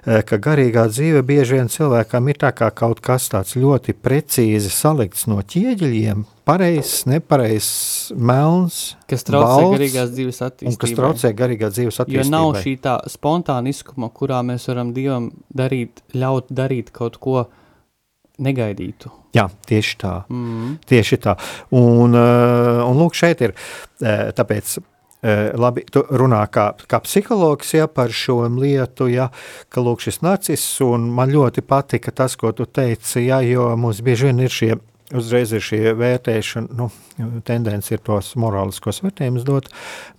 eh, 0.05 0.21
ka 0.27 0.37
garīgā 0.37 0.87
dzīve 0.93 1.23
bieži 1.25 1.57
vien 1.57 1.71
cilvēkam 1.73 2.29
ir 2.29 2.37
kā 2.37 2.71
kaut 2.75 3.01
kas 3.01 3.29
tāds 3.33 3.57
ļoti 3.57 3.95
precīzi 3.97 4.71
salikts 4.71 5.27
no 5.27 5.41
ķieģeļiem, 5.41 6.25
pareizs, 6.45 7.07
nepareizs, 7.07 8.13
melns, 8.17 8.97
kas 9.09 9.25
traucē 9.25 9.63
balts, 9.63 9.79
garīgās 9.79 10.11
dzīves 10.13 10.43
attīstībai. 10.49 10.73
Un 10.73 10.81
kas 10.83 10.97
traucē 10.99 11.33
garīgās 11.37 11.73
dzīves 11.79 12.01
attīstībai. 12.05 12.27
Jo 12.27 12.35
nav 12.35 12.51
šī 12.61 12.75
tā 12.85 12.99
spontāniskuma, 13.09 14.11
kurā 14.13 14.43
mēs 14.45 14.69
varam 14.69 14.93
Dievam 14.93 15.31
darīt, 15.55 16.05
ļaut 16.13 16.53
darīt 16.53 16.93
kaut 16.93 17.17
ko 17.23 17.47
negaidītu. 18.43 19.13
Jā, 19.37 19.47
tieši 19.69 19.99
tā. 20.01 20.15
Mm. 20.33 20.79
Tieši 20.91 21.21
tā. 21.23 21.37
Un, 21.77 22.17
uh, 22.17 22.81
un 22.87 22.99
lūk, 22.99 23.19
šeit 23.19 23.45
ir 23.47 23.55
uh, 23.55 24.31
tāpēc. 24.37 24.79
Uh, 25.21 25.51
labi, 25.61 25.83
tu 25.93 26.01
runā 26.17 26.41
kā, 26.49 26.71
kā 26.89 26.97
psihologs 27.05 27.75
ja, 27.77 27.85
par 27.93 28.09
šo 28.09 28.39
lietu, 28.55 29.05
ja, 29.13 29.27
ka 29.69 29.83
lūk, 29.85 30.01
šis 30.01 30.23
narcis, 30.25 30.65
un 30.81 31.11
man 31.13 31.29
ļoti 31.29 31.61
patika 31.61 32.15
tas, 32.23 32.39
ko 32.41 32.55
tu 32.57 32.65
teici, 32.65 33.27
ja, 33.27 33.43
jo 33.45 33.67
mums 33.77 34.01
bieži 34.07 34.31
vien 34.31 34.41
ir 34.41 34.55
šie 34.55 34.79
uzreiz 35.17 35.53
ir 35.55 35.63
šī 35.65 35.81
vērtēšana, 35.99 36.77
nu, 36.79 36.89
tendence 37.47 37.95
ir 37.95 38.03
tos 38.07 38.33
morāliskos 38.41 39.03
vērtējumus 39.05 39.47
dot, 39.49 39.71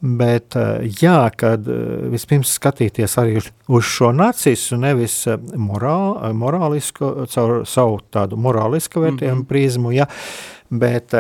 bet 0.01 0.58
eh, 0.60 0.88
jā, 1.01 1.19
kad 1.38 1.67
eh, 1.71 2.08
vispirms 2.13 2.54
skatīties 2.58 3.17
arī 3.21 3.38
uz 3.41 3.88
šo 3.88 4.12
narcisu, 4.15 4.80
nevis 4.82 5.17
eh, 5.32 5.38
morā, 5.60 6.32
morālisku, 6.38 7.13
caur 7.32 7.62
savu 7.69 8.01
tādu 8.13 8.39
morālisku 8.41 9.04
vērtējumu 9.06 9.41
mm 9.41 9.45
-hmm. 9.45 9.49
prizmu, 9.49 9.93
ja, 9.95 10.08
bet 10.69 11.15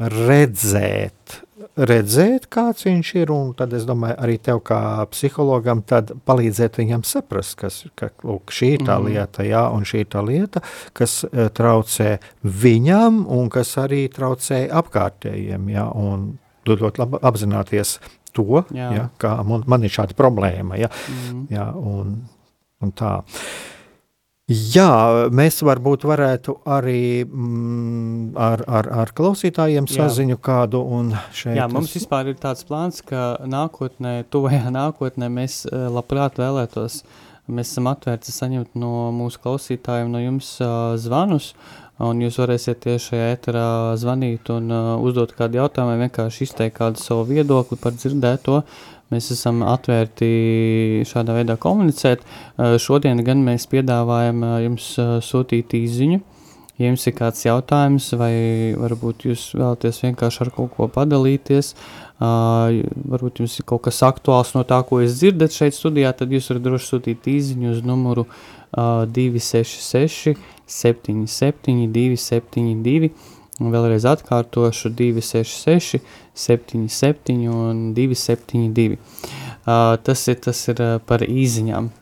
redzēt, 0.00 1.40
redzēt, 1.76 2.46
kāds 2.52 2.86
viņš 2.86 3.10
ir, 3.20 3.32
un 3.34 3.52
tad 3.56 3.74
es 3.76 3.84
domāju, 3.88 4.16
arī 4.24 4.38
tev 4.42 4.62
kā 4.66 4.80
psihologam, 5.12 5.82
tad 5.86 6.14
palīdzēt 6.28 6.78
viņam 6.80 7.04
saprast, 7.06 7.56
kas, 7.60 7.82
ka 7.98 8.10
lūk, 8.24 8.54
šī 8.54 8.72
ir 8.78 8.86
tā 8.86 8.96
mm. 8.98 9.10
lieta, 9.10 9.46
jā, 9.46 9.62
un 9.74 9.86
šī 9.88 10.04
ir 10.04 10.10
tā 10.12 10.24
lieta, 10.26 10.64
kas 10.96 11.20
uh, 11.28 11.46
traucē 11.54 12.16
viņam, 12.42 13.22
un 13.36 13.52
kas 13.52 13.74
arī 13.82 14.06
traucē 14.12 14.64
apkārtējiem, 14.82 15.68
jā, 15.74 15.86
un 15.92 16.32
ļoti 16.68 17.02
labi 17.02 17.22
apzināties 17.28 17.98
to, 18.32 18.64
jā. 18.72 18.88
Jā, 18.96 19.08
kā 19.20 19.36
man, 19.44 19.66
man 19.68 19.84
ir 19.84 19.92
šāda 19.92 20.16
problēma, 20.16 20.80
jā, 20.80 20.88
mm. 20.88 21.44
jā 21.52 21.68
un, 21.76 22.16
un 22.82 22.96
tā. 22.96 23.18
Uh, 23.20 23.70
Jā, 24.52 25.28
mēs 25.34 25.60
varbūt 25.64 26.04
varētu 26.08 26.54
arī 26.68 27.24
mm, 27.24 28.32
ar, 28.38 28.62
ar, 28.66 28.88
ar 29.02 29.12
klausītājiem 29.16 29.88
saziņu 29.90 30.36
Jā. 30.36 30.40
kādu. 30.42 30.82
Jā, 31.46 31.66
mums 31.70 31.90
es... 31.90 32.00
vispār 32.00 32.32
ir 32.32 32.38
tāds 32.42 32.66
plāns, 32.68 33.02
ka 33.06 33.36
nākotnē, 33.48 34.22
tuvajā 34.32 34.72
nākotnē 34.74 35.28
mēs 35.32 35.62
eh, 35.66 35.86
labprāt 35.92 36.40
vēlētos, 36.42 37.02
mēs 37.52 37.74
esam 37.74 37.90
atvērti 37.92 38.34
saņemt 38.34 38.76
no 38.78 39.10
mūsu 39.14 39.40
klausītājiem, 39.42 40.10
no 40.12 40.20
jums 40.22 40.54
uh, 40.62 40.94
zvanus, 41.00 41.52
un 42.02 42.22
jūs 42.22 42.38
varēsiet 42.40 42.80
tieši 42.84 43.08
šajā 43.10 43.28
eterā 43.36 43.66
zvanīt 44.00 44.50
un 44.54 44.70
uh, 44.70 44.94
uzdot 45.02 45.34
kādu 45.38 45.60
jautājumu, 45.60 45.92
vai 45.92 46.06
vienkārši 46.06 46.46
izteikt 46.46 46.78
kādu 46.78 47.02
savu 47.02 47.26
viedokli 47.32 47.78
par 47.82 47.96
dzirdēto. 47.98 48.62
Mēs 49.12 49.28
esam 49.34 49.60
atvērti 49.68 50.28
šādā 51.08 51.34
veidā 51.36 51.58
komunicēt. 51.60 52.22
Eh, 52.24 52.76
šodien 52.80 53.20
gan 53.26 53.42
mēs 53.44 53.68
piedāvājam 53.68 54.44
eh, 54.46 54.54
jums 54.66 54.86
eh, 55.00 55.16
sūtīt 55.24 55.74
īziņu. 55.76 56.22
Ja 56.80 56.88
jums 56.88 57.04
ir 57.06 57.14
kāds 57.14 57.44
jautājums, 57.44 58.06
vai 58.16 58.32
varbūt 58.80 59.26
jūs 59.28 59.50
vēlaties 59.52 60.00
vienkārši 60.06 60.40
ar 60.42 60.50
kaut 60.56 60.72
ko 60.74 60.86
padalīties, 60.90 61.74
varbūt 62.18 63.42
jums 63.42 63.58
ir 63.60 63.66
kaut 63.68 63.84
kas 63.84 64.00
aktuāls 64.08 64.54
no 64.56 64.64
tā, 64.66 64.80
ko 64.88 65.02
jūs 65.02 65.18
dzirdat 65.20 65.54
šeit 65.54 65.76
studijā, 65.76 66.10
tad 66.16 66.32
jūs 66.32 66.48
varat 66.50 66.64
droši 66.64 66.88
sūtīt 66.88 67.28
īziņu 67.34 67.74
uz 67.76 67.84
numuru 67.86 68.24
266 68.72 70.40
77 70.80 71.92
272 71.92 73.12
Un 73.12 73.31
vēlreiz 73.70 74.06
atkārtošu 74.08 74.90
266, 74.98 76.02
77 76.34 77.48
un 77.52 77.90
272. 77.94 78.98
Uh, 79.62 79.94
tas 80.02 80.26
ir, 80.26 80.40
tas 80.42 80.66
ir 80.72 80.82
uh, 80.82 80.96
par 81.06 81.22
īziņām. 81.22 81.92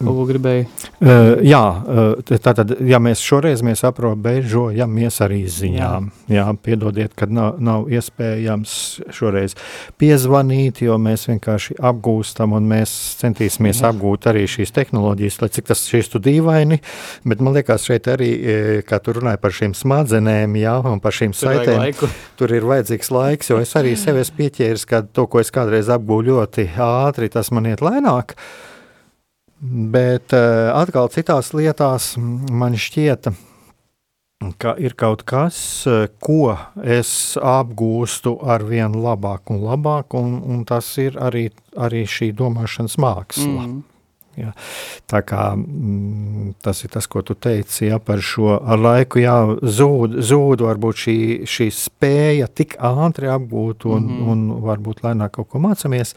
Ko 0.00 0.24
gribēju? 0.26 0.64
Uh, 0.98 1.42
jā, 1.46 1.62
uh, 1.62 2.38
tātad, 2.42 2.72
ja 2.82 2.98
mēs 3.02 3.22
šoreiz 3.22 3.62
mēs 3.64 3.84
aprobežojamies 3.86 5.20
ar 5.22 5.34
izziņām, 5.36 6.08
jā. 6.26 6.34
jā, 6.38 6.46
piedodiet, 6.66 7.14
kad 7.18 7.32
nav, 7.34 7.60
nav 7.62 7.86
iespējams 7.92 8.74
šoreiz 9.14 9.54
piezvanīt, 10.00 10.82
jo 10.86 10.98
mēs 10.98 11.28
vienkārši 11.30 11.78
apgūstam 11.78 12.56
un 12.58 12.66
mēs 12.72 12.92
centīsimies 13.20 13.84
jā. 13.84 13.92
apgūt 13.92 14.28
arī 14.32 14.44
šīs 14.50 14.74
tehnoloģijas, 14.74 15.38
lai 15.44 15.50
cik 15.54 15.70
tas 15.70 15.86
šīs 15.90 16.10
tu 16.12 16.22
dīvaini, 16.24 16.80
bet 17.28 17.44
man 17.44 17.54
liekas 17.58 17.86
šeit 17.86 18.10
arī, 18.10 18.32
kā 18.88 18.98
tu 19.04 19.14
runāji 19.14 19.42
par 19.42 19.54
šīm 19.54 19.78
smadzenēm, 19.78 20.58
jā, 20.58 20.76
un 20.90 21.02
par 21.04 21.14
šīm 21.14 21.36
tur 21.36 21.54
saitēm, 21.54 22.12
tur 22.40 22.58
ir 22.58 22.66
vajadzīgs 22.70 23.14
laiks, 23.14 23.54
jo 23.54 23.62
es 23.62 23.74
arī 23.78 23.94
sevi 24.00 24.24
esmu 24.24 24.42
pieķēris, 24.42 24.88
ka 24.90 25.04
to, 25.06 25.28
ko 25.30 25.42
es 25.42 25.54
kādreiz 25.54 25.90
apgūju 25.94 26.32
ļoti 26.32 26.70
ātri, 26.82 27.30
tas 27.32 27.52
man 27.54 27.70
iet 27.70 27.84
lēnāk, 27.84 28.34
Bet 29.64 30.34
uh, 30.36 30.74
atkal 30.76 31.08
citās 31.12 31.54
lietās 31.56 32.14
man 32.20 32.76
šķieta, 32.76 33.32
ka 34.60 34.74
ir 34.76 34.92
kaut 35.00 35.22
kas, 35.24 35.56
ko 36.20 36.56
es 36.84 37.10
apgūstu 37.40 38.34
ar 38.44 38.66
vien 38.68 38.92
labāk 38.92 39.54
un 39.54 39.62
labāk, 39.64 40.16
un, 40.18 40.36
un 40.44 40.64
tas 40.68 40.90
ir 41.00 41.16
arī, 41.16 41.46
arī 41.80 42.04
šī 42.04 42.34
domāšanas 42.36 42.98
māksla. 43.00 43.64
Mm. 43.64 43.82
Ja. 44.38 44.52
Tā 45.10 45.20
kā 45.26 45.50
mm, 45.54 46.54
tas 46.64 46.82
ir 46.84 46.92
tas, 46.94 47.06
ko 47.10 47.22
tu 47.26 47.36
teici 47.38 47.88
ja, 47.88 48.00
par 48.02 48.22
šo 48.24 48.56
ar 48.58 48.80
laiku, 48.80 49.20
jā, 49.22 49.36
zūd, 49.62 50.18
zūd 50.24 50.64
varbūt 50.66 51.02
šī, 51.04 51.16
šī 51.48 51.68
spēja 51.74 52.48
tik 52.50 52.76
ātri 52.82 53.30
apgūt 53.32 53.86
un, 53.90 54.02
mm 54.02 54.16
-hmm. 54.16 54.32
un 54.32 54.64
varbūt 54.64 55.04
lēnāk 55.06 55.36
kaut 55.38 55.48
ko 55.52 55.62
mācāmies, 55.62 56.14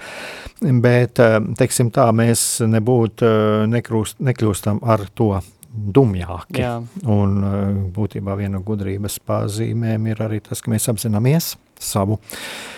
bet, 0.61 1.19
eh, 1.19 1.37
teiksim 1.57 1.91
tā, 1.91 2.09
mēs 2.11 2.61
nebūtu 2.65 3.25
eh, 3.25 3.67
nekrūst, 3.67 4.19
nekļūstam 4.19 4.79
ar 4.81 5.07
to 5.13 5.41
dumjāki. 5.69 6.61
Jā. 6.61 6.81
Un 7.05 7.43
eh, 7.43 7.91
būtībā 7.97 8.37
viena 8.37 8.59
gudrības 8.59 9.19
pazīmēm 9.19 10.07
ir 10.07 10.17
arī 10.21 10.41
tas, 10.41 10.61
ka 10.61 10.71
mēs 10.71 10.89
apzināmies 10.89 11.55
savu 11.79 12.13
uh, 12.13 12.76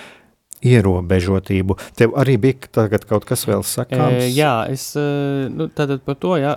ierobežotību. 0.66 1.78
Tev 1.98 2.16
arī 2.20 2.36
bija 2.42 2.88
kaut 3.08 3.26
kas 3.28 3.46
vēl 3.48 3.64
sakāms? 3.66 4.24
E, 4.26 4.30
jā, 4.36 4.54
es 4.72 4.92
nu, 4.96 5.70
tātad 5.76 6.04
par 6.06 6.18
to 6.20 6.36
jā, 6.40 6.56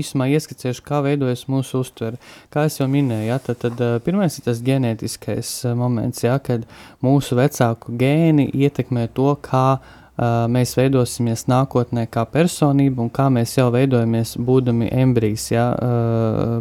īsumā 0.00 0.30
ieskicēšu, 0.34 0.84
kā 0.86 1.02
veidojas 1.06 1.46
mūsu 1.50 1.84
uztvere. 1.84 2.20
Kā 2.52 2.66
es 2.68 2.80
jau 2.80 2.88
minēju, 2.90 3.28
jā, 3.30 3.38
tad, 3.46 3.62
tad 3.64 3.84
pirmais 4.06 4.38
ir 4.38 4.46
tas 4.48 4.62
ģenētiskais 4.66 5.54
moments, 5.78 6.24
jā, 6.26 6.36
kad 6.42 6.66
mūsu 7.04 7.38
vecāku 7.38 7.94
gēni 8.00 8.50
ietekmē 8.50 9.08
to, 9.16 9.32
kā 9.44 9.80
mēs 10.52 10.74
veidosimies 10.76 11.46
nākotnē 11.48 12.04
kā 12.12 12.26
personība 12.28 13.00
un 13.06 13.12
kā 13.14 13.30
mēs 13.32 13.54
jau 13.56 13.70
veidojamies 13.72 14.34
būdami 14.36 14.90
embrijs, 14.92 15.46
jā, 15.54 15.70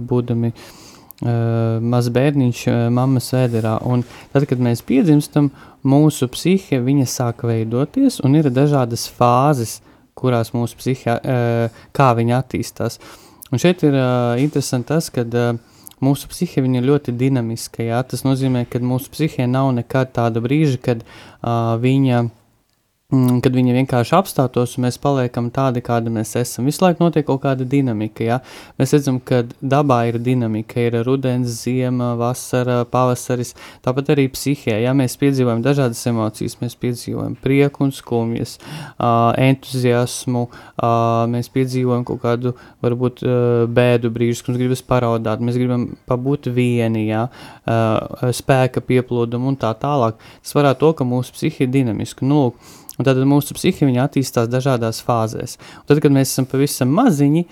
būdami 0.08 0.54
uh, 0.54 0.78
Uh, 1.20 1.82
mazs 1.84 2.14
bērniņš 2.16 2.60
uh, 2.72 2.76
mammas 2.96 3.26
vēderā. 3.36 3.74
Un 3.84 4.06
tad, 4.32 4.46
kad 4.48 4.62
mēs 4.64 4.80
piedzimstam, 4.88 5.50
mūsu 5.84 6.30
psihe 6.32 6.80
sāk 7.04 7.44
veidoties, 7.44 8.22
un 8.24 8.38
ir 8.40 8.48
dažādas 8.48 9.10
fāzes, 9.12 9.82
kurās 10.16 10.54
mūsu 10.56 10.80
psihe, 10.80 11.18
uh, 11.20 11.84
kā 11.92 12.14
viņa 12.16 12.40
attīstās. 12.40 13.02
Un 13.52 13.60
šeit 13.60 13.84
ir 13.84 14.00
uh, 14.00 14.40
interesanti 14.40 14.94
tas, 14.94 15.12
ka 15.12 15.28
uh, 15.28 15.60
mūsu 16.00 16.32
psihe 16.32 16.64
ir 16.64 16.88
ļoti 16.88 17.12
dinamiska. 17.12 17.84
Jā? 17.84 18.00
Tas 18.08 18.24
nozīmē, 18.24 18.64
ka 18.72 18.80
mūsu 18.80 19.12
psihe 19.12 19.48
nav 19.48 19.74
nekad 19.76 20.16
tāda 20.16 20.40
brīža, 20.40 20.80
kad 20.80 21.04
uh, 21.04 21.76
viņa 21.84 22.30
Mm, 22.30 22.39
kad 23.10 23.56
viņi 23.58 23.72
vienkārši 23.74 24.14
apstātos 24.14 24.76
un 24.78 24.84
mēs 24.86 25.00
paliekam 25.02 25.48
tādi, 25.50 25.82
kādi 25.82 26.12
mēs 26.14 26.36
esam. 26.38 26.68
Visu 26.70 26.84
laiku 26.84 27.02
notiek 27.02 27.26
kaut 27.26 27.40
kāda 27.42 27.66
dinamika. 27.66 28.22
Ja? 28.22 28.36
Mēs 28.78 28.92
redzam, 28.94 29.18
ka 29.18 29.40
dabā 29.66 30.04
ir 30.12 30.20
dinamika, 30.22 30.78
ir 30.78 31.00
rudens, 31.08 31.56
ziema, 31.64 32.12
vasara, 32.20 32.84
pavasaris. 32.86 33.56
Tāpat 33.86 34.12
arī 34.14 34.28
psihē, 34.30 34.76
ja 34.84 34.94
mēs 34.94 35.18
piedzīvojam 35.18 35.64
dažādas 35.66 36.04
emocijas, 36.12 36.60
mēs 36.62 36.78
piedzīvojam 36.78 37.34
prieku 37.42 37.88
un 37.88 37.94
skumjas, 37.98 38.60
entuziasmu, 39.02 40.46
mēs 41.34 41.50
piedzīvojam 41.56 42.06
kaut 42.12 42.22
kādu 42.28 42.54
varbūt 42.86 43.24
bēdu 43.74 44.14
brīžus, 44.14 44.44
kad 44.46 44.54
mums 44.54 44.62
gribas 44.62 44.86
paraudāt, 44.86 45.42
mēs 45.42 45.58
gribam 45.58 45.88
pabūt 46.10 46.52
vieni, 46.54 47.08
ja? 47.10 47.26
spēka 47.66 48.86
pieplūdumu 48.86 49.56
un 49.56 49.58
tā 49.58 49.74
tālāk. 49.82 50.22
Tas 50.44 50.54
varētu 50.62 50.86
to, 50.86 50.94
ka 51.02 51.10
mūsu 51.10 51.34
psihe 51.34 51.66
ir 51.66 51.74
dinamiska. 51.74 52.28
Nu, 52.30 52.46
lūk, 52.46 52.78
Un 53.00 53.08
tad 53.08 53.20
mūsu 53.24 53.56
psihi 53.56 53.94
attīstās 54.04 54.50
dažādās 54.52 55.00
fāzēs. 55.08 55.56
Un 55.80 55.88
tad, 55.88 56.02
kad 56.04 56.12
mēs 56.12 56.34
esam 56.34 56.48
pavisam 56.52 56.92
maziņi, 56.92 57.46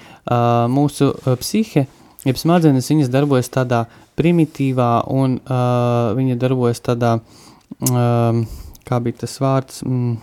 mūsu 0.74 1.14
psihe, 1.40 1.86
jeb 2.28 2.40
smadzenes, 2.40 2.90
viņas 2.92 3.12
darbojas 3.14 3.50
tādā 3.54 3.86
primitīvā 4.20 4.92
un 5.14 5.38
viņa 6.20 6.40
darbojas 6.42 6.84
tādā, 6.84 7.14
kā 7.80 9.00
bija 9.06 9.22
tas 9.24 9.38
vārds, 9.40 9.80
mm, 9.88 10.18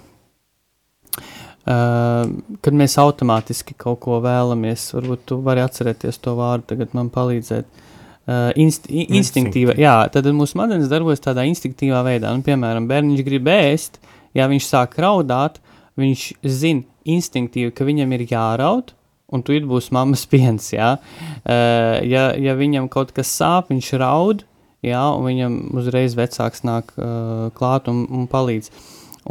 kad 1.65 2.77
mēs 2.77 3.01
automātiski 3.01 3.79
kaut 3.81 4.03
ko 4.05 4.21
vēlamies, 4.25 4.91
varbūt 4.99 5.25
tu 5.31 5.41
vari 5.47 5.65
atcerēties 5.65 6.21
to 6.21 6.37
vārdu, 6.37 6.69
tagad 6.75 6.93
man 6.97 7.09
palīdzēt. 7.15 7.81
Uh, 8.25 8.49
inst 8.57 8.87
instinktīva, 8.89 9.75
jā, 9.77 9.99
tad 10.09 10.25
mūsu 10.33 10.55
smadzenes 10.55 10.89
darbojas 10.89 11.21
tādā 11.21 11.43
instinktīvā 11.45 11.99
veidā. 12.07 12.31
Nu, 12.33 12.41
piemēram, 12.41 12.87
bērniņš 12.89 13.21
grib 13.27 13.51
ēst, 13.53 13.99
uh, 14.01 14.14
ja 14.35 14.49
viņš 14.51 14.69
sāk 14.69 14.99
raudāt, 15.03 15.61
viņš 16.01 16.27
zina 16.43 16.85
instinktīvi, 17.05 17.73
ka 17.75 17.87
viņam 17.87 18.15
ir 18.17 18.27
jāraud, 18.31 18.95
un 19.35 19.43
tu 19.45 19.55
ir 19.57 19.69
būs 19.69 19.91
mammas 19.95 20.25
piens, 20.33 20.71
jā. 20.75 20.97
Uh, 21.45 22.01
ja, 22.07 22.31
ja 22.39 22.57
viņam 22.59 22.91
kaut 22.93 23.15
kas 23.17 23.33
sāp, 23.35 23.71
viņš 23.73 23.93
raud, 24.03 24.45
jā, 24.85 25.05
un 25.15 25.29
viņam 25.29 25.61
uzreiz 25.81 26.17
vecāks 26.19 26.65
nāk 26.67 26.93
uh, 26.97 27.51
klāt 27.57 27.89
un, 27.93 28.05
un 28.11 28.27
palīdz. 28.31 28.73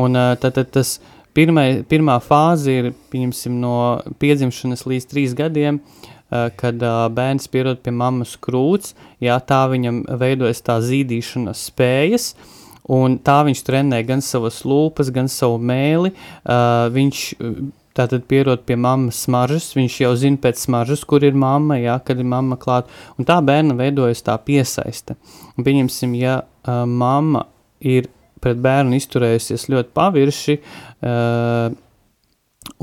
Un 0.01 0.17
uh, 0.17 0.33
tad, 0.41 0.57
tad 0.57 0.71
tas 0.73 0.97
pirmai, 1.37 1.83
pirmā 1.89 2.17
fāze 2.23 2.73
ir, 2.73 2.89
pieņemsim, 3.13 3.59
no 3.61 3.75
piedzimšanas 4.21 4.87
līdz 4.89 5.09
trīs 5.11 5.37
gadiem, 5.37 5.79
uh, 5.83 6.49
kad 6.57 6.81
uh, 6.81 7.05
bērns 7.13 7.49
pierod 7.53 7.83
pie 7.85 7.93
mammas 7.93 8.33
krūts, 8.41 8.95
jā, 9.21 9.37
tā 9.45 9.65
viņam 9.69 10.03
veidojas 10.21 10.63
tā 10.65 10.79
zīdīšanas 10.81 11.69
spējas, 11.69 12.33
uh, 12.33 12.62
Un 12.91 13.15
tā 13.23 13.37
viņš 13.47 13.61
trenē 13.63 14.01
gan 14.07 14.23
savas 14.23 14.63
lūpas, 14.67 15.11
gan 15.15 15.29
savu 15.31 15.59
mēli. 15.63 16.11
Uh, 16.43 16.89
viņš 16.91 17.21
tātad 17.95 18.25
pierod 18.27 18.65
pie 18.67 18.75
mammas 18.79 19.21
smaržas, 19.23 19.69
viņš 19.77 19.99
jau 20.01 20.11
zina 20.19 20.41
pēc 20.41 20.65
smaržas, 20.65 21.05
kur 21.07 21.23
ir 21.23 21.37
mamma, 21.37 21.77
jā, 21.79 21.95
kad 22.05 22.19
ir 22.19 22.27
mamma 22.27 22.57
klāt. 22.59 22.89
Un 23.17 23.29
tā 23.29 23.37
bērna 23.45 23.77
veidojas 23.77 24.25
tā 24.25 24.35
piesaiste. 24.41 25.15
Un 25.55 25.67
pieņemsim, 25.67 26.17
ja 26.19 26.41
uh, 26.43 26.83
mamma 26.89 27.45
ir 27.79 28.09
pret 28.43 28.59
bērnu 28.59 28.97
izturējusies 28.99 29.69
ļoti 29.71 29.93
pavirši, 29.95 30.59
uh, 30.59 31.69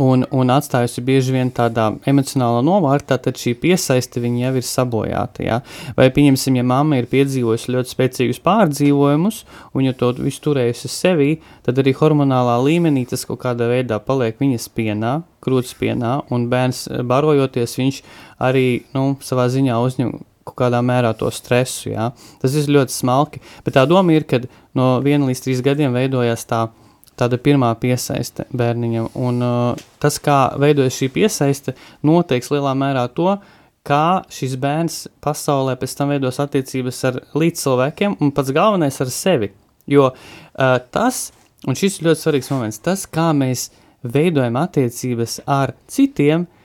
un, 0.01 0.25
un 0.31 0.53
atstājusi 0.53 1.03
bieži 1.05 1.35
vien 1.35 1.51
tādā 1.55 1.87
emocionālā 2.09 2.62
novārtā, 2.64 3.19
tad 3.23 3.40
šī 3.40 3.55
piesaiste 3.61 4.23
viņa 4.23 4.43
jau 4.45 4.53
ir 4.61 4.66
sabojāta. 4.66 5.45
Ja? 5.45 5.59
Vai, 5.99 6.09
pieņemsim, 6.14 6.59
ja 6.61 6.64
mamma 6.66 7.01
ir 7.01 7.09
piedzīvojusi 7.11 7.75
ļoti 7.75 7.95
spēcīgus 7.95 8.43
pārdzīvojumus, 8.47 9.43
un 9.75 9.87
ja 9.88 9.95
to 9.97 10.12
visu 10.21 10.45
turējusi 10.49 10.93
sevī, 10.93 11.31
tad 11.66 11.81
arī 11.83 11.95
hormonālā 11.99 12.59
līmenī 12.64 13.07
tas 13.11 13.27
kaut 13.29 13.43
kādā 13.45 13.71
veidā 13.71 14.01
paliek 14.05 14.40
viņas 14.40 14.71
pienā, 14.77 15.21
krūtis 15.45 15.77
pienā, 15.81 16.21
un 16.33 16.49
bērns 16.53 16.87
barojoties, 17.09 17.79
viņš 17.81 18.03
arī 18.51 18.66
nu, 18.97 19.14
savā 19.25 19.49
ziņā 19.53 19.79
uzņem 19.85 20.19
kaut 20.51 20.57
kādā 20.57 20.81
mērā 20.85 21.12
to 21.19 21.31
stresu. 21.35 21.93
Ja? 21.93 22.11
Tas 22.43 22.57
ir 22.57 22.71
ļoti 22.73 22.97
smalki, 22.97 23.43
bet 23.66 23.77
tā 23.77 23.87
doma 23.88 24.16
ir, 24.16 24.27
ka 24.29 24.43
no 24.77 24.99
viena 25.05 25.29
līdz 25.29 25.45
trīs 25.45 25.64
gadiem 25.64 25.95
veidojās 25.97 26.47
tā 26.49 26.69
tāda 27.21 27.39
pirmā 27.41 27.71
piesaiste 27.81 28.47
bērniņam. 28.57 29.11
Un, 29.21 29.41
uh, 29.45 29.89
tas, 30.03 30.19
kā 30.23 30.39
veidojas 30.61 30.99
šī 30.99 31.11
piesaiste, 31.15 31.77
noteiks 32.07 32.51
lielā 32.53 32.75
mērā 32.79 33.07
to, 33.17 33.35
kā 33.87 34.23
šis 34.33 34.57
bērns 34.61 35.03
pasaulē 35.25 35.77
pēc 35.81 35.97
tam 35.97 36.13
veidos 36.13 36.41
attiecības 36.43 37.03
ar 37.09 37.21
līdzcilvēkiem 37.39 38.19
un 38.21 38.33
pats 38.37 38.53
galvenais 38.57 39.01
ar 39.01 39.13
sevi. 39.15 39.53
Jo 39.91 40.11
uh, 40.13 40.77
tas, 40.93 41.29
un 41.69 41.79
šis 41.79 42.01
ir 42.01 42.11
ļoti 42.11 42.25
svarīgs 42.25 42.51
moments, 42.53 42.81
tas, 42.85 43.07
kā 43.09 43.31
mēs 43.37 43.71
veidojam 44.05 44.57
attiecības 44.61 45.41
ar 45.49 45.75
citiem, 45.91 46.47
uh, 46.47 46.60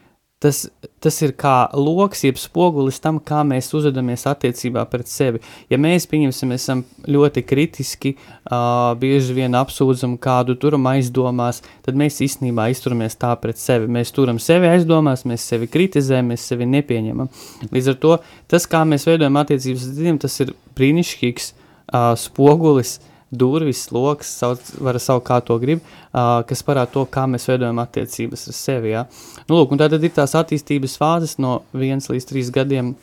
Tas, 0.46 0.60
tas 1.02 1.16
ir 1.26 1.32
kā 1.34 1.54
lokus, 1.74 2.20
jeb 2.22 2.38
spogulis 2.38 3.00
tam, 3.02 3.18
kā 3.18 3.40
mēs 3.48 3.72
uzvedamies 3.74 4.28
attiecībā 4.30 4.84
pret 4.92 5.10
sevi. 5.10 5.42
Ja 5.74 5.80
mēs, 5.82 6.06
pieņemsim, 6.12 6.52
esam 6.54 6.84
ļoti 7.10 7.42
kritiski, 7.50 8.12
uh, 8.14 8.92
bieži 9.02 9.34
vien 9.40 9.58
apsūdzam 9.58 10.14
kādu 10.22 10.54
turam 10.62 10.86
aizdomās, 10.92 11.64
tad 11.88 11.98
mēs 11.98 12.22
īstenībā 12.28 12.68
izturamies 12.76 13.18
tā 13.18 13.34
pret 13.42 13.58
sevi. 13.62 13.90
Mēs 13.98 14.14
turam 14.14 14.38
sevi 14.44 14.70
aizdomās, 14.70 15.26
mēs 15.26 15.48
sevi 15.50 15.72
kritizējam, 15.72 16.30
mēs 16.36 16.46
sevi 16.52 16.70
nepieņemam. 16.76 17.34
Līdz 17.74 17.92
ar 17.96 18.00
to 18.06 18.14
tas, 18.52 18.70
kā 18.70 18.86
mēs 18.86 19.10
veidojam 19.10 19.42
attiecības 19.42 19.90
ar 19.90 19.98
citiem, 19.98 20.22
tas 20.22 20.38
ir 20.46 20.54
brīnišķīgs 20.78 21.52
uh, 21.56 22.14
spogulis 22.22 23.00
uh, 23.00 23.12
durvis, 23.32 23.88
lokus, 23.92 24.30
sauc, 24.40 24.62
var 24.82 25.00
saukt 25.02 25.26
kā 25.28 25.40
to 25.46 25.58
grib, 25.62 25.82
uh, 26.14 26.44
kas 26.48 26.64
parāda 26.66 26.92
to, 26.94 27.06
kā 27.12 27.26
mēs 27.30 27.48
veidojam 27.50 27.82
attiecības 27.84 28.48
ar 28.52 28.58
sevi. 28.58 28.94
Ja? 28.94 29.06
Nu, 29.50 29.58
lūk, 29.58 29.76
tad 29.80 29.98
ir 29.98 30.14
tās 30.14 30.36
attīstības 30.38 30.98
fāzes 31.02 31.38
no 31.42 31.58
1 31.74 32.06
līdz 32.14 32.30
3 32.32 32.54
gadiem, 32.56 32.94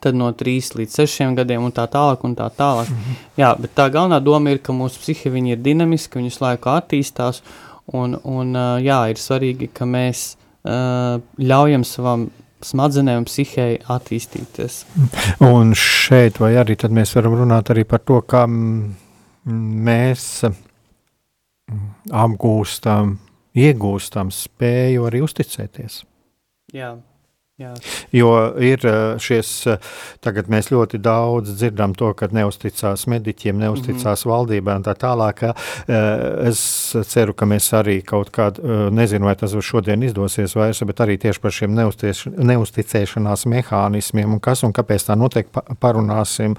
tad 0.00 0.18
no 0.18 0.30
3 0.32 0.74
līdz 0.80 0.98
6 1.02 1.36
gadiem 1.38 1.66
un 1.66 1.74
tā 1.76 1.86
tālāk. 1.90 2.24
Un 2.26 2.36
tā 2.38 2.48
tālāk. 2.56 2.90
Mm 2.90 2.96
-hmm. 2.96 3.22
Jā, 3.36 3.54
bet 3.60 3.74
tā 3.74 3.90
galvenā 3.90 4.20
doma 4.22 4.50
ir, 4.50 4.58
ka 4.58 4.72
mūsu 4.72 4.98
psihe 4.98 5.48
ir 5.48 5.56
dinamiska, 5.56 6.18
viņas 6.18 6.40
laiku 6.40 6.68
attīstās, 6.68 7.42
un, 7.92 8.18
un 8.24 8.56
uh, 8.56 8.78
jā, 8.82 9.10
ir 9.10 9.16
svarīgi, 9.16 9.68
ka 9.72 9.84
mēs 9.84 10.36
uh, 10.64 11.20
ļaujam 11.38 11.84
savam 11.84 12.30
smadzenēm 12.62 13.22
un 13.22 13.24
psihei 13.24 13.78
attīstīties. 13.88 14.84
Un 15.40 15.72
šeit 15.74 16.40
vai 16.40 16.54
arī 16.60 16.76
tad 16.76 16.90
mēs 16.90 17.14
varam 17.16 17.34
runāt 17.34 17.70
arī 17.70 17.84
par 17.84 17.98
to, 18.04 18.20
kā 18.20 18.46
mēs 19.48 20.24
mm, 20.46 21.84
apgūstam, 22.22 23.16
iegūstam 23.56 24.32
spēju 24.34 25.06
arī 25.08 25.22
uzticēties. 25.26 26.02
Jā. 26.76 26.94
Jā. 27.60 27.74
Jo 28.16 28.28
ir 28.56 28.80
eh, 28.88 29.18
šis, 29.20 29.48
eh, 29.68 29.88
tagad 30.24 30.48
mēs 30.48 30.70
ļoti 30.72 30.96
daudz 31.02 31.52
dzirdam 31.58 31.92
to, 31.98 32.08
ka 32.16 32.30
neusticās 32.32 33.04
mediķiem, 33.10 33.58
neusticās 33.60 34.24
mm 34.24 34.28
-hmm. 34.28 34.32
valdībai 34.32 34.76
un 34.80 34.86
tā 34.86 34.94
tālāk. 34.96 35.42
Eh, 35.44 36.48
es 36.48 36.96
ceru, 37.12 37.34
ka 37.34 37.44
mēs 37.44 37.68
arī 37.76 38.00
kaut 38.04 38.30
kādu, 38.32 38.90
nezinu, 38.90 39.24
vai 39.28 39.36
tas 39.36 39.52
šodien 39.52 40.02
izdosies 40.02 40.56
vairs, 40.56 40.82
bet 40.86 41.00
arī 41.00 41.18
tieši 41.20 41.40
par 41.40 41.50
šiem 41.50 41.76
neusticēšanās 42.50 43.46
mehānismiem 43.46 44.32
un 44.32 44.40
kas 44.40 44.62
un 44.64 44.72
kāpēc 44.72 45.04
tā 45.10 45.16
notiek 45.16 45.46
parunāsim. 45.80 46.56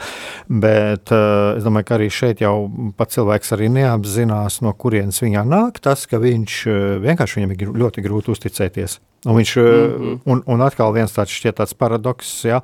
Bet 0.47 1.11
es 1.11 1.63
domāju, 1.63 1.83
ka 1.85 1.95
arī 1.95 2.09
šeit 2.09 2.41
jau 2.41 2.69
pat 2.97 3.09
cilvēks 3.09 3.53
arī 3.57 3.69
neapzinās, 3.69 4.61
no 4.61 4.73
kurienes 4.73 5.21
viņā 5.21 5.45
nāk 5.45 5.79
tas, 5.81 6.05
ka 6.05 6.17
viņš 6.17 6.65
vienkārši 7.01 7.39
viņam 7.39 7.51
ir 7.51 7.67
ļoti 7.73 8.01
grūti 8.01 8.31
uzticēties. 8.31 8.99
Un, 9.25 9.35
viņš, 9.37 9.55
mm 9.57 9.65
-hmm. 9.65 10.19
un, 10.25 10.43
un 10.45 10.61
atkal 10.65 10.93
viens 10.93 11.13
tāds 11.13 11.29
šķiet 11.29 11.59
tāds 11.59 11.75
paradoks, 11.77 12.29
ja, 12.45 12.61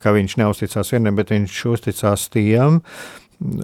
ka 0.00 0.12
viņš 0.12 0.38
neusticās 0.40 0.92
vienam, 0.92 1.16
bet 1.16 1.30
viņš 1.30 1.64
uzticās 1.68 2.28
tiem. 2.32 2.80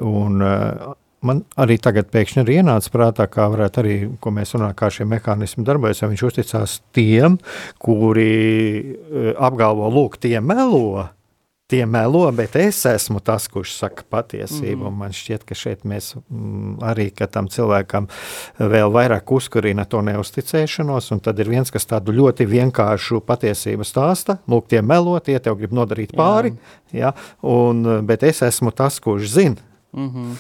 Un, 0.00 0.42
eh, 0.42 0.92
man 1.22 1.42
arī 1.57 1.78
tagad 1.80 2.11
pēkšņi 2.12 2.42
ir 2.44 2.52
ienācis 2.61 2.92
prātā, 2.92 3.26
kā 3.26 3.48
varētu 3.48 3.80
arī, 3.80 3.96
ko 4.20 4.30
mēs 4.30 4.52
runājam, 4.54 4.74
kā 4.74 4.90
šie 4.90 5.04
mehānismi 5.09 5.64
darbojas, 5.64 6.02
ja 6.02 6.09
viņš 6.09 6.22
uzticās 6.22 6.80
tiem, 6.92 7.38
kuri 7.78 8.28
eh, 8.92 9.35
apgalvo, 9.38 9.88
lūk, 9.88 10.20
tie 10.20 10.40
melo, 10.40 11.09
tie 11.70 11.87
melo, 11.87 12.24
bet 12.33 12.57
es 12.61 12.83
esmu 12.87 13.20
tas, 13.24 13.46
kurš 13.48 13.72
saka 13.79 14.05
patiesību. 14.12 14.88
Mm. 14.88 14.98
Man 15.00 15.14
šķiet, 15.16 15.46
ka 15.48 15.57
šeit 15.57 15.87
mēs 15.88 16.12
mm, 16.16 16.74
arī 16.85 17.09
tam 17.14 17.48
cilvēkam 17.53 18.09
vēl 18.59 18.92
vairāk 18.94 19.33
uzkurina 19.33 19.87
to 19.88 20.03
neusticēšanos, 20.05 21.12
un 21.14 21.22
tad 21.24 21.40
ir 21.40 21.53
viens, 21.53 21.72
kas 21.72 21.88
tādu 21.88 22.12
ļoti 22.16 22.46
vienkāršu 22.50 23.22
patiesību 23.24 23.87
stāsta. 23.88 24.38
Lūk, 24.50 24.68
tie 24.72 24.83
melo, 24.85 25.16
tie 25.24 25.38
tev 25.40 25.57
grib 25.61 25.72
nodarīt 25.77 26.12
pāri, 26.16 26.55
jā. 26.92 27.05
Ja, 27.05 27.14
un, 27.42 27.83
bet 28.07 28.22
es 28.22 28.44
esmu 28.44 28.70
tas, 28.77 29.00
kurš 29.03 29.33
zina. 29.35 29.72
Mm 29.94 30.11
-hmm. 30.11 30.37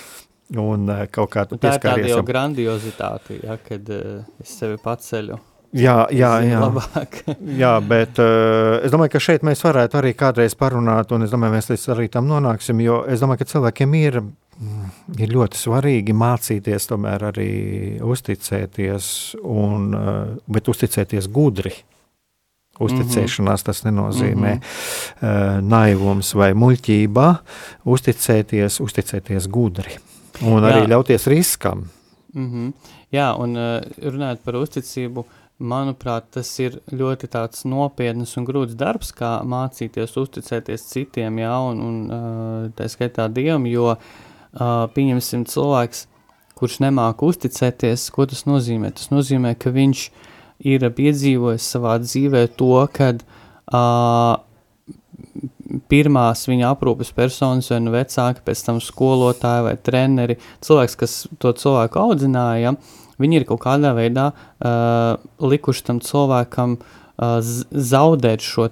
Un 0.60 0.88
eh, 0.90 1.06
kaut 1.10 1.32
kā 1.32 1.46
tā 1.48 1.56
ir 1.56 1.80
tāda 1.80 2.08
jau 2.08 2.22
grandiozitāte, 2.22 3.40
ja, 3.42 3.56
kad 3.56 3.88
uh, 3.88 4.24
es 4.40 4.58
sevi 4.58 4.76
paceļu. 4.82 5.38
Jā, 5.74 6.04
jā, 6.14 6.30
jā. 6.46 6.60
jā 7.58 7.72
bet 7.82 8.18
uh, 8.22 8.78
es 8.86 8.92
domāju, 8.94 9.16
ka 9.16 9.22
šeit 9.22 9.42
mēs 9.46 9.64
varētu 9.64 9.98
arī 9.98 10.12
kādreiz 10.14 10.54
parunāt, 10.58 11.10
un 11.14 11.26
es 11.26 11.34
domāju, 11.34 11.56
mēs 11.56 11.70
līdz 11.72 11.86
arī 11.96 12.06
tam 12.14 12.28
nonāksim, 12.30 12.78
jo 12.84 13.00
es 13.10 13.24
domāju, 13.24 13.42
ka 13.42 13.48
cilvēkiem 13.50 13.96
ir, 13.98 14.20
mm, 14.22 14.92
ir 15.18 15.34
ļoti 15.34 15.58
svarīgi 15.58 16.14
mācīties 16.14 16.86
tomēr 16.92 17.26
arī 17.32 17.50
uzticēties, 18.06 19.08
un, 19.42 19.90
uh, 19.98 20.22
bet 20.46 20.70
uzticēties 20.70 21.28
gudri. 21.34 21.74
Uzticēšanās 22.82 23.62
tas 23.62 23.84
nenozīmē 23.86 24.56
mm 24.56 24.62
-hmm. 24.62 25.26
uh, 25.26 25.60
naivums 25.62 26.32
vai 26.34 26.52
muļķība, 26.58 27.28
uzticēties, 27.86 28.80
uzticēties 28.82 29.46
gudri 29.46 29.94
un 30.42 30.62
arī 30.62 30.82
Jā. 30.82 30.88
ļauties 30.94 31.26
riskam. 31.30 31.86
Mm 32.34 32.50
-hmm. 32.50 32.72
Jā, 33.14 33.30
un 33.38 33.56
uh, 33.56 33.80
runājot 34.02 34.38
par 34.44 34.54
uzticību, 34.58 35.20
uh, 35.20 35.43
manuprāt, 35.62 36.26
tas 36.34 36.48
ir 36.58 36.80
ļoti 36.90 37.28
tāds 37.30 37.64
nopietns 37.68 38.34
un 38.38 38.46
grūts 38.48 38.74
darbs, 38.78 39.12
kā 39.14 39.38
mācīties 39.46 40.16
uzticēties 40.18 40.86
citiem, 40.90 41.38
jā, 41.44 41.52
un, 41.70 41.82
un 41.84 42.72
tā 42.74 42.88
skaitā 42.90 43.28
Dievam, 43.32 43.66
jo, 43.70 43.94
pieņemsim, 44.96 45.44
cilvēks, 45.50 46.06
kurš 46.58 46.80
nemāk 46.84 47.22
uzticēties, 47.26 48.08
ko 48.14 48.26
tas 48.30 48.44
nozīmē? 48.48 48.92
Tas 48.98 49.10
nozīmē, 49.14 49.54
ka 49.58 49.70
viņš 49.74 50.08
ir 50.70 50.88
piedzīvojis 50.96 51.70
savā 51.76 51.96
dzīvē 52.02 52.44
to, 52.58 52.74
kad 52.94 53.22
uh, 53.22 54.36
pirmās 55.90 56.44
viņa 56.50 56.74
aprūpes 56.74 57.10
personas, 57.14 57.70
vai 57.70 57.80
nu 57.82 57.94
vecāki, 57.94 58.42
pēc 58.46 58.66
tam 58.66 58.82
skolotāji 58.82 59.66
vai 59.66 59.74
treneri, 59.78 60.38
cilvēks, 60.66 60.98
kas 60.98 61.16
to 61.42 61.54
cilvēku 61.58 62.02
audzināja, 62.02 62.74
uh, 62.74 63.03
Viņi 63.22 63.40
ir 63.40 63.46
kaut 63.48 63.62
kādā 63.64 63.94
veidā 63.96 64.30
uh, 64.32 65.14
likuši 65.42 65.86
tam 65.86 66.02
cilvēkam 66.04 66.76
uh, 66.80 67.38
zaudēt 67.92 68.44
šo 68.44 68.68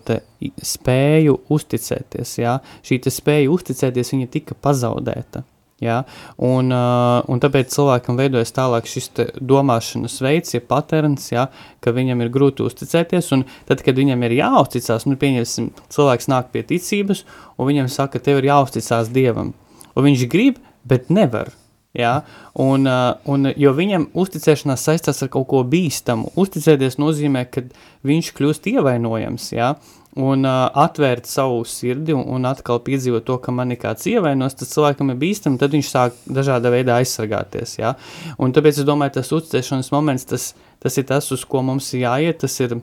spēju 0.72 1.38
uzticēties. 1.52 2.36
Jā? 2.42 2.58
Šī 2.86 3.00
spēja 3.06 3.50
uzticēties 3.52 4.14
viņa 4.14 4.30
tika 4.32 4.58
pazaudēta. 4.58 5.44
Ja? 5.82 6.02
Un, 6.38 6.70
uh, 6.70 7.22
un 7.26 7.42
tāpēc 7.42 7.72
cilvēkam 7.74 8.18
veidojas 8.18 8.54
tālāk 8.54 8.86
šis 8.90 9.10
domāšanas 9.38 10.20
veids, 10.22 10.54
ja 10.54 10.62
patērns, 10.62 11.32
ja, 11.32 11.48
ka 11.82 11.94
viņam 11.94 12.22
ir 12.22 12.30
grūti 12.34 12.66
uzticēties. 12.66 13.32
Tad, 13.68 13.82
kad 13.82 13.98
viņam 13.98 14.22
ir 14.28 14.36
jāuzticas, 14.38 15.08
nu, 15.10 15.18
pieņemsim, 15.18 15.72
cilvēks 15.92 16.30
nāk 16.30 16.52
pie 16.54 16.62
ticības, 16.70 17.24
un 17.58 17.72
viņam 17.72 17.90
saka, 17.90 18.22
tev 18.22 18.42
ir 18.42 18.52
jāuzticas 18.52 19.10
dievam. 19.14 19.54
Un 19.92 20.06
viņš 20.06 20.28
grib, 20.30 20.62
bet 20.88 21.10
nevar. 21.10 21.50
Ja? 21.92 22.22
Un, 22.52 22.86
uh, 22.88 23.14
un, 23.28 23.50
jo 23.56 23.72
viņam 23.76 24.08
uzticēšanās 24.16 24.84
saistās 24.88 25.22
ar 25.24 25.30
kaut 25.32 25.48
ko 25.50 25.62
bīstamu. 25.68 26.32
Uzticēties 26.40 26.96
nozīmē, 27.00 27.44
ka 27.52 27.66
viņš 28.08 28.30
kļūst 28.38 28.68
ievainojams. 28.72 29.50
Ja? 29.52 29.74
Un 30.20 30.46
uh, 30.48 30.66
atvērt 30.84 31.28
savu 31.28 31.62
sirdi 31.68 32.16
un, 32.16 32.24
un 32.36 32.48
atkal 32.48 32.80
piedzīvot 32.84 33.26
to, 33.28 33.38
ka 33.44 33.52
man 33.54 33.72
ir 33.72 33.80
kāds 33.80 34.08
ievainos, 34.08 34.56
tas 34.56 34.72
cilvēkam 34.72 35.12
ir 35.12 35.20
bīstami, 35.20 35.60
tad 35.60 35.76
viņš 35.76 35.92
sāk 35.92 36.16
dažādā 36.28 36.72
veidā 36.72 36.96
aizsargāties. 37.00 37.76
Ja? 37.80 37.94
Un 38.40 38.56
tāpēc 38.56 38.80
es 38.80 38.88
domāju, 38.88 39.18
tas 39.18 39.32
uzticēšanās 39.36 39.92
moments, 39.92 40.28
tas, 40.32 40.52
tas 40.84 40.96
ir 41.00 41.08
tas, 41.08 41.28
uz 41.32 41.44
ko 41.48 41.64
mums 41.64 41.92
jāiet, 41.96 42.40
tas 42.44 42.56
ir 42.64 42.78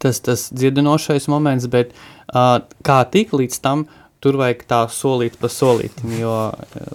tas, 0.00 0.20
tas 0.24 0.48
dziedinošais 0.52 1.28
moments, 1.32 1.68
bet 1.72 1.92
uh, 1.92 2.60
kā 2.84 3.02
tik 3.12 3.36
līdz 3.36 3.60
tam, 3.64 3.84
uh, 3.84 4.03
tur 4.24 4.38
vajag 4.40 4.62
tā 4.70 4.80
solīt 4.88 5.36
pa 5.40 5.50
solītam, 5.52 6.14
jo 6.16 6.32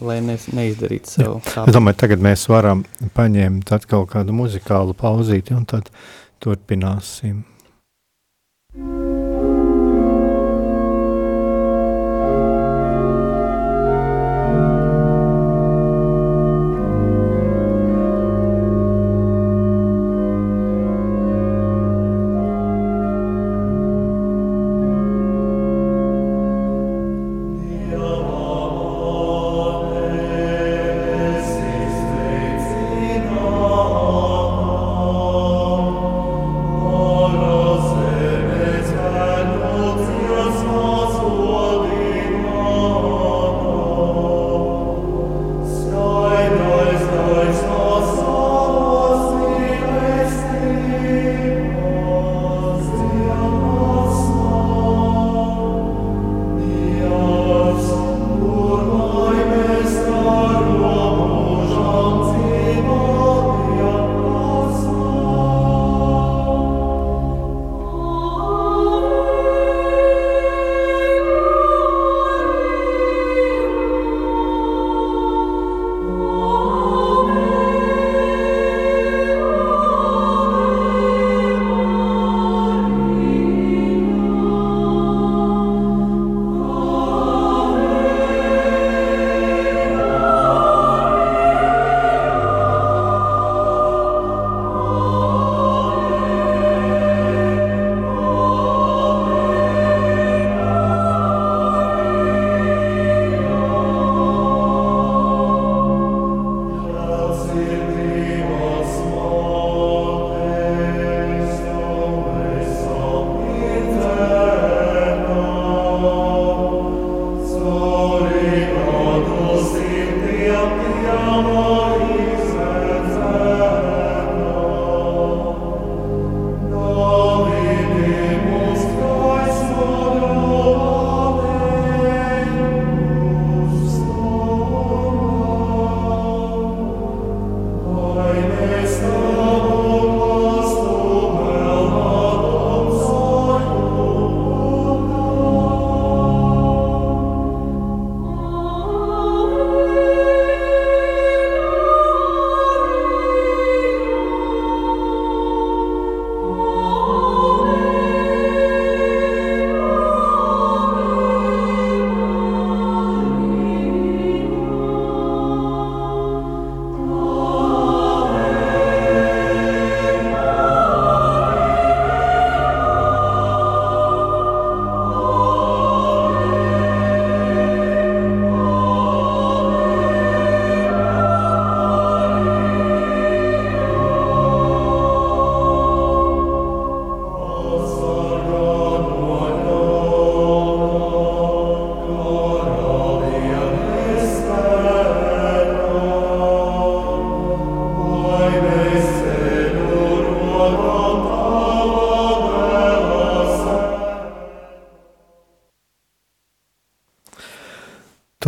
lai 0.06 0.18
ne, 0.26 0.40
neizdarītu 0.58 1.14
sev 1.14 1.36
tādu. 1.46 1.70
Es 1.70 1.78
domāju, 1.78 2.00
tagad 2.02 2.26
mēs 2.26 2.48
varam 2.50 2.82
paņemt 3.18 3.76
atkal 3.78 4.10
kādu 4.10 4.34
muzikālu 4.36 4.98
pauzīti 4.98 5.54
un 5.58 5.70
tad 5.70 5.94
turpināsim. 6.42 7.44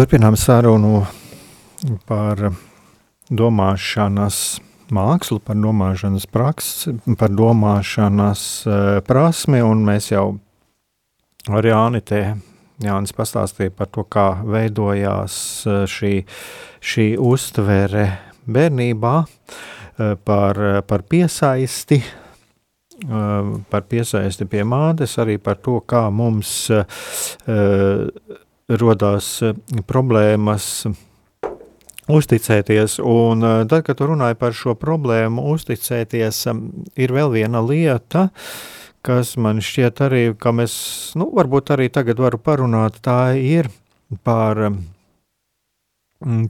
Turpinām 0.01 0.33
sarunu 0.33 1.03
par 2.09 2.39
domāšanas 3.29 4.39
mākslu, 4.89 5.37
par 5.45 5.59
domāšanas 5.61 6.25
praksi, 6.25 6.95
par 7.19 7.29
domāšanas 7.29 8.45
prasmi, 9.05 9.61
un 9.61 9.85
mēs 9.85 10.09
jau 10.09 10.23
ar 11.53 11.69
Jāni 11.69 12.01
te 12.01 12.23
Jānis 12.81 13.13
pastāstīja 13.13 13.75
par 13.77 13.93
to, 13.93 14.07
kā 14.09 14.25
veidojās 14.41 15.37
šī, 15.93 16.13
šī 16.81 17.07
uztvere 17.21 18.09
bērnībā, 18.49 19.15
par, 20.25 20.65
par 20.89 21.09
piesaisti, 21.13 22.01
par 23.05 23.89
piesaisti 23.93 24.49
pie 24.49 24.65
mātes, 24.65 25.19
arī 25.21 25.37
par 25.37 25.61
to, 25.61 25.77
kā 25.85 26.07
mums 26.09 26.71
rodās 28.69 29.39
problēmas 29.89 30.67
uzticēties. 32.11 32.99
Un 33.05 33.45
tad, 33.69 33.81
kad 33.87 33.97
tu 33.99 34.09
runāji 34.09 34.37
par 34.39 34.55
šo 34.57 34.75
problēmu 34.79 35.45
uzticēties, 35.53 36.43
ir 36.99 37.15
vēl 37.15 37.33
viena 37.37 37.63
lieta, 37.65 38.29
kas 39.05 39.35
man 39.41 39.61
šķiet 39.63 40.03
arī, 40.05 40.23
ka 40.37 40.53
mēs, 40.55 40.73
nu, 41.17 41.31
varbūt 41.33 41.73
arī 41.75 41.89
tagad 41.93 42.21
varu 42.21 42.41
parunāt, 42.41 43.01
tā 43.05 43.33
ir 43.39 43.71
par 44.25 44.67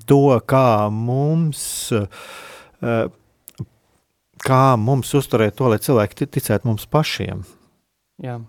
to, 0.05 0.23
kā 0.49 0.67
mums 0.91 1.63
kā 4.41 4.61
mums 4.79 5.13
uzturēt 5.17 5.55
to, 5.59 5.69
lai 5.71 5.79
cilvēki 5.81 6.27
ticētu 6.27 6.67
mums 6.69 6.87
pašiem. 6.89 7.45
Jā. 8.21 8.39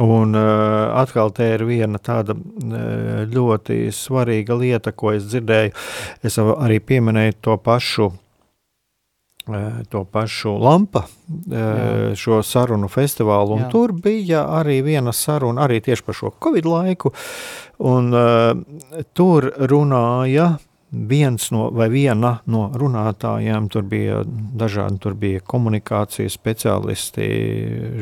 Un 0.00 0.32
uh, 0.34 0.88
atkal 0.96 1.34
te 1.36 1.50
ir 1.52 1.66
viena 1.68 2.00
tāda 2.00 2.32
uh, 2.32 3.22
ļoti 3.28 3.90
svarīga 3.92 4.56
lieta, 4.56 4.92
ko 4.96 5.12
es 5.12 5.26
dzirdēju. 5.28 5.74
Es 6.24 6.38
arī 6.40 6.78
pieminēju 6.80 7.36
to 7.44 7.58
pašu, 7.60 8.08
uh, 8.08 9.82
to 9.92 10.04
pašu 10.08 10.54
lampa, 10.62 11.04
uh, 11.04 12.16
šo 12.16 12.40
sarunu 12.40 12.88
festivālu. 12.88 13.58
Un 13.58 13.66
Jā. 13.66 13.70
tur 13.74 13.92
bija 13.92 14.46
arī 14.62 14.80
viena 14.86 15.12
saruna, 15.12 15.66
arī 15.66 15.82
tieši 15.84 16.08
par 16.08 16.16
šo 16.16 16.32
Covid 16.40 16.72
laiku. 16.72 17.12
Un 17.92 18.12
uh, 18.16 19.04
tur 19.12 19.50
runāja 19.60 20.54
viens 20.92 21.48
no, 21.54 21.70
vai 21.72 21.88
viena 21.92 22.34
no 22.52 22.66
runātājiem, 22.76 23.68
tur 23.72 23.86
bija 23.88 24.20
dažādi, 24.26 25.00
tur 25.00 25.16
bija 25.18 25.40
komunikācijas 25.40 26.36
speciālisti, 26.36 27.28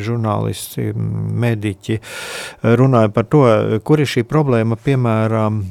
žurnālisti, 0.02 0.90
mediķi, 1.46 2.00
runāja 2.80 3.12
par 3.14 3.30
to, 3.30 3.44
kur 3.86 4.02
ir 4.02 4.10
šī 4.10 4.26
problēma, 4.28 4.78
piemēram, 4.80 5.64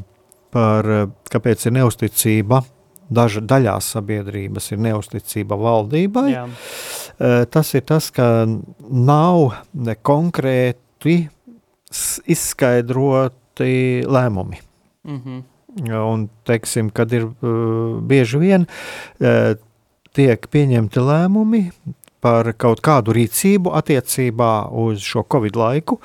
par 0.55 0.87
kāpēc 1.29 1.67
ir 1.67 1.75
neusticība 1.77 2.63
daža 3.09 3.41
daļās 3.45 3.91
sabiedrības 3.95 4.71
ir 4.73 4.81
neusticība 4.85 5.57
valdībai. 5.59 6.27
Jā. 6.31 6.45
Eh, 7.19 7.43
tas 7.51 7.73
ir 7.75 7.85
tas, 7.89 8.09
ka 8.13 8.45
nav 8.45 9.55
konkrēti 10.05 11.17
izskaidroti 12.29 14.05
lēmumi. 14.05 14.61
Mm 15.03 15.21
-hmm. 15.21 15.43
Un, 15.77 16.27
teiksim, 16.49 16.89
kad 16.89 17.13
ir 17.13 17.27
uh, 17.29 17.99
bieži 18.01 18.41
vien 18.41 18.65
uh, 18.65 19.53
tiek 20.17 20.47
pieņemti 20.49 21.03
lēmumi 21.05 21.63
par 22.19 22.49
kaut 22.59 22.81
kādu 22.83 23.13
rīcību 23.15 23.71
attiecībā 23.77 24.53
uz 24.75 25.05
šo 25.05 25.23
Covid 25.29 25.59
laiku, 25.59 25.99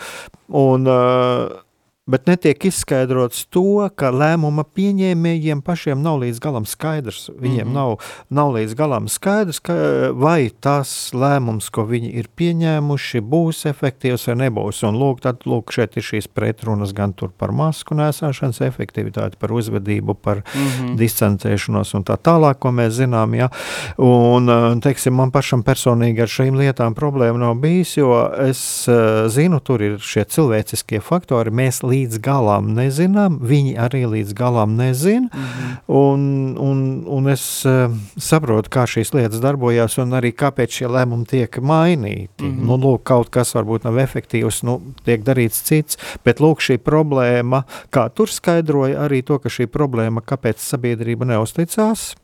un 0.55 0.87
uh, 0.87 1.64
bet 2.07 2.27
netiek 2.29 2.67
izskaidrots 2.69 3.47
to, 3.49 3.89
ka 3.97 4.11
lēmuma 4.13 4.67
pieņēmējiem 4.77 5.63
pašiem 5.65 6.03
nav 6.05 6.19
līdz 6.21 6.41
galam 6.45 6.67
skaidrs. 6.69 7.31
Viņiem 7.33 7.65
mm 7.65 7.71
-hmm. 7.71 7.75
nav, 7.75 7.95
nav 8.29 8.53
līdz 8.53 8.75
galam 8.77 9.09
skaidrs, 9.09 9.61
ka, 9.65 9.75
vai 10.13 10.51
tas 10.61 11.15
lēmums, 11.17 11.71
ko 11.73 11.87
viņi 11.89 12.13
ir 12.13 12.29
pieņēmuši, 12.37 13.23
būs 13.25 13.65
efektīvs 13.71 14.27
vai 14.29 14.37
nebūs. 14.43 14.83
Un 14.85 14.99
lūk, 15.01 15.23
tad 15.25 15.47
lūk, 15.49 15.73
šeit 15.73 15.97
ir 15.97 16.05
šīs 16.05 16.29
pretrunas 16.29 16.93
gan 16.93 17.15
par 17.39 17.53
masku 17.53 17.95
nēsāšanas 17.95 18.61
efektivitāti, 18.61 19.37
par 19.41 19.53
uzvedību, 19.53 20.15
par 20.15 20.37
mm 20.37 20.67
-hmm. 20.67 20.97
distancēšanos 20.97 21.95
un 21.95 22.05
tā 22.05 22.17
tālāk, 22.17 22.59
ko 22.59 22.69
mēs 22.69 22.91
zinām. 23.01 23.35
Ja? 23.35 23.49
Un, 23.97 24.81
teiksim, 24.81 25.15
man 25.15 25.31
pašam 25.31 25.63
personīgi 25.63 26.21
ar 26.21 26.29
šīm 26.29 26.57
lietām 26.59 26.95
problēma 26.95 27.39
nav 27.39 27.55
bijis, 27.55 27.97
jo 27.97 28.31
es 28.39 28.89
uh, 28.89 29.29
zinu, 29.29 29.61
tur 29.61 29.83
ir 29.83 29.99
šie 29.99 30.25
cilvēciskie 30.25 31.01
faktori. 31.01 31.51
Mēs 31.51 31.83
līdz 31.95 32.21
galam 32.25 32.73
nezinām, 32.77 33.39
viņi 33.45 33.77
arī 33.81 34.05
līdz 34.11 34.35
galam 34.37 34.75
nezina. 34.79 35.29
Mm 35.31 35.43
-hmm. 35.43 35.77
un, 35.87 36.21
un, 36.59 37.05
un 37.07 37.29
es 37.29 37.65
uh, 37.67 37.93
saprotu, 38.19 38.71
kā 38.71 38.87
šīs 38.87 39.15
lietas 39.15 39.41
darbojas 39.41 39.99
un 39.99 40.11
arī 40.19 40.33
kāpēc 40.33 40.81
šie 40.81 40.89
lēmumi 40.89 41.27
tiek 41.27 41.59
mainīti. 41.59 42.43
Mm 42.43 42.51
-hmm. 42.51 42.67
nu, 42.67 42.77
lūk, 42.77 43.03
kaut 43.03 43.31
kas 43.31 43.55
varbūt 43.55 43.85
nav 43.85 43.99
efektīvs, 43.99 44.63
nu, 44.63 44.81
tiek 45.05 45.23
darīts 45.23 45.63
cits, 45.63 45.99
bet 46.25 46.41
lūk, 46.41 46.61
šī 46.61 46.79
problēma, 46.79 47.65
kā 47.91 48.09
tur 48.15 48.29
skaidroja 48.29 49.07
arī 49.07 49.23
to, 49.23 49.39
ka 49.39 49.49
šī 49.49 49.67
problēma, 49.67 50.21
kāpēc 50.21 50.59
sabiedrība 50.59 51.25
neusticās, 51.25 52.15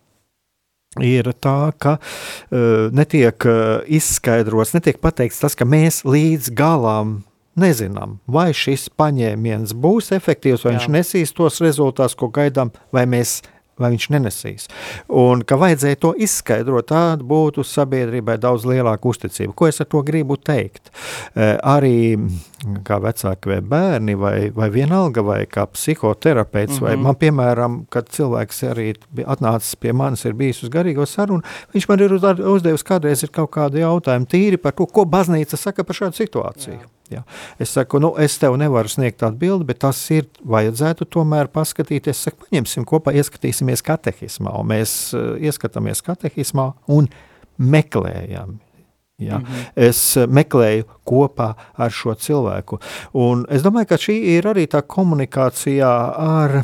ir 0.98 1.32
tā, 1.40 1.72
ka 1.78 1.98
uh, 1.98 2.90
netiek 2.92 3.46
uh, 3.46 3.82
izskaidrots, 3.86 4.74
netiek 4.74 4.98
pateikts 4.98 5.38
tas, 5.38 5.54
ka 5.54 5.64
mēs 5.64 6.02
līdz 6.04 6.50
galam 6.50 7.22
nezinām, 7.60 8.18
vai 8.26 8.50
šis 8.56 8.88
paņēmiens 8.98 9.76
būs 9.76 10.12
efektīvs, 10.16 10.64
vai 10.64 10.74
Jā. 10.74 10.78
viņš 10.78 10.92
nesīs 10.96 11.34
tos 11.36 11.60
rezultātus, 11.64 12.18
ko 12.18 12.30
gaidām, 12.34 12.72
vai 12.94 13.06
mēs 13.10 13.40
vai 13.80 13.90
viņš 13.94 14.06
nenesīs. 14.12 14.68
Un 15.20 15.44
ka 15.46 15.58
vajadzēja 15.60 15.98
to 16.02 16.12
izskaidrot, 16.20 16.90
tāda 16.90 17.26
būtu 17.26 17.64
sabiedrībai 17.66 18.36
daudz 18.40 18.66
lielāka 18.68 19.10
uzticība. 19.10 19.54
Ko 19.56 19.70
es 19.70 19.80
ar 19.82 19.88
to 19.90 20.02
gribu 20.06 20.36
teikt? 20.36 20.92
E, 21.34 21.54
arī 21.56 22.18
kā 22.86 23.00
vecāki 23.00 23.54
vai 23.54 23.60
bērni, 23.72 24.16
vai, 24.20 24.34
vai 24.56 24.68
vienalga, 24.74 25.24
vai 25.24 25.40
kā 25.50 25.64
psihoterapeits, 25.72 26.76
mm 26.76 26.78
-hmm. 26.78 26.88
vai 26.88 26.94
mhm. 26.96 27.02
man, 27.02 27.18
piemēram, 27.24 27.80
kad 27.88 28.08
cilvēks 28.08 28.62
arī 28.70 28.94
atnācis 29.24 29.74
pie 29.80 29.92
manis, 29.92 30.24
ir 30.24 30.34
bijis 30.34 30.62
uz 30.62 30.70
garīgo 30.70 31.06
sarunu, 31.06 31.42
viņš 31.74 31.88
man 31.88 32.00
ir 32.00 32.12
uzdevis 32.12 32.84
kādreiz 32.84 33.22
ir 33.22 33.30
kaut 33.30 33.50
kādu 33.50 33.78
jautājumu 33.78 34.26
tīri 34.26 34.56
par 34.56 34.72
to, 34.72 34.86
ko 34.86 35.04
baznīca 35.04 35.56
saka 35.56 35.84
par 35.84 35.96
šādu 35.96 36.16
situāciju. 36.16 36.80
Jā. 36.80 36.99
Ja. 37.10 37.24
Es 37.58 37.72
saku, 37.74 37.98
nu, 38.02 38.12
es 38.22 38.36
tev 38.38 38.54
nevaru 38.60 38.90
sniegt 38.90 39.24
atbildi, 39.26 39.66
bet 39.72 39.80
tas 39.82 39.98
ir, 40.14 40.28
vajadzētu 40.46 41.08
tomēr 41.10 41.50
paskatīties, 41.50 42.16
es 42.16 42.28
saku, 42.28 42.46
paņemsim 42.46 42.86
kopā, 42.86 43.14
ieskatīsimies 43.18 43.82
katehismā, 43.86 44.54
un 44.60 44.70
mēs 44.70 44.94
uh, 45.16 45.32
ieskatāmies 45.42 46.04
katehismā 46.06 46.70
un 46.94 47.10
meklējam. 47.58 48.60
Ja? 49.20 49.38
Mm 49.38 49.44
-hmm. 49.44 49.64
Es 49.76 50.16
meklēju 50.16 50.84
kopā 51.04 51.54
ar 51.76 51.90
šo 51.90 52.14
cilvēku. 52.14 52.80
Un 53.12 53.46
es 53.50 53.62
domāju, 53.62 53.86
ka 53.86 53.94
šī 53.94 54.16
ir 54.38 54.46
arī 54.46 54.66
tā 54.66 54.80
komunikācijā 54.82 56.14
ar, 56.16 56.62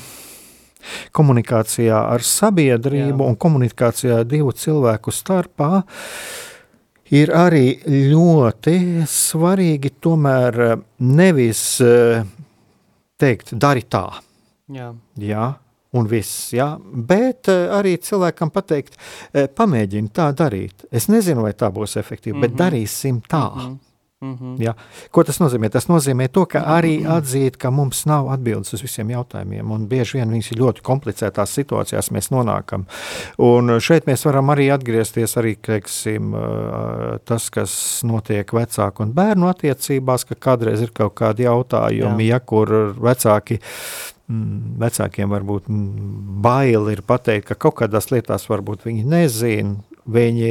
komunikācijā 1.12 1.98
ar 2.14 2.22
sabiedrību 2.22 3.24
Jā. 3.24 3.28
un 3.28 3.36
komunikācijā 3.36 4.24
divu 4.24 4.52
cilvēku 4.52 5.10
starpā. 5.10 5.76
Uh, 5.76 5.82
ir 7.14 7.32
arī 7.34 7.76
ļoti 7.86 9.04
svarīgi 9.10 9.92
tomēr 10.02 10.60
eh, 10.64 10.74
nevis 11.06 11.62
eh, 11.84 12.24
teikt, 13.20 13.54
dari 13.54 13.86
tā. 13.88 14.08
Jā. 14.72 14.90
Jā, 15.22 15.46
un 15.96 16.08
viss, 16.10 16.50
jā, 16.56 16.72
bet 16.82 17.50
eh, 17.52 17.66
arī 17.76 17.96
cilvēkam 18.02 18.50
pateikt, 18.54 18.98
pamēģini 19.32 20.12
tā 20.14 20.30
darīt. 20.36 20.88
Es 20.90 21.10
nezinu, 21.12 21.46
vai 21.46 21.54
tā 21.54 21.70
būs 21.72 21.96
efektīva, 22.00 22.36
mm 22.36 22.38
-hmm. 22.38 22.46
bet 22.48 22.52
mhm. 22.52 22.62
darīsim 22.64 23.20
tā. 23.22 23.46
Mm 23.54 23.60
-hmm. 23.60 23.85
Mm 24.20 24.34
-hmm. 24.34 24.62
ja. 24.62 24.74
Ko 25.10 25.24
tas 25.24 25.40
nozīmē? 25.40 25.68
Tas 25.68 25.88
nozīmē 25.88 26.28
to, 26.28 26.46
ka 26.46 26.62
arī 26.64 27.04
atzīt, 27.04 27.56
ka 27.56 27.70
mums 27.70 28.06
nav 28.06 28.30
atbildes 28.32 28.72
uz 28.72 28.82
visiem 28.82 29.10
jautājumiem, 29.10 29.70
un 29.70 29.88
bieži 29.88 30.16
vien 30.16 30.30
viņas 30.30 30.52
ir 30.52 30.58
ļoti 30.58 30.82
komplicētās 30.82 31.52
situācijās, 31.52 32.10
mēs 32.10 32.30
nonākam. 32.32 32.86
Un 33.38 33.80
šeit 33.80 34.06
mēs 34.06 34.24
varam 34.24 34.48
arī 34.48 34.72
atgriezties 34.72 35.36
arī, 35.36 35.56
teiksim, 35.60 36.32
tas, 37.24 37.50
kas 37.50 38.00
notiek 38.04 38.52
vecāku 38.52 39.02
un 39.02 39.12
bērnu 39.12 39.48
attiecībās, 39.48 40.24
ka 40.24 40.34
kādreiz 40.34 40.80
ir 40.80 40.90
kaut 40.94 41.14
kādi 41.14 41.42
jautājumi, 41.42 42.24
Jā. 42.24 42.36
ja 42.36 42.40
kur 42.40 42.68
vecāki 42.96 43.60
mm, 44.28 44.78
vecākiem 44.78 45.28
varbūt 45.28 45.68
bail 46.42 46.88
ir 46.88 47.02
pateikt, 47.02 47.48
ka 47.48 47.54
kaut 47.54 47.74
kādās 47.74 48.10
lietās 48.10 48.48
varbūt 48.48 48.88
viņi 48.88 49.04
nezina, 49.04 49.76
Viņi 50.06 50.50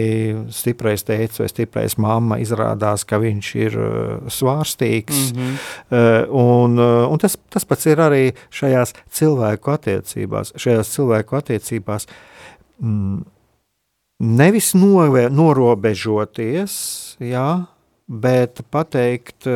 stiprais 0.52 1.06
teica, 1.08 1.44
vai 1.44 1.48
stiprais 1.48 1.94
mamma 2.02 2.40
izrādās, 2.44 3.06
ka 3.08 3.22
viņš 3.24 3.52
ir 3.56 3.78
uh, 3.80 4.26
svārstīgs. 4.28 5.30
Mm 5.32 5.46
-hmm. 5.46 6.28
un, 6.30 6.80
uh, 6.80 7.12
un 7.12 7.20
tas, 7.20 7.38
tas 7.50 7.66
pats 7.66 7.86
ir 7.86 8.02
arī 8.04 8.34
šajās 8.52 8.94
cilvēku 9.12 9.72
attiecībās. 9.72 10.52
Šajās 10.60 10.92
cilvēku 10.92 11.36
attiecībās 11.40 12.08
mm, 12.80 13.24
nevis 14.20 14.74
novē, 14.74 15.30
norobežoties, 15.30 16.76
jā, 17.20 17.66
bet 18.08 18.62
pateikt, 18.72 19.48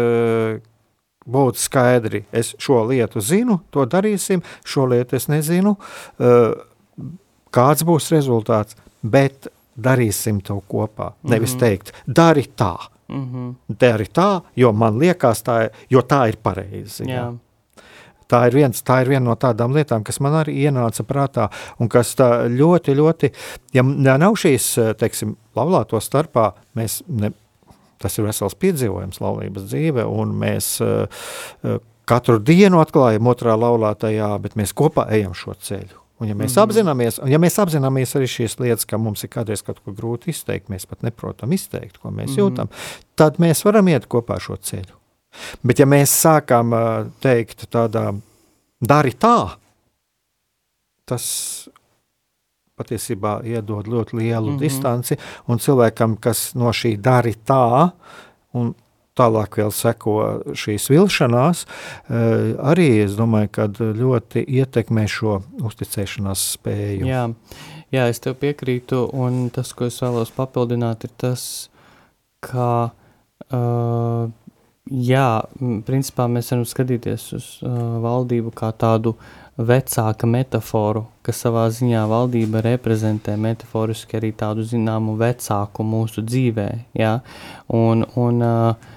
būt 1.29 1.59
skaidri. 1.61 2.23
Es 2.31 2.53
šo 2.61 2.83
lietu 2.89 3.21
zinu, 3.21 3.59
to 3.73 3.85
darīsim, 3.89 4.43
šo 4.65 4.87
lietu 4.89 5.17
es 5.19 5.29
nezinu, 5.31 5.75
kāds 7.55 7.85
būs 7.85 8.09
rezultāts, 8.13 8.77
bet 9.01 9.49
darīsim 9.81 10.41
to 10.43 10.61
kopā. 10.69 11.13
Nevis 11.23 11.55
Mhm. 11.55 11.59
teikt, 11.59 11.91
dari 12.07 12.43
tā, 12.55 12.77
Mhm. 13.09 13.55
dari 13.79 14.05
tā, 14.05 14.41
jo 14.55 14.71
man 14.71 14.99
liekas, 14.99 15.43
tā, 15.43 15.69
jo 15.89 16.01
tā 16.01 16.27
ir 16.29 16.37
pareizi. 16.37 17.05
Jā. 17.07 17.35
Tā 18.29 18.45
ir, 18.45 18.53
viens, 18.53 18.83
tā 18.83 19.01
ir 19.01 19.07
viena 19.09 19.23
no 19.25 19.35
tādām 19.35 19.73
lietām, 19.73 20.03
kas 20.05 20.19
man 20.19 20.33
arī 20.33 20.53
ienāca 20.69 21.01
prātā, 21.01 21.49
un 21.79 21.89
kas 21.89 22.13
ļoti, 22.15 22.93
ļoti, 22.95 23.31
ja 23.73 23.81
nav 23.81 24.35
šīs, 24.37 24.95
teiksim, 24.95 25.35
laulāto 25.57 25.97
starpā, 25.97 26.53
mēs, 26.77 27.01
ne, 27.07 27.31
tas 27.97 28.19
ir 28.19 28.25
vesels 28.25 28.53
piedzīvojums 28.53 29.19
laulības 29.19 29.65
dzīve, 29.71 30.05
un 30.05 30.35
mēs 30.39 30.69
uh, 30.79 31.79
katru 32.05 32.37
dienu 32.39 32.79
atklājam 32.83 33.27
otrā 33.33 33.57
laulātajā, 33.57 34.29
bet 34.41 34.55
mēs 34.59 34.73
kopā 34.77 35.09
ejam 35.09 35.33
šo 35.33 35.57
ceļu. 35.57 35.98
Un 36.19 36.27
ja 36.27 36.35
mēs, 36.35 36.55
Mhm. 36.55 36.63
apzināmies, 36.67 37.19
un 37.23 37.29
ja 37.31 37.37
mēs 37.39 37.55
apzināmies 37.63 38.15
arī 38.15 38.27
šīs 38.27 38.57
lietas, 38.59 38.85
ka 38.85 38.97
mums 38.97 39.23
ir 39.23 39.29
kādreiz 39.29 39.63
kaut 39.63 39.79
ko 39.85 39.91
grūti 39.91 40.33
izteikt, 40.33 40.67
mēs 40.67 40.85
pat 40.87 41.01
neprotam 41.01 41.51
izteikt, 41.51 41.99
ko 41.99 42.09
mēs 42.09 42.35
Mhm. 42.35 42.39
jūtam, 42.39 42.69
tad 43.15 43.37
mēs 43.37 43.63
varam 43.63 43.87
iet 43.87 44.07
kopā 44.07 44.39
šo 44.39 44.57
ceļu. 44.57 44.95
Bet 45.63 45.79
ja 45.79 45.85
mēs 45.85 46.11
sākam 46.11 46.73
ā, 46.73 47.11
teikt 47.21 47.69
tādā, 47.69 48.19
dari 48.81 49.11
tā, 49.11 49.55
tas 51.05 51.69
patiesībā 52.79 53.43
iedod 53.45 53.87
ļoti 53.87 54.13
lielu 54.13 54.51
mm. 54.51 54.55
-hmm. 54.55 54.59
distanci, 54.59 55.17
un 55.47 55.57
cilvēkam, 55.57 56.19
kas 56.19 56.55
no 56.55 56.71
šī 56.71 56.97
dari 57.01 57.35
tā, 57.45 57.91
un 58.53 58.75
tālāk 59.19 59.59
vēl 59.59 59.73
seko 59.75 60.15
šīs 60.57 60.89
vilšanās, 60.93 61.65
eh, 61.65 62.53
arī, 62.71 62.89
es 63.05 63.17
domāju, 63.19 63.51
ka 63.57 63.67
ļoti 63.75 64.45
ietekmē 64.47 65.05
šo 65.09 65.41
uzticēšanās 65.69 66.45
spēju. 66.55 67.09
Jā, 67.09 67.25
jā, 67.91 68.07
es 68.09 68.23
tev 68.23 68.39
piekrītu, 68.41 69.07
un 69.13 69.49
tas, 69.53 69.73
ko 69.73 69.89
es 69.91 69.99
vēlos 70.03 70.31
papildināt, 70.35 71.05
ir 71.05 71.15
tas, 71.19 71.43
ka, 72.45 72.91
uh, 73.51 74.29
jā, 74.89 75.27
principā 75.87 76.27
mēs 76.31 76.51
varam 76.53 76.65
skatīties 76.67 77.27
uz 77.37 77.47
uh, 77.63 77.99
valdību 78.03 78.53
kā 78.55 78.71
tādu 78.71 79.15
vecāka 79.59 80.27
metaforu, 80.29 81.03
kas 81.25 81.41
savā 81.43 81.65
ziņā 81.73 82.05
valdība 82.07 82.61
reprezentē 82.63 83.35
metaforiski 83.39 84.19
arī 84.19 84.31
tādu 84.37 84.63
zināmu 84.63 85.17
vecāku 85.19 85.83
mūsu 85.83 86.23
dzīvē, 86.23 86.69
jā, 86.95 87.17
un, 87.75 88.05
un 88.15 88.45
uh, 88.45 88.93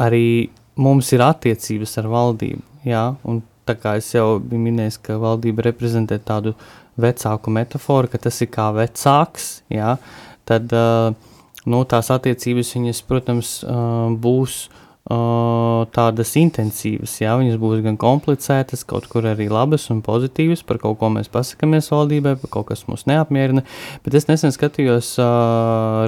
arī 0.00 0.50
mums 0.76 1.12
ir 1.12 1.24
attiecības 1.24 1.98
ar 2.00 2.08
valdību, 2.12 2.62
jā, 2.88 3.06
un 3.28 3.42
tā 3.68 3.76
kā 3.78 3.96
es 4.00 4.10
jau 4.14 4.38
biju 4.40 4.62
minējis, 4.64 5.00
ka 5.04 5.18
valdība 5.22 5.66
reprezentē 5.68 6.18
tādu 6.22 6.54
vecāku 7.00 7.52
metaforu, 7.52 8.10
ka 8.10 8.20
tas 8.20 8.40
ir 8.44 8.50
kā 8.52 8.70
vecāks, 8.76 9.62
jā, 9.72 9.96
tad 10.48 10.72
uh, 10.76 11.12
nu, 11.64 11.82
tās 11.88 12.10
attiecības, 12.12 12.76
viņas, 12.76 13.02
protams, 13.08 13.58
uh, 13.64 14.08
būs 14.12 14.64
tādas 15.02 16.30
intensīvas, 16.38 17.16
jā, 17.18 17.32
viņas 17.36 17.56
būs 17.58 17.80
gan 17.82 17.96
komplicētas, 17.98 18.84
kaut 18.86 19.08
kur 19.10 19.26
arī 19.26 19.48
labas 19.50 19.88
un 19.90 19.98
pozitīvas, 20.06 20.62
par 20.62 20.78
kaut 20.78 21.00
ko 21.00 21.10
mēs 21.10 21.26
pasakāmies 21.28 21.90
valdībai, 21.90 22.36
par 22.38 22.52
kaut 22.54 22.68
kas 22.70 22.84
mūs 22.86 23.02
neapmierina, 23.10 23.64
bet 24.06 24.14
es 24.14 24.28
nesen 24.30 24.54
skatījos 24.54 25.16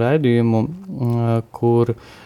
raidījumu, 0.01 0.62
uh, 0.62 1.35
kur 1.59 1.91
Uh, 1.97 2.24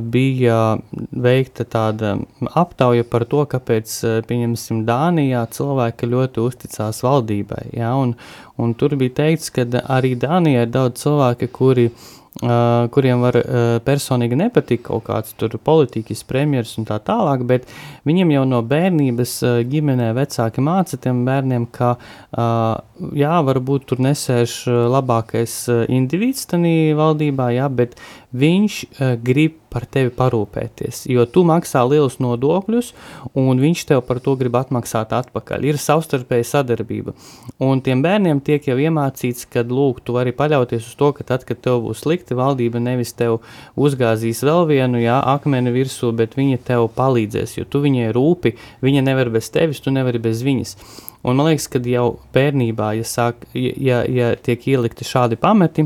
bija 0.00 0.78
veikta 1.12 1.66
tāda 1.68 2.14
aptauja 2.56 3.04
par 3.04 3.26
to, 3.28 3.42
kāpēc, 3.44 3.96
uh, 4.06 4.20
pieņemsim, 4.24 4.86
Dānijā 4.88 5.42
cilvēki 5.52 6.08
ļoti 6.08 6.40
uzticās 6.40 7.02
valdībai. 7.04 7.66
Ja? 7.76 7.92
Un, 8.00 8.14
un 8.56 8.72
tur 8.74 8.96
bija 9.00 9.18
teikts, 9.20 9.52
ka 9.52 9.66
arī 9.84 10.14
Dānijā 10.20 10.64
ir 10.64 10.72
daudz 10.72 11.02
cilvēki, 11.02 11.50
kuri, 11.52 11.90
uh, 11.90 12.88
kuriem 12.94 13.20
var 13.20 13.36
uh, 13.42 13.76
personīgi 13.84 14.38
nepatikt 14.40 14.86
kaut 14.88 15.04
kāds 15.10 15.36
politikas 15.64 16.24
premjeras 16.24 16.78
un 16.80 16.88
tā 16.88 16.96
tālāk, 17.04 17.44
bet 17.44 17.68
viņiem 18.08 18.32
jau 18.38 18.46
no 18.48 18.62
bērnības 18.64 19.34
uh, 19.44 19.58
ģimenē 19.68 20.14
vecāki 20.16 20.64
māca 20.64 20.96
tiem 20.96 21.26
bērniem, 21.28 21.68
ka 21.68 21.98
uh, 21.98 22.80
jā, 23.16 23.36
varbūt 23.46 23.88
tur 23.90 24.02
nesēž 24.04 24.56
uh, 24.68 24.82
labākais 24.92 25.56
uh, 25.72 25.82
individs 25.92 26.46
tajā 26.50 26.96
valdībā, 26.98 27.50
jā, 27.56 27.66
bet 27.72 27.96
viņš 28.36 28.76
uh, 28.84 29.14
grib 29.20 29.56
par 29.70 29.86
tevi 29.86 30.10
parūpēties, 30.14 31.04
jo 31.10 31.24
tu 31.30 31.44
maksā 31.46 31.82
lielus 31.86 32.18
nodokļus, 32.22 32.90
un 33.38 33.60
viņš 33.62 33.84
tev 33.86 34.02
par 34.08 34.18
to 34.22 34.34
grib 34.38 34.56
atmaksāt 34.58 35.14
atpakaļ. 35.14 35.68
Ir 35.70 35.78
savstarpēja 35.78 36.48
sadarbība. 36.48 37.14
Un 37.62 37.82
tiem 37.84 38.02
bērniem 38.02 38.42
tiek 38.44 38.66
jau 38.66 38.76
iemācīts, 38.82 39.46
ka, 39.50 39.62
lūk, 39.66 40.02
tu 40.02 40.16
vari 40.16 40.34
paļauties 40.36 40.88
uz 40.90 40.96
to, 40.98 41.12
ka 41.14 41.26
tad, 41.28 41.46
kad 41.46 41.62
tev 41.62 41.84
būs 41.86 42.02
slikti, 42.02 42.38
valdība 42.38 42.82
nevis 42.82 43.14
tev 43.14 43.38
uzgāzīs 43.78 44.42
vēl 44.46 44.66
vienu 44.72 45.02
jā, 45.04 45.20
akmeni 45.36 45.74
virsū, 45.74 46.10
bet 46.18 46.34
viņa 46.38 46.64
tev 46.72 46.88
palīdzēs, 46.98 47.60
jo 47.60 47.68
tu 47.70 47.84
viņai 47.86 48.10
rūpi, 48.16 48.56
viņa 48.82 49.06
nevar 49.06 49.30
bez 49.30 49.52
tevis, 49.54 49.82
tu 49.84 49.94
nevari 49.94 50.22
bez 50.22 50.42
viņas. 50.46 50.76
Un 51.22 51.36
man 51.36 51.50
liekas, 51.50 51.68
ka 51.68 51.80
jau 51.84 52.14
bērnībā, 52.34 52.94
ja, 52.96 53.06
sāk, 53.06 53.44
ja, 53.54 54.02
ja 54.08 54.34
tiek 54.40 54.62
ielikti 54.72 55.04
šādi 55.04 55.36
pamati, 55.40 55.84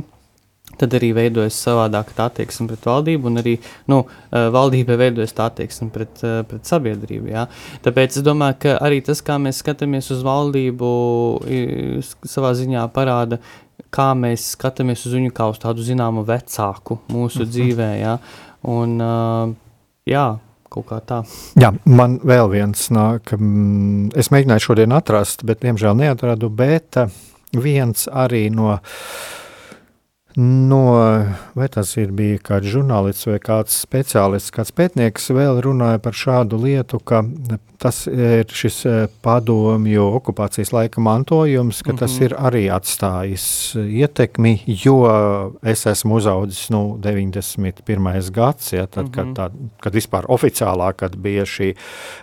tad 0.79 0.95
arī 0.97 1.11
veidojas 1.15 1.57
savādāk 1.63 2.13
tā 2.17 2.29
attieksme 2.31 2.67
pret 2.71 2.87
valdību, 2.89 3.31
un 3.31 3.43
arī 3.43 3.55
nu, 3.91 4.01
valdībai 4.31 4.97
veidojas 4.99 5.35
tā 5.37 5.49
attieksme 5.51 5.91
pret, 5.95 6.23
pret 6.51 6.71
sabiedrību. 6.71 7.31
Jā. 7.35 7.45
Tāpēc 7.85 8.19
es 8.19 8.27
domāju, 8.27 8.61
ka 8.65 8.79
arī 8.83 9.01
tas, 9.07 9.23
kā 9.27 9.39
mēs 9.43 9.61
skatāmies 9.63 10.11
uz 10.15 10.25
valdību, 10.27 10.89
savā 12.31 12.55
ziņā 12.59 12.87
parāda, 12.95 13.39
kā 13.95 14.11
mēs 14.19 14.53
skatāmies 14.57 15.05
uz 15.07 15.15
viņu 15.15 15.35
kā 15.35 15.47
uz 15.51 15.61
tādu 15.63 15.85
zināmu 15.87 16.25
vecāku 16.27 16.99
mūsu 17.13 17.47
dzīvē. 17.51 17.91
Jā. 18.01 18.17
Un, 18.71 18.99
jā, 20.11 20.27
kaut 20.73 20.89
kā 20.91 21.01
tā. 21.07 21.23
Jā, 21.61 21.73
man 21.85 22.19
vēl 22.25 22.51
viens 22.53 22.89
nāk, 22.95 23.35
mm, 23.37 24.13
es 24.19 24.31
mēģināju 24.35 24.67
šodien 24.69 24.97
atrast, 24.97 25.45
bet 25.47 25.63
diemžēl 25.65 25.97
neatradu, 25.99 26.51
bet 26.51 26.99
viens 27.55 28.09
arī 28.11 28.49
no 28.53 28.79
No, 30.37 30.81
vai 31.55 31.69
tas 31.71 31.93
ir 31.95 32.11
bija 32.11 32.41
kāds 32.43 32.67
žurnālists 32.73 33.29
vai 33.29 33.37
kāds 33.39 33.77
speciālists, 33.85 34.51
kāds 34.55 34.73
pētnieks, 34.75 35.29
vēl 35.31 35.61
runāja 35.63 36.01
par 36.03 36.17
šādu 36.19 36.59
lietu, 36.59 36.99
ka 36.99 37.21
tas 37.79 38.01
ir 38.11 38.51
šis 38.51 38.81
padomju 39.23 40.09
okupācijas 40.19 40.73
laika 40.75 41.03
mantojums, 41.05 41.83
ka 41.83 41.93
mm 41.93 41.97
-hmm. 41.97 42.01
tas 42.01 42.19
ir 42.21 42.35
arī 42.35 42.65
atstājis 42.67 43.45
ietekmi, 43.79 44.63
jo 44.67 44.97
es 45.63 45.87
esmu 45.87 46.15
uzaudzis 46.15 46.71
nu, 46.71 46.99
91. 46.99 48.31
gads, 48.31 48.73
ja, 48.73 48.87
tad, 48.87 49.05
mm 49.05 49.11
-hmm. 49.11 49.15
kad, 49.15 49.27
tā, 49.27 49.51
kad 49.81 49.95
vispār 49.95 50.25
oficiālā, 50.29 50.93
kad 50.93 51.17
bija 51.17 51.43
šī 51.43 51.75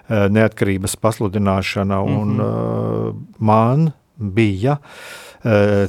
neatkarības 0.09 0.95
pasludināšana, 0.95 1.99
un 2.03 2.27
mm 2.27 2.39
-hmm. 2.39 3.13
man 3.39 3.91
bija 4.17 4.77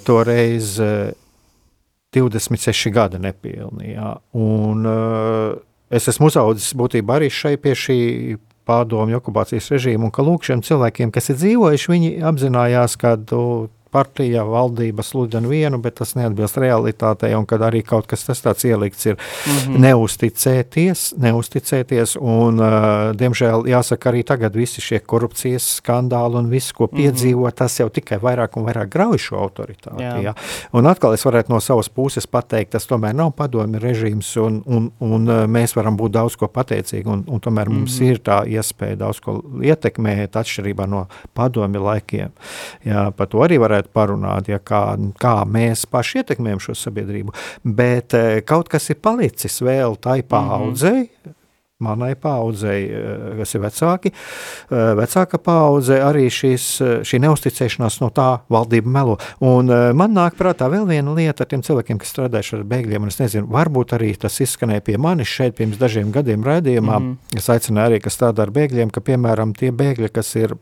toreiz 0.05 0.81
26 2.13 2.93
gadi 2.93 3.21
nepilni. 3.23 3.93
Jā. 3.95 4.15
Un, 4.37 4.87
uh, 4.89 5.53
es 5.93 6.09
esmu 6.13 6.29
uzaugusi 6.31 6.79
būtībā 6.79 7.19
arī 7.19 7.31
šai 7.33 7.57
pie 7.61 7.77
šī 7.79 8.01
pārdomju 8.69 9.19
okupācijas 9.19 9.73
režīma, 9.75 10.07
un 10.07 10.15
ka 10.15 10.25
lūk, 10.25 10.45
šiem 10.47 10.63
cilvēkiem, 10.63 11.11
kas 11.15 11.33
ir 11.33 11.39
dzīvojuši, 11.41 11.93
viņi 11.93 12.13
apzinājās, 12.31 12.99
ka 13.01 13.17
uh, 13.19 13.71
partija, 13.93 14.45
valdība 14.49 15.05
sludina 15.05 15.49
vienu, 15.49 15.79
bet 15.83 15.99
tas 16.01 16.15
neatbilst 16.17 16.57
realitātei, 16.61 17.35
un 17.37 17.47
kad 17.49 17.63
arī 17.67 17.83
kaut 17.87 18.09
kas 18.11 18.25
tas 18.25 18.41
tāds 18.45 18.65
ielikts 18.69 19.07
ir 19.07 19.17
mm 19.17 19.59
-hmm. 19.59 19.79
neusticēties, 19.85 21.05
neusticēties, 21.21 22.17
un, 22.21 22.61
uh, 22.61 23.13
diemžēl, 23.17 23.67
jāsaka, 23.69 24.11
arī 24.11 24.25
tagad 24.25 24.57
visi 24.57 24.81
šie 24.81 24.99
korupcijas 24.99 25.81
skandāli 25.81 26.37
un 26.41 26.51
viss, 26.51 26.73
ko 26.73 26.87
piedzīvo, 26.87 27.41
mm 27.41 27.49
-hmm. 27.49 27.57
tas 27.57 27.81
jau 27.81 27.89
tikai 27.89 28.19
vairāk 28.19 28.57
un 28.57 28.65
vairāk 28.65 28.89
grauj 28.89 29.19
šo 29.19 29.37
autoritāti. 29.37 30.03
Jā. 30.03 30.17
Jā. 30.23 30.35
Un 30.73 30.87
atkal 30.87 31.15
es 31.15 31.25
varētu 31.25 31.49
no 31.49 31.61
savas 31.61 31.89
puses 31.89 32.27
pateikt, 32.27 32.71
tas 32.71 32.87
tomēr 32.87 33.15
nav 33.15 33.33
padomi 33.33 33.79
režīms, 33.79 34.37
un, 34.41 34.63
un, 34.67 34.93
un 35.01 35.27
mēs 35.51 35.77
varam 35.77 35.97
būt 35.97 36.11
daudz 36.11 36.37
ko 36.37 36.49
pateicīgi, 36.49 37.07
un, 37.07 37.25
un 37.27 37.41
tomēr 37.41 37.69
mm 37.69 37.73
-hmm. 37.73 37.79
mums 37.79 38.01
ir 38.01 38.19
tā 38.19 38.43
iespēja 38.47 38.97
daudz 38.97 39.21
ko 39.21 39.43
ietekmēt 39.63 40.37
atšķirībā 40.37 40.87
no 40.89 41.07
padomi 41.35 41.79
laikiem. 41.79 42.31
Jā, 42.85 43.11
par 43.17 43.27
to 43.27 43.39
arī 43.39 43.59
varētu 43.59 43.82
parunāt, 43.93 44.49
ja 44.53 44.59
kā, 44.59 44.97
kā 45.21 45.37
mēs 45.49 45.87
paši 45.91 46.23
ietekmējam 46.23 46.61
šo 46.63 46.79
sabiedrību. 46.79 47.35
Bet 47.65 48.17
kaut 48.47 48.69
kas 48.73 48.91
ir 48.93 49.01
palicis 49.03 49.63
vēl 49.65 49.97
tai 50.01 50.23
paudzei. 50.23 51.03
Mm 51.03 51.09
-hmm. 51.25 51.39
manai 51.83 52.15
paudzei, 52.15 52.91
kas 53.39 53.55
ir 53.55 53.61
vecāki, 53.61 54.13
vecāka 54.71 55.39
paudze, 55.39 55.99
arī 55.99 56.31
šis, 56.31 56.79
šī 57.03 57.19
neusticēšanās 57.19 58.01
no 58.01 58.11
tā 58.15 58.39
valdība 58.49 58.89
melo. 58.89 59.17
Un 59.41 59.67
man 59.97 60.15
nāk 60.15 60.39
prātā 60.39 60.71
vēl 60.71 60.87
viena 60.87 61.15
lieta 61.15 61.43
ar 61.43 61.49
tiem 61.51 61.63
cilvēkiem, 61.63 61.99
kas 61.99 62.15
strādājuši 62.15 62.57
ar 62.57 62.65
bēgļiem, 62.65 63.03
un 63.03 63.09
es 63.09 63.19
nezinu, 63.19 63.47
varbūt 63.51 63.93
arī 63.99 64.15
tas 64.15 64.41
izskanēja 64.41 64.81
pie 64.81 64.97
manis 64.99 65.29
šeit 65.29 65.57
pirms 65.57 65.79
dažiem 65.79 66.13
gadiem 66.13 66.45
raidījumā, 66.45 66.99
mm 66.99 67.17
es 67.37 67.49
aicināju 67.49 67.87
arī, 67.87 68.01
kas 68.01 68.15
strādā 68.15 68.43
ar 68.43 68.51
bēgļiem, 68.51 68.91
ka, 68.91 69.01
piemēram, 69.01 69.53
tie 69.55 69.73
bēgļi, 69.73 70.09
kas 70.13 70.37
ir 70.37 70.55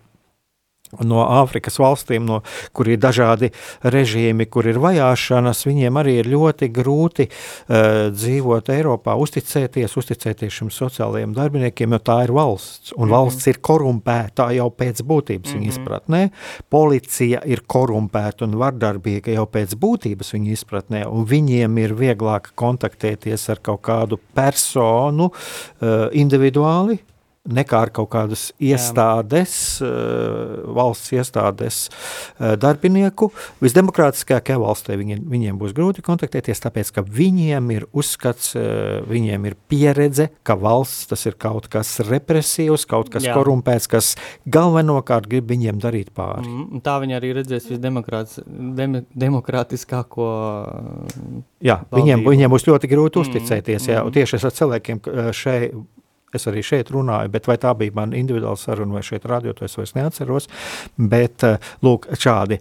no 1.07 1.23
Āfrikas 1.41 1.79
valstīm, 1.81 2.27
no, 2.27 2.41
kur 2.77 2.91
ir 2.91 2.99
dažādi 3.01 3.51
režīmi, 3.83 4.47
kur 4.51 4.67
ir 4.71 4.81
vajāšanas, 4.83 5.63
viņiem 5.69 6.01
arī 6.01 6.17
ir 6.21 6.31
ļoti 6.33 6.71
grūti 6.75 7.29
uh, 7.31 8.11
dzīvot 8.15 8.73
Eiropā, 8.75 9.15
uzticēties, 9.21 9.97
uzticēties 10.01 10.57
šiem 10.59 10.73
sociālajiem 10.75 11.35
darbiniekiem, 11.37 11.95
jo 11.95 12.03
tā 12.11 12.21
ir 12.27 12.35
valsts, 12.35 12.95
un 12.97 13.05
mm 13.05 13.07
-hmm. 13.07 13.17
valsts 13.17 13.47
ir 13.47 13.61
korumpēta 13.63 14.51
jau 14.57 14.71
pēc 14.71 15.03
būtības, 15.03 15.55
mm 15.55 15.59
-hmm. 15.59 15.61
viņa 15.61 15.69
izpratnē, 15.75 16.23
policija 16.71 17.43
ir 17.45 17.63
korumpēta 17.67 18.45
un 18.45 18.59
vardarbīga 18.59 19.35
jau 19.35 19.47
pēc 19.47 19.77
būtības 19.77 20.35
viņa 20.35 20.51
izpratnē, 20.53 21.07
un 21.07 21.27
viņiem 21.27 21.79
ir 21.79 21.95
vieglāk 21.95 22.51
kontaktēties 22.55 23.49
ar 23.51 23.59
kaut 23.63 23.83
kādu 23.83 24.19
personu 24.35 25.31
uh, 25.31 26.09
individuāli, 26.13 26.99
nekā 27.49 27.79
ar 27.87 27.91
kaut 27.95 28.11
kādas 28.13 28.51
iestādes, 28.61 29.81
Jā. 29.81 29.89
Eh, 29.89 30.61
valsts 30.77 31.09
iestādes 31.17 31.89
eh, 31.89 32.53
darbinieku. 32.61 33.33
Visdemokrātiskākajā 33.65 34.59
valstī 34.61 34.93
viņiem, 35.01 35.25
viņiem 35.31 35.57
būs 35.61 35.73
grūti 35.77 36.03
kontaktēties, 36.05 36.61
tāpēc 36.61 36.89
ka 36.99 37.03
viņiem 37.07 37.71
ir 37.73 37.87
uzskats, 37.97 38.53
eh, 38.61 39.01
viņiem 39.09 39.47
ir 39.49 39.55
pieredze, 39.73 40.29
ka 40.45 40.55
valsts 40.61 41.09
tas 41.09 41.25
ir 41.27 41.35
kaut 41.41 41.69
kas 41.73 42.01
represīvs, 42.05 42.85
kaut 42.91 43.09
kas 43.15 43.25
Jā. 43.25 43.33
korumpēts, 43.39 43.87
kas 43.89 44.17
galvenokārt 44.45 45.25
grib 45.31 45.47
viņiem 45.49 45.81
darīt 45.81 46.11
pāri. 46.13 46.45
Mm, 46.45 46.85
tā 46.85 47.01
viņi 47.01 47.15
arī 47.17 47.33
redzēs 47.41 47.65
visdemokrātiskāko. 47.73 50.29
Jā, 51.65 51.89
viņiem, 51.89 52.21
viņiem 52.29 52.53
būs 52.53 52.69
ļoti 52.69 52.85
grūti 52.91 53.17
mm, 53.17 53.23
uzticēties. 53.25 53.89
Mm, 53.89 53.93
jā, 53.95 54.05
mm. 54.05 54.13
Tieši 54.13 54.45
ar 54.45 54.53
cilvēkiem 54.61 54.97
šeit 55.33 55.73
Es 56.35 56.47
arī 56.47 56.63
šeit 56.63 56.93
runāju, 56.95 57.33
bet 57.35 57.49
vai 57.51 57.57
tā 57.59 57.73
bija 57.75 57.95
mana 57.97 58.19
individuāla 58.19 58.59
saruna 58.59 58.99
vai 58.99 59.03
šeit 59.07 59.27
radio, 59.27 59.55
to 59.57 59.67
es 59.67 59.75
vairs 59.79 59.97
neatceros. 59.97 60.47
Bet, 60.97 61.43
eh, 61.45 61.59
lūk, 61.83 62.07
šādi. 62.15 62.61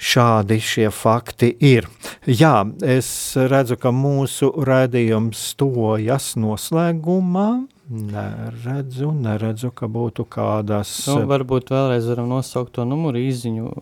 Šādi 0.00 0.56
šie 0.64 0.86
fakti 0.94 1.50
ir. 1.60 1.88
Jā, 2.24 2.64
es 2.80 3.36
redzu, 3.36 3.76
ka 3.76 3.90
mūsu 3.92 4.48
raidījums 4.64 5.42
tojas 5.60 6.36
noslēgumā. 6.40 7.66
Neredzu, 7.90 9.08
neredzu, 9.18 9.72
ka 9.74 9.88
būtu 9.90 10.22
kādas. 10.30 10.92
Nu, 11.10 11.24
varbūt 11.26 11.72
vēlreiz 11.74 12.06
varam 12.06 12.28
nosaukt 12.30 12.76
to 12.76 12.84
numuru 12.86 13.18
izziņu. 13.18 13.72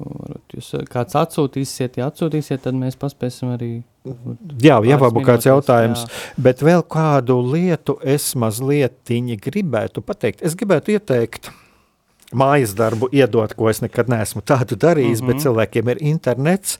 Jūs 0.56 0.70
kāds 0.88 1.18
atsūtīsiet, 1.20 1.98
ja 2.00 2.09
atsūtīsiet, 2.09 2.62
tad 2.64 2.78
mēs 2.78 2.96
paspēsim 3.00 3.52
arī 3.52 3.70
Jā, 4.62 4.78
ja 4.88 4.96
varbūt 4.96 5.26
kāds 5.26 5.44
jautājums, 5.48 6.06
jā. 6.06 6.20
bet 6.40 6.62
vēl 6.64 6.80
kādu 6.88 7.36
lietu 7.44 7.98
es 8.00 8.30
mazliet 8.38 9.12
gribētu 9.44 10.00
pateikt. 10.00 10.40
Es 10.46 10.56
gribētu 10.56 10.94
ieteikt 10.96 11.50
mājas 12.32 12.74
darbu 12.76 13.08
iedot, 13.12 13.54
ko 13.56 13.70
es 13.70 13.80
nekad 13.80 14.10
neesmu 14.12 14.42
tādu 14.44 14.76
darījis, 14.76 15.20
mm 15.20 15.24
-hmm. 15.24 15.26
bet 15.26 15.36
mhm. 15.36 15.42
cilvēkiem 15.42 15.90
ir 15.90 16.02
internets, 16.12 16.78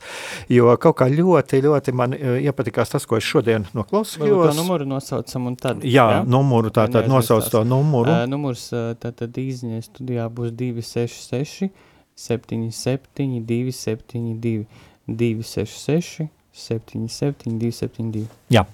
jo 0.49 0.77
kaut 0.77 0.97
kā 1.01 1.09
ļoti, 1.09 1.61
ļoti 1.65 1.93
man 1.93 2.13
e, 2.13 2.39
iepatikās 2.45 2.89
tas, 2.89 3.05
ko 3.05 3.17
es 3.17 3.23
šodien 3.23 3.65
noklausījos. 3.73 4.55
To 4.55 4.61
numuru 4.61 4.85
nosaucam 4.85 5.47
un 5.47 5.55
tad. 5.55 5.83
Jā, 5.83 6.07
jā? 6.11 6.23
numuru, 6.25 6.69
tā 6.69 6.91
tad 6.91 7.07
nosauc 7.07 7.49
to 7.49 7.63
numuru. 7.63 8.11
Uh, 8.11 8.25
numurs 8.29 8.69
tātad 8.99 9.37
īziņai 9.37 9.81
studijā 9.81 10.29
būs 10.29 10.51
266 10.51 11.69
77 12.15 13.41
272 13.45 14.65
266 15.07 16.29
77, 16.59 17.57
272. 17.59 18.27
Jā, 18.51 18.65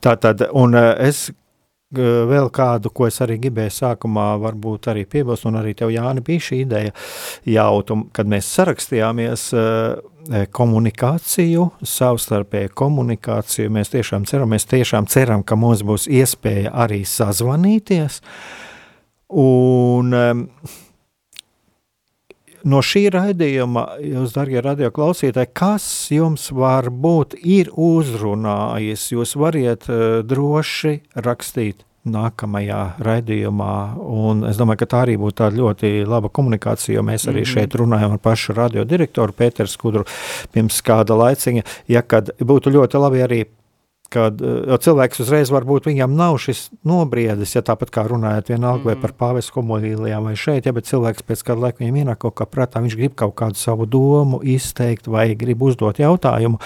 tā 0.00 0.16
tad, 0.20 0.46
un 0.56 0.74
es 0.78 1.30
vēl 1.94 2.50
kādu, 2.50 2.90
ko 2.90 3.06
es 3.06 3.20
arī 3.22 3.38
gribēju 3.38 3.70
sākumā, 3.70 4.34
varbūt 4.42 4.88
arī 4.90 5.04
piebilst, 5.06 5.46
un 5.46 5.60
arī 5.60 5.74
tev, 5.78 5.92
Jāni, 5.94 6.24
bija 6.24 6.40
šī 6.48 6.60
ideja 6.64 6.92
jautu, 7.46 8.00
kad 8.12 8.26
mēs 8.26 8.48
sarakstījāmies 8.56 9.46
eh, 9.54 10.46
komunikāciju, 10.50 11.68
savstarpēju 11.86 12.74
komunikāciju, 12.74 13.70
mēs 13.70 13.92
tiešām 13.94 14.26
ceram, 14.26 14.50
mēs 14.50 14.66
tiešām 14.66 15.06
ceram, 15.06 15.46
ka 15.46 15.56
mums 15.56 15.84
būs 15.86 16.08
iespēja 16.10 16.74
arī 16.74 17.04
sazvanīties, 17.06 18.20
un 19.30 20.12
no 22.66 22.82
šī 22.84 23.06
raidījuma, 23.14 23.86
jūs, 24.02 24.34
darbie 24.36 24.60
radioklausītāji, 24.64 25.52
kas 25.56 25.86
jums 26.14 26.50
varbūt 26.54 27.38
ir 27.42 27.72
uzrunājis, 27.72 29.10
jūs 29.14 29.36
variet 29.40 29.88
uh, 29.90 30.22
droši 30.26 30.98
rakstīt 31.26 31.86
nākamajā 32.06 32.80
raidījumā. 33.02 33.74
Un 33.98 34.44
es 34.46 34.58
domāju, 34.60 34.82
ka 34.82 34.90
tā 34.92 35.02
arī 35.06 35.16
būtu 35.20 35.40
tāda 35.42 35.58
ļoti 35.58 35.92
laba 36.08 36.30
komunikācija, 36.30 36.96
jo 36.98 37.04
mēs 37.06 37.26
arī 37.26 37.42
mm 37.42 37.44
-hmm. 37.44 37.52
šeit 37.54 37.74
runājam 37.74 38.12
ar 38.12 38.18
pašu 38.22 38.54
radiodirektoru 38.56 39.32
Pēteru 39.32 39.70
Skudru 39.70 40.04
pirms 40.52 40.82
kāda 40.82 41.18
laiciņa. 41.18 41.62
Ja 41.88 42.02
kad 42.02 42.30
būtu 42.38 42.70
ļoti 42.70 43.02
labi 43.02 43.22
arī 43.22 43.44
Kad 44.12 44.42
uh, 44.44 44.76
cilvēks 44.82 45.20
uzreiz 45.24 45.50
varbūt 45.50 45.88
viņam 45.88 46.14
nav 46.16 46.38
šis 46.42 46.66
nobriedis, 46.86 47.56
ja 47.56 47.62
tāpat 47.66 47.90
kā 47.94 48.04
runājot 48.06 48.52
vienalga 48.52 48.82
mm. 48.82 48.88
vai 48.88 48.96
par 49.02 49.14
pāvis 49.18 49.50
komodīlijām 49.54 50.28
vai 50.28 50.34
šeit, 50.38 50.68
ja, 50.68 50.74
bet 50.76 50.88
cilvēks 50.88 51.26
pēc 51.26 51.42
kāda 51.46 51.66
laika 51.66 51.82
viņam 51.82 52.00
ienāk 52.02 52.20
kaut 52.22 52.36
kā 52.38 52.46
prātā, 52.50 52.82
viņš 52.84 52.96
grib 52.98 53.16
kaut 53.18 53.34
kādu 53.38 53.58
savu 53.58 53.86
domu 53.90 54.40
izteikt 54.46 55.08
vai 55.10 55.28
grib 55.38 55.64
uzdot 55.66 55.98
jautājumu, 56.02 56.60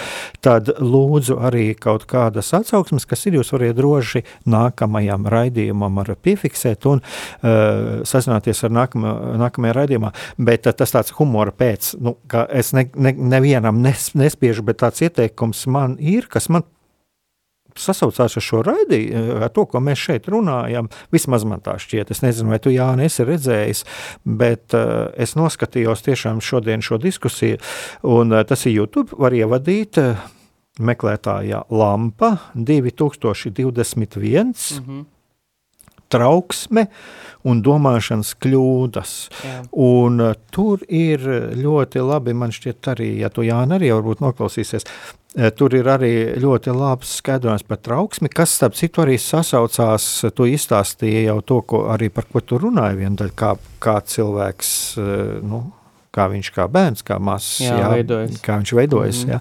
tad 0.45 0.69
lūdzu 0.77 1.39
arī 1.41 1.71
kaut 1.79 2.05
kādas 2.09 2.51
atsauksmes, 2.57 3.07
kas 3.09 3.25
ir, 3.25 3.39
jūs 3.39 3.53
variet 3.55 3.77
droši 3.79 4.23
nākamajam 4.49 5.25
raidījumam 5.31 6.01
ar 6.03 6.13
piefiksēt 6.21 6.87
un 6.91 7.01
uh, 7.01 8.03
sazināties 8.07 8.65
ar 8.67 8.75
nākamā, 8.81 9.15
nākamajā 9.41 9.77
raidījumā, 9.79 10.13
bet 10.37 10.69
uh, 10.69 10.75
tas 10.77 10.93
tāds 10.93 11.15
humora 11.17 11.53
pēc, 11.55 11.95
nu, 12.03 12.15
ka 12.31 12.45
es 12.53 12.73
ne, 12.77 12.85
ne, 12.95 13.15
nevienam 13.33 13.81
nes, 13.81 14.11
nespiežu, 14.17 14.65
bet 14.67 14.81
tāds 14.83 15.01
ieteikums 15.05 15.65
man 15.71 15.97
ir, 15.97 16.29
kas 16.31 16.49
man 16.51 16.67
sasaucās 17.79 18.37
ar 18.37 18.43
šo 18.45 18.61
raidījumu, 18.65 19.37
ar 19.43 19.51
to, 19.53 19.65
ko 19.69 19.81
mēs 19.83 19.99
šeit 20.01 20.29
runājam. 20.31 20.89
Vismaz 21.13 21.45
man 21.47 21.63
tā 21.63 21.77
šķiet. 21.81 22.11
Es 22.11 22.23
nezinu, 22.25 22.49
vai 22.53 22.59
tu 22.63 22.73
Jāni 22.73 23.07
esi 23.07 23.25
redzējis, 23.27 23.85
bet 24.25 24.75
uh, 24.77 25.09
es 25.15 25.35
noskatījos 25.39 26.05
tiešām 26.07 26.41
šodien 26.43 26.81
šo 26.85 26.97
diskusiju, 27.01 27.57
un 28.07 28.35
uh, 28.35 28.43
tas 28.47 28.65
ir 28.65 28.81
YouTube, 28.81 29.15
var 29.17 29.31
ievadīt. 29.35 30.01
Uh, 30.01 30.29
Meklētājā 30.81 31.59
lampa 31.69 32.37
2021. 32.55 34.45
Mm 34.47 34.85
-hmm 34.87 35.20
trauksme 36.11 36.87
un 37.47 37.61
domāšanas 37.65 38.35
kļūdas. 38.41 39.15
Jā. 39.45 39.55
Un 39.81 40.21
uh, 40.21 40.35
tur 40.53 40.83
ir 40.87 41.23
ļoti 41.57 42.03
labi, 42.05 42.35
man 42.37 42.53
šķiet, 42.53 42.91
arī, 42.93 43.09
ja 43.23 43.31
tu 43.33 43.45
Jāni 43.47 43.77
arī 43.79 43.89
varbūt 43.95 44.21
noklausīsies, 44.21 44.85
uh, 44.85 45.49
tur 45.57 45.75
ir 45.77 45.89
arī 45.89 46.13
ļoti 46.41 46.75
labs 46.77 47.17
skaidrojums 47.21 47.65
par 47.65 47.81
trauksmi, 47.81 48.29
kas, 48.29 48.55
starp 48.59 48.77
citu, 48.77 49.05
arī 49.05 49.17
sasaucās, 49.21 50.07
tu 50.37 50.49
izstāstīji 50.53 51.27
jau 51.31 51.39
to, 51.41 51.61
ko 51.65 51.85
arī 51.95 52.11
par 52.13 52.29
ko 52.29 52.45
tu 52.45 52.61
runāji 52.61 53.01
viendaļ, 53.01 53.35
kā, 53.37 53.55
kā 53.81 53.99
cilvēks, 54.13 54.73
uh, 55.01 55.37
nu, 55.41 55.65
kā 56.11 56.27
viņš 56.31 56.49
kā 56.55 56.65
bērns, 56.71 57.03
kā 57.07 57.17
mazs, 57.23 57.61
jā, 57.63 57.75
jā, 57.79 57.91
veidojas. 57.95 58.41
kā 58.43 58.57
viņš 58.59 58.73
veidojas. 58.77 59.21
Mm 59.23 59.31
jā. 59.31 59.39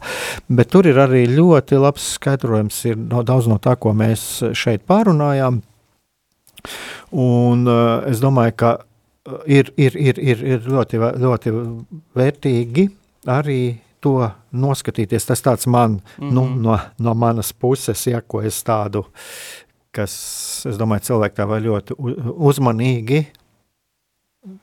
Bet 0.61 0.71
tur 0.71 0.87
ir 0.87 1.01
arī 1.03 1.25
ļoti 1.31 1.79
labs 1.81 2.13
skaidrojums, 2.17 2.79
ir 2.87 2.99
no, 3.01 3.25
daudz 3.27 3.49
no 3.51 3.59
tā, 3.63 3.75
ko 3.81 3.93
mēs 3.97 4.27
šeit 4.55 4.87
pārunājām. 4.89 5.61
Un, 7.13 7.67
uh, 7.69 8.09
es 8.11 8.23
domāju, 8.23 8.57
ka 8.57 8.73
uh, 8.81 9.39
ir, 9.47 9.73
ir, 9.77 9.97
ir, 9.97 10.19
ir, 10.19 10.45
ir 10.57 10.67
ļoti, 10.69 11.01
ļoti 11.21 11.55
vērtīgi 12.17 12.89
arī 13.31 13.61
to 14.01 14.17
noskatīties. 14.53 15.27
Tas 15.29 15.43
tāds 15.45 15.67
man, 15.67 16.01
mm 16.01 16.01
-hmm. 16.19 16.33
nu, 16.33 16.45
mhm. 16.45 16.63
no, 16.63 16.79
no 16.99 17.15
manas 17.15 17.53
puses, 17.53 18.07
ja, 18.07 18.21
ko 18.21 18.43
es 18.43 18.63
tādu, 18.65 19.05
kas, 19.93 20.13
es 20.67 20.79
domāju, 20.79 21.01
cilvēki 21.11 21.37
tā 21.37 21.47
vai 21.49 21.61
ļoti 21.61 21.95
uzmanīgi 22.37 23.27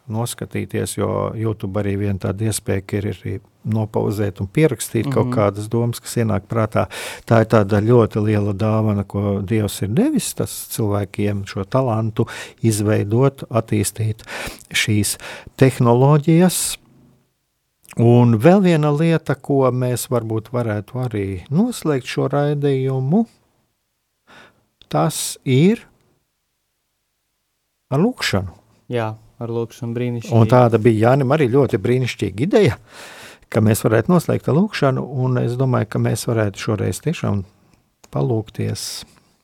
noskatīties, 0.10 0.96
jo 0.98 1.10
YouTube 1.38 1.78
arī 1.82 1.94
viena 2.02 2.18
tāda 2.28 2.48
iespēja 2.50 2.82
ir 2.98 3.08
arī 3.12 3.34
nopauzēt 3.68 4.40
un 4.42 4.48
pierakstīt 4.48 5.06
mm 5.06 5.12
-hmm. 5.12 5.14
kaut 5.14 5.28
mhm. 5.28 5.36
kādas 5.36 5.68
domas, 5.70 6.00
kas 6.00 6.18
ienāk 6.18 6.48
prātā. 6.50 6.88
Tā 7.26 7.42
ir 7.42 7.48
tāda 7.52 7.82
ļoti 7.82 8.24
liela 8.24 8.54
dāvana, 8.54 9.04
ko 9.04 9.42
Dievs 9.42 9.82
ir 9.82 9.90
devis 9.90 10.34
cilvēkiem, 10.74 11.46
šo 11.46 11.64
talantu 11.64 12.26
izveidot, 12.62 13.44
attīstīt 13.50 14.24
šīs 14.72 15.18
tehnoloģijas. 15.56 16.78
Un 17.98 18.38
vēl 18.38 18.62
viena 18.62 18.92
lieta, 18.92 19.36
ko 19.36 19.72
mēs 19.72 20.10
varbūt 20.10 20.52
varētu 20.54 21.00
arī 21.06 21.44
noslēgt 21.50 22.06
šo 22.06 22.28
raidījumu, 22.28 23.26
tas 24.88 25.38
ir 25.44 25.88
ar 27.90 28.00
lūkšanu. 28.00 28.54
Jā, 28.88 29.16
ar 29.42 29.54
lūkšanu 29.54 29.96
brīnišķīgi. 29.98 30.38
Un 30.38 30.50
tāda 30.52 30.80
bija 30.82 31.12
Jānim 31.12 31.34
arī 31.36 31.50
ļoti 31.54 31.80
brīnišķīga 31.82 32.46
ideja, 32.48 32.80
ka 33.54 33.62
mēs 33.64 33.84
varētu 33.86 34.12
noslēgt 34.14 34.50
ar 34.50 34.58
lūkšanu, 34.58 35.04
un 35.24 35.42
es 35.44 35.56
domāju, 35.60 35.92
ka 35.94 36.02
mēs 36.04 36.26
varētu 36.30 36.64
šoreiz 36.64 37.02
tiešām 37.06 37.44
palūkties. 38.14 38.88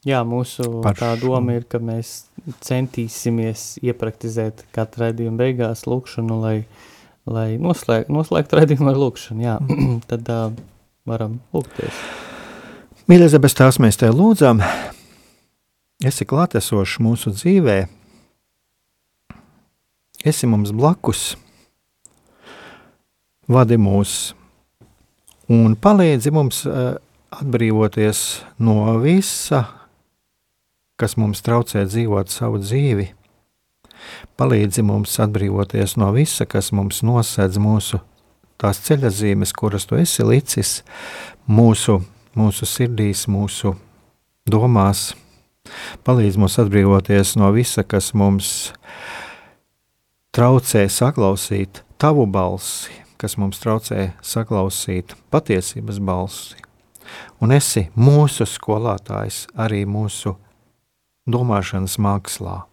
Jā, 0.04 0.20
mūsu 0.28 0.82
tā 1.00 1.14
doma 1.22 1.56
ir, 1.56 1.64
ka 1.70 1.80
mēs 1.80 2.26
centīsimies 2.66 3.78
iepraktizēt 3.86 4.66
katru 4.76 5.06
redzējumu 5.06 5.40
beigās 5.40 5.86
lūkšanu, 5.88 6.42
lai, 6.44 6.58
lai 7.24 7.54
noslēg, 7.62 8.12
noslēgtu 8.12 8.60
redzējumu 8.60 8.92
ar 8.92 9.00
lūkšanu. 9.06 9.46
Jā, 9.46 9.56
tad 10.12 10.34
uh, 10.34 10.50
varam 11.08 11.40
lūgties. 11.56 12.04
Mīļais, 13.08 13.38
bez 13.44 13.56
tās 13.56 13.80
mēs 13.84 14.00
te 14.00 14.12
lūdzam, 14.12 14.60
esi 16.04 16.28
klātesošs 16.28 17.00
mūsu 17.04 17.32
dzīvē, 17.36 17.78
esi 20.24 20.48
mums 20.48 20.72
blakus, 20.76 21.34
vadi 23.52 23.78
mūs 23.80 24.34
un 25.52 25.76
palīdzi 25.76 26.32
mums 26.34 26.64
eh, 26.68 26.96
atbrīvoties 27.34 28.22
no 28.64 28.96
visa, 29.04 29.66
kas 31.00 31.18
mums 31.20 31.44
traucē 31.44 31.84
dzīvot 31.90 32.32
savu 32.32 32.62
dzīvi. 32.64 33.10
Palīdzi 34.40 34.84
mums 34.86 35.16
atbrīvoties 35.24 35.98
no 36.00 36.12
visa, 36.16 36.46
kas 36.50 36.72
mums 36.76 37.02
nosedz 37.06 37.60
mūsu 37.62 38.00
tās 38.60 38.80
ceļazīmes, 38.86 39.52
kuras 39.56 39.88
tu 39.90 39.98
esi 40.00 40.24
licis 40.24 40.78
mūsu, 41.48 42.00
mūsu 42.40 42.68
sirdīs, 42.68 43.26
mūsu 43.32 43.76
domās. 44.48 45.12
Palīdz 46.04 46.40
mums 46.40 46.60
atbrīvoties 46.64 47.36
no 47.40 47.52
visa, 47.56 47.84
kas 47.84 48.12
mums 48.16 48.72
traucē 50.34 50.88
saklausīt 50.90 51.84
tavu 52.02 52.26
balsi, 52.26 52.92
kas 53.22 53.38
mums 53.38 53.62
traucē 53.62 54.12
saklausīt 54.26 55.14
patiesības 55.32 56.02
balsi. 56.02 56.58
Un 57.44 57.54
esi 57.54 57.86
mūsu 58.00 58.48
skolotājs 58.50 59.44
arī 59.60 59.84
mūsu 59.86 60.34
domāšanas 61.30 62.00
mākslā. 62.02 62.64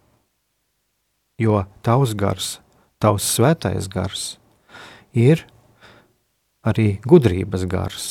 Jo 1.40 1.64
tavs 1.84 2.16
gars, 2.16 2.50
tavs 3.00 3.28
svētais 3.36 3.88
gars 3.92 4.34
ir 5.12 5.44
arī 6.64 6.98
gudrības 7.04 7.64
gars. 7.68 8.10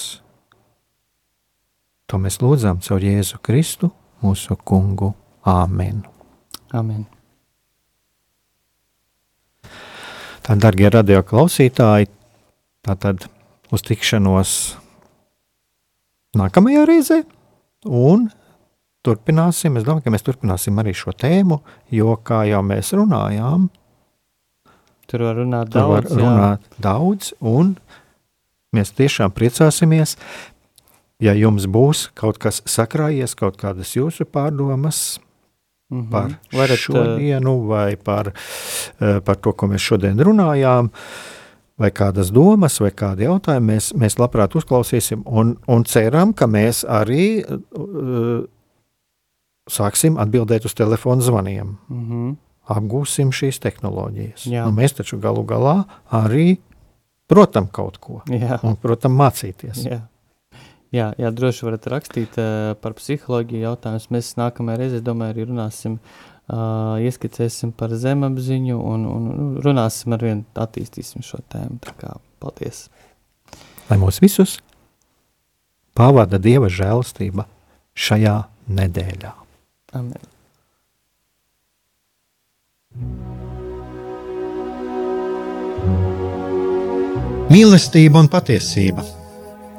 To 2.10 2.18
mēs 2.22 2.40
lūdzam 2.42 2.82
caur 2.82 3.06
Jēzu 3.06 3.38
Kristu, 3.46 3.92
mūsu 4.26 4.58
kungu. 4.66 5.14
Āmen! 5.46 6.04
Amen. 6.74 7.08
Tā, 10.50 10.56
darbie 10.58 10.90
radio 10.90 11.20
klausītāji, 11.22 12.08
tātad 12.82 13.28
uz 13.70 13.84
tikšanos 13.86 14.54
nākamajā 16.40 16.86
reizē. 16.90 17.20
Un 17.86 18.32
turpināsim. 19.06 19.78
Es 19.78 19.86
domāju, 19.86 20.08
ka 20.08 20.14
mēs 20.16 20.26
turpināsim 20.26 20.82
arī 20.82 20.96
šo 20.98 21.14
tēmu, 21.14 21.60
jo, 21.94 22.16
kā 22.26 22.48
jau 22.50 22.64
mēs 22.66 22.96
runājām, 22.98 23.70
Tur 25.10 25.24
var 25.26 25.38
runāt 25.38 25.70
tur 25.74 25.86
var 25.90 26.06
daudz. 26.06 26.18
jā. 26.18 26.26
runāt 26.26 26.66
daudz, 26.82 27.30
un 27.42 27.76
mēs 28.74 28.92
tiešām 28.98 29.32
priecāsimies. 29.34 30.18
Ja 31.22 31.34
jums 31.38 31.66
būs 31.70 32.08
kaut 32.18 32.42
kas 32.42 32.64
sakrājies, 32.66 33.38
kaut 33.38 33.58
kādas 33.62 33.94
jūsu 33.94 34.26
pārdomas 34.26 35.20
Mhm. 35.90 36.10
par 36.10 36.36
Varat, 36.54 36.78
šodienu, 36.78 37.56
vai 37.68 37.96
par, 37.96 38.32
eh, 39.00 39.20
par 39.26 39.36
to, 39.36 39.54
ko 39.54 39.68
mēs 39.68 39.82
šodien 39.82 40.20
runājām, 40.20 40.90
vai 41.78 41.90
kādas 41.92 42.30
domas, 42.32 42.80
vai 42.80 42.92
kādi 42.92 43.26
jautājumi, 43.26 43.74
mēs, 43.74 43.94
mēs 43.98 44.20
labprāt 44.20 44.54
uzklausīsim 44.56 45.24
un, 45.26 45.58
un 45.68 45.84
ceram, 45.84 46.34
ka 46.34 46.46
mēs 46.46 46.84
arī 46.86 47.42
uh, 47.42 48.44
sāksim 49.70 50.20
atbildēt 50.20 50.66
uz 50.66 50.76
telefonu 50.78 51.22
zvaniem. 51.22 51.78
Uh, 51.90 51.96
mhm. 51.96 52.38
Apgūsim 52.70 53.32
šīs 53.34 53.58
tehnoloģijas. 53.64 54.44
Jā. 54.46 54.68
Nu, 54.68 54.76
mēs 54.78 54.94
taču 54.94 55.18
galu 55.18 55.42
galā 55.42 55.88
arī 56.14 56.60
protam 57.26 57.66
kaut 57.66 57.98
ko 57.98 58.20
Jā. 58.30 58.60
un 58.62 58.76
protam 58.78 59.16
mācīties. 59.18 59.88
Jā. 59.88 60.04
Jā, 60.96 61.12
jā, 61.22 61.30
droši 61.30 61.68
varat 61.68 61.86
rakstīt 61.94 62.38
uh, 62.42 62.74
par 62.82 62.96
psiholoģiju 62.98 63.62
jautājumus. 63.62 64.08
Mēs 64.14 64.32
nākamajā 64.40 64.80
reizē, 64.82 65.02
domāju, 65.06 65.36
arī 65.36 65.46
runāsim, 65.52 66.00
uh, 66.02 66.96
ieskicēsim 67.06 67.76
par 67.78 67.94
zemapziņu 67.94 68.80
un, 68.80 69.06
un 69.06 69.52
runāsim 69.62 70.18
ar 70.18 70.26
vienu, 70.26 70.48
attīstīsim 70.58 71.22
šo 71.26 71.44
tēmu. 71.54 71.78
Tā 71.86 71.94
kā, 72.00 72.16
paldies! 72.42 72.88
Lai 73.90 74.00
mūs 74.02 74.18
visus 74.24 74.58
pavada 75.98 76.42
Dieva 76.42 76.72
žēlastība 76.74 77.46
šajā 77.94 78.36
nedēļā. 78.80 79.36
Amen. 80.00 80.28
Mīlestība 87.50 88.22
un 88.22 88.30
patiesība. 88.30 89.19